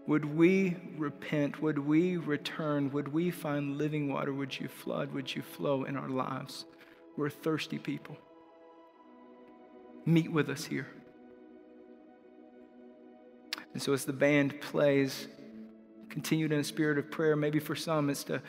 Would 0.08 0.24
we 0.24 0.78
repent? 0.97 1.62
Would 1.62 1.78
we 1.78 2.16
return? 2.16 2.91
Would 2.91 3.10
we 3.10 3.30
find 3.30 3.78
living 3.78 4.12
water? 4.12 4.34
Would 4.34 4.58
you 4.58 4.70
flood? 4.70 5.12
Would 5.12 5.36
you 5.36 5.41
flow 5.41 5.84
in 5.84 5.97
our 5.97 6.08
lives? 6.08 6.66
We're 7.18 7.30
thirsty 7.30 7.78
people. 7.78 8.18
Meet 10.05 10.32
with 10.32 10.49
us 10.49 10.64
here. 10.64 10.88
And 13.74 13.82
so, 13.82 13.91
as 13.91 14.05
the 14.05 14.14
band 14.14 14.62
plays, 14.62 15.28
continued 16.10 16.53
in 16.53 16.60
a 16.60 16.64
spirit 16.64 16.97
of 16.97 17.12
prayer, 17.12 17.36
maybe 17.36 17.60
for 17.60 17.76
some 17.76 18.10
it's 18.10 18.24
to, 18.24 18.41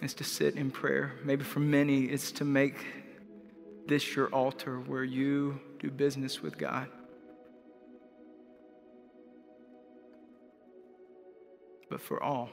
it's 0.00 0.14
to 0.14 0.24
sit 0.24 0.56
in 0.56 0.70
prayer. 0.70 1.12
Maybe 1.22 1.44
for 1.44 1.60
many 1.60 2.04
it's 2.04 2.32
to 2.32 2.46
make 2.46 2.76
this 3.86 4.16
your 4.16 4.28
altar 4.28 4.80
where 4.80 5.04
you 5.04 5.60
do 5.80 5.90
business 5.90 6.42
with 6.42 6.56
God. 6.56 6.88
But 11.88 12.00
for 12.00 12.22
all, 12.22 12.50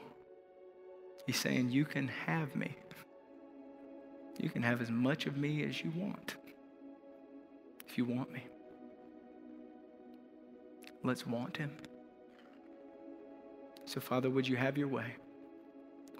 he's 1.26 1.38
saying, 1.38 1.70
You 1.70 1.84
can 1.84 2.08
have 2.08 2.54
me. 2.54 2.76
You 4.38 4.50
can 4.50 4.62
have 4.62 4.80
as 4.80 4.90
much 4.90 5.26
of 5.26 5.36
me 5.36 5.62
as 5.64 5.82
you 5.82 5.92
want 5.94 6.36
if 7.92 7.98
you 7.98 8.06
want 8.06 8.32
me. 8.32 8.42
Let's 11.04 11.26
want 11.26 11.58
him. 11.58 11.70
So, 13.84 14.00
Father, 14.00 14.30
would 14.30 14.48
you 14.48 14.56
have 14.56 14.78
your 14.78 14.88
way? 14.88 15.16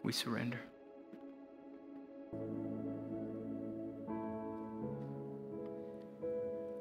We 0.03 0.13
surrender. 0.13 0.61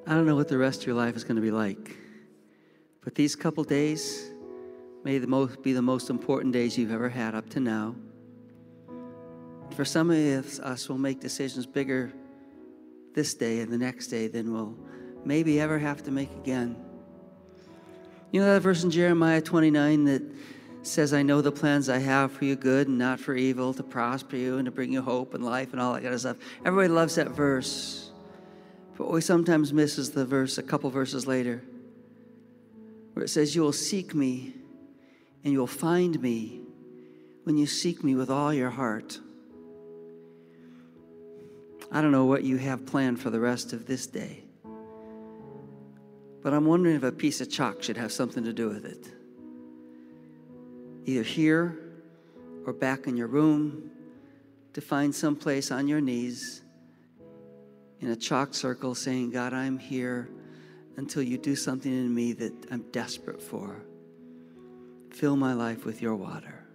I 0.05 0.13
don't 0.13 0.25
know 0.25 0.35
what 0.35 0.49
the 0.49 0.57
rest 0.57 0.81
of 0.81 0.87
your 0.87 0.95
life 0.95 1.15
is 1.15 1.23
going 1.23 1.37
to 1.37 1.41
be 1.41 1.51
like, 1.51 1.95
but 3.01 3.15
these 3.15 3.33
couple 3.35 3.63
days 3.63 4.30
may 5.03 5.17
the 5.17 5.27
most, 5.27 5.61
be 5.63 5.73
the 5.73 5.81
most 5.81 6.09
important 6.09 6.53
days 6.53 6.77
you've 6.77 6.91
ever 6.91 7.09
had 7.09 7.35
up 7.35 7.49
to 7.51 7.59
now. 7.59 7.95
For 9.75 9.85
some 9.85 10.11
of 10.11 10.59
us, 10.59 10.89
we'll 10.89 10.97
make 10.97 11.19
decisions 11.19 11.65
bigger 11.65 12.11
this 13.13 13.33
day 13.33 13.61
and 13.61 13.71
the 13.71 13.77
next 13.77 14.07
day 14.07 14.27
than 14.27 14.53
we'll 14.53 14.77
maybe 15.25 15.59
ever 15.59 15.79
have 15.79 16.03
to 16.03 16.11
make 16.11 16.31
again. 16.31 16.75
You 18.31 18.41
know 18.41 18.53
that 18.53 18.61
verse 18.61 18.83
in 18.83 18.91
Jeremiah 18.91 19.41
29 19.41 20.05
that 20.05 20.21
says, 20.83 21.13
I 21.13 21.21
know 21.21 21.41
the 21.41 21.51
plans 21.51 21.89
I 21.89 21.99
have 21.99 22.31
for 22.31 22.45
you 22.45 22.55
good 22.55 22.87
and 22.87 22.97
not 22.97 23.19
for 23.19 23.35
evil, 23.35 23.73
to 23.73 23.83
prosper 23.83 24.35
you 24.35 24.57
and 24.57 24.65
to 24.65 24.71
bring 24.71 24.91
you 24.91 25.01
hope 25.01 25.33
and 25.33 25.43
life 25.43 25.73
and 25.73 25.81
all 25.81 25.93
that 25.93 26.01
kind 26.01 26.13
of 26.13 26.19
stuff. 26.19 26.37
Everybody 26.65 26.89
loves 26.89 27.15
that 27.15 27.29
verse. 27.29 28.11
But 28.97 29.11
we 29.11 29.21
sometimes 29.21 29.73
miss 29.73 29.97
is 29.97 30.11
the 30.11 30.25
verse 30.25 30.57
a 30.57 30.63
couple 30.63 30.89
verses 30.89 31.27
later 31.27 31.63
where 33.13 33.25
it 33.25 33.29
says, 33.29 33.55
You 33.55 33.61
will 33.61 33.73
seek 33.73 34.15
me 34.15 34.53
and 35.43 35.53
you'll 35.53 35.67
find 35.67 36.21
me 36.21 36.61
when 37.43 37.57
you 37.57 37.65
seek 37.65 38.03
me 38.03 38.15
with 38.15 38.29
all 38.29 38.53
your 38.53 38.69
heart. 38.69 39.19
I 41.91 42.01
don't 42.01 42.11
know 42.11 42.25
what 42.25 42.43
you 42.43 42.57
have 42.57 42.85
planned 42.85 43.19
for 43.19 43.29
the 43.29 43.39
rest 43.39 43.73
of 43.73 43.85
this 43.85 44.07
day, 44.07 44.43
but 46.41 46.53
I'm 46.53 46.65
wondering 46.65 46.95
if 46.95 47.03
a 47.03 47.11
piece 47.11 47.41
of 47.41 47.49
chalk 47.49 47.83
should 47.83 47.97
have 47.97 48.11
something 48.11 48.43
to 48.43 48.53
do 48.53 48.69
with 48.69 48.85
it. 48.85 49.07
Either 51.05 51.23
here 51.23 51.77
or 52.65 52.73
back 52.73 53.07
in 53.07 53.17
your 53.17 53.27
room, 53.27 53.91
to 54.73 54.81
find 54.81 55.13
some 55.13 55.35
place 55.35 55.71
on 55.71 55.87
your 55.87 55.99
knees 55.99 56.61
in 57.99 58.09
a 58.09 58.15
chalk 58.15 58.53
circle 58.53 58.95
saying, 58.95 59.31
God, 59.31 59.53
I'm 59.53 59.77
here 59.77 60.29
until 60.97 61.23
you 61.23 61.37
do 61.37 61.55
something 61.55 61.91
in 61.91 62.13
me 62.13 62.33
that 62.33 62.53
I'm 62.71 62.83
desperate 62.91 63.41
for. 63.41 63.83
Fill 65.11 65.35
my 65.35 65.53
life 65.53 65.85
with 65.85 66.01
your 66.01 66.15
water. 66.15 66.65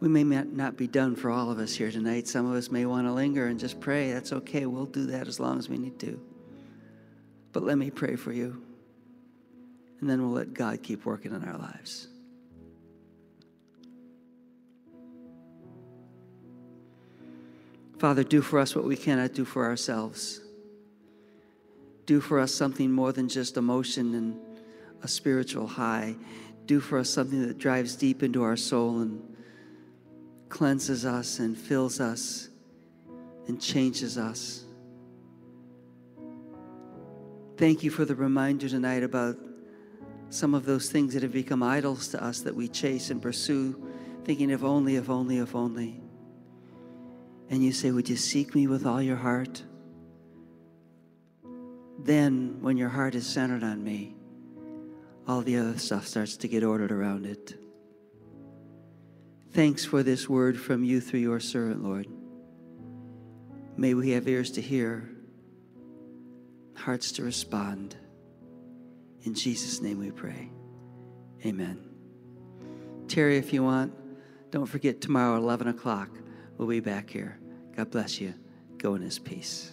We 0.00 0.08
may 0.08 0.22
not 0.22 0.76
be 0.76 0.86
done 0.86 1.16
for 1.16 1.30
all 1.30 1.50
of 1.50 1.58
us 1.58 1.74
here 1.74 1.90
tonight. 1.90 2.28
Some 2.28 2.46
of 2.46 2.56
us 2.56 2.70
may 2.70 2.86
want 2.86 3.08
to 3.08 3.12
linger 3.12 3.46
and 3.48 3.58
just 3.58 3.80
pray. 3.80 4.12
That's 4.12 4.32
okay. 4.32 4.64
We'll 4.64 4.86
do 4.86 5.06
that 5.06 5.26
as 5.26 5.40
long 5.40 5.58
as 5.58 5.68
we 5.68 5.76
need 5.76 5.98
to. 6.00 6.20
But 7.52 7.64
let 7.64 7.76
me 7.76 7.90
pray 7.90 8.14
for 8.14 8.32
you. 8.32 8.62
And 10.00 10.08
then 10.08 10.22
we'll 10.22 10.30
let 10.30 10.54
God 10.54 10.82
keep 10.84 11.04
working 11.04 11.34
in 11.34 11.42
our 11.42 11.58
lives. 11.58 12.06
Father, 17.98 18.22
do 18.22 18.40
for 18.40 18.60
us 18.60 18.76
what 18.76 18.84
we 18.84 18.96
cannot 18.96 19.34
do 19.34 19.44
for 19.44 19.64
ourselves. 19.64 20.40
Do 22.08 22.22
for 22.22 22.40
us 22.40 22.54
something 22.54 22.90
more 22.90 23.12
than 23.12 23.28
just 23.28 23.58
emotion 23.58 24.14
and 24.14 24.40
a 25.02 25.08
spiritual 25.08 25.66
high. 25.66 26.16
Do 26.64 26.80
for 26.80 26.96
us 26.96 27.10
something 27.10 27.46
that 27.46 27.58
drives 27.58 27.96
deep 27.96 28.22
into 28.22 28.42
our 28.42 28.56
soul 28.56 29.00
and 29.00 29.36
cleanses 30.48 31.04
us 31.04 31.38
and 31.38 31.54
fills 31.54 32.00
us 32.00 32.48
and 33.46 33.60
changes 33.60 34.16
us. 34.16 34.64
Thank 37.58 37.82
you 37.82 37.90
for 37.90 38.06
the 38.06 38.14
reminder 38.14 38.70
tonight 38.70 39.02
about 39.02 39.36
some 40.30 40.54
of 40.54 40.64
those 40.64 40.90
things 40.90 41.12
that 41.12 41.22
have 41.22 41.32
become 41.32 41.62
idols 41.62 42.08
to 42.08 42.24
us 42.24 42.40
that 42.40 42.54
we 42.54 42.68
chase 42.68 43.10
and 43.10 43.20
pursue, 43.20 43.86
thinking, 44.24 44.48
if 44.48 44.64
only, 44.64 44.96
if 44.96 45.10
only, 45.10 45.36
if 45.36 45.54
only. 45.54 46.00
And 47.50 47.62
you 47.62 47.70
say, 47.70 47.90
Would 47.90 48.08
you 48.08 48.16
seek 48.16 48.54
me 48.54 48.66
with 48.66 48.86
all 48.86 49.02
your 49.02 49.16
heart? 49.16 49.62
Then, 51.98 52.58
when 52.60 52.76
your 52.76 52.88
heart 52.88 53.14
is 53.14 53.26
centered 53.26 53.64
on 53.64 53.82
me, 53.82 54.14
all 55.26 55.42
the 55.42 55.58
other 55.58 55.78
stuff 55.78 56.06
starts 56.06 56.36
to 56.38 56.48
get 56.48 56.62
ordered 56.62 56.92
around 56.92 57.26
it. 57.26 57.54
Thanks 59.50 59.84
for 59.84 60.02
this 60.02 60.28
word 60.28 60.58
from 60.58 60.84
you 60.84 61.00
through 61.00 61.20
your 61.20 61.40
servant, 61.40 61.82
Lord. 61.82 62.06
May 63.76 63.94
we 63.94 64.10
have 64.10 64.28
ears 64.28 64.52
to 64.52 64.60
hear, 64.60 65.10
hearts 66.76 67.12
to 67.12 67.22
respond. 67.22 67.96
In 69.22 69.34
Jesus' 69.34 69.80
name 69.80 69.98
we 69.98 70.10
pray. 70.10 70.50
Amen. 71.44 71.84
Terry, 73.08 73.36
if 73.38 73.52
you 73.52 73.62
want, 73.62 73.92
don't 74.50 74.66
forget 74.66 75.00
tomorrow, 75.00 75.36
11 75.36 75.68
o'clock, 75.68 76.10
we'll 76.56 76.68
be 76.68 76.80
back 76.80 77.10
here. 77.10 77.38
God 77.76 77.90
bless 77.90 78.20
you. 78.20 78.34
Go 78.76 78.94
in 78.94 79.02
his 79.02 79.18
peace. 79.18 79.72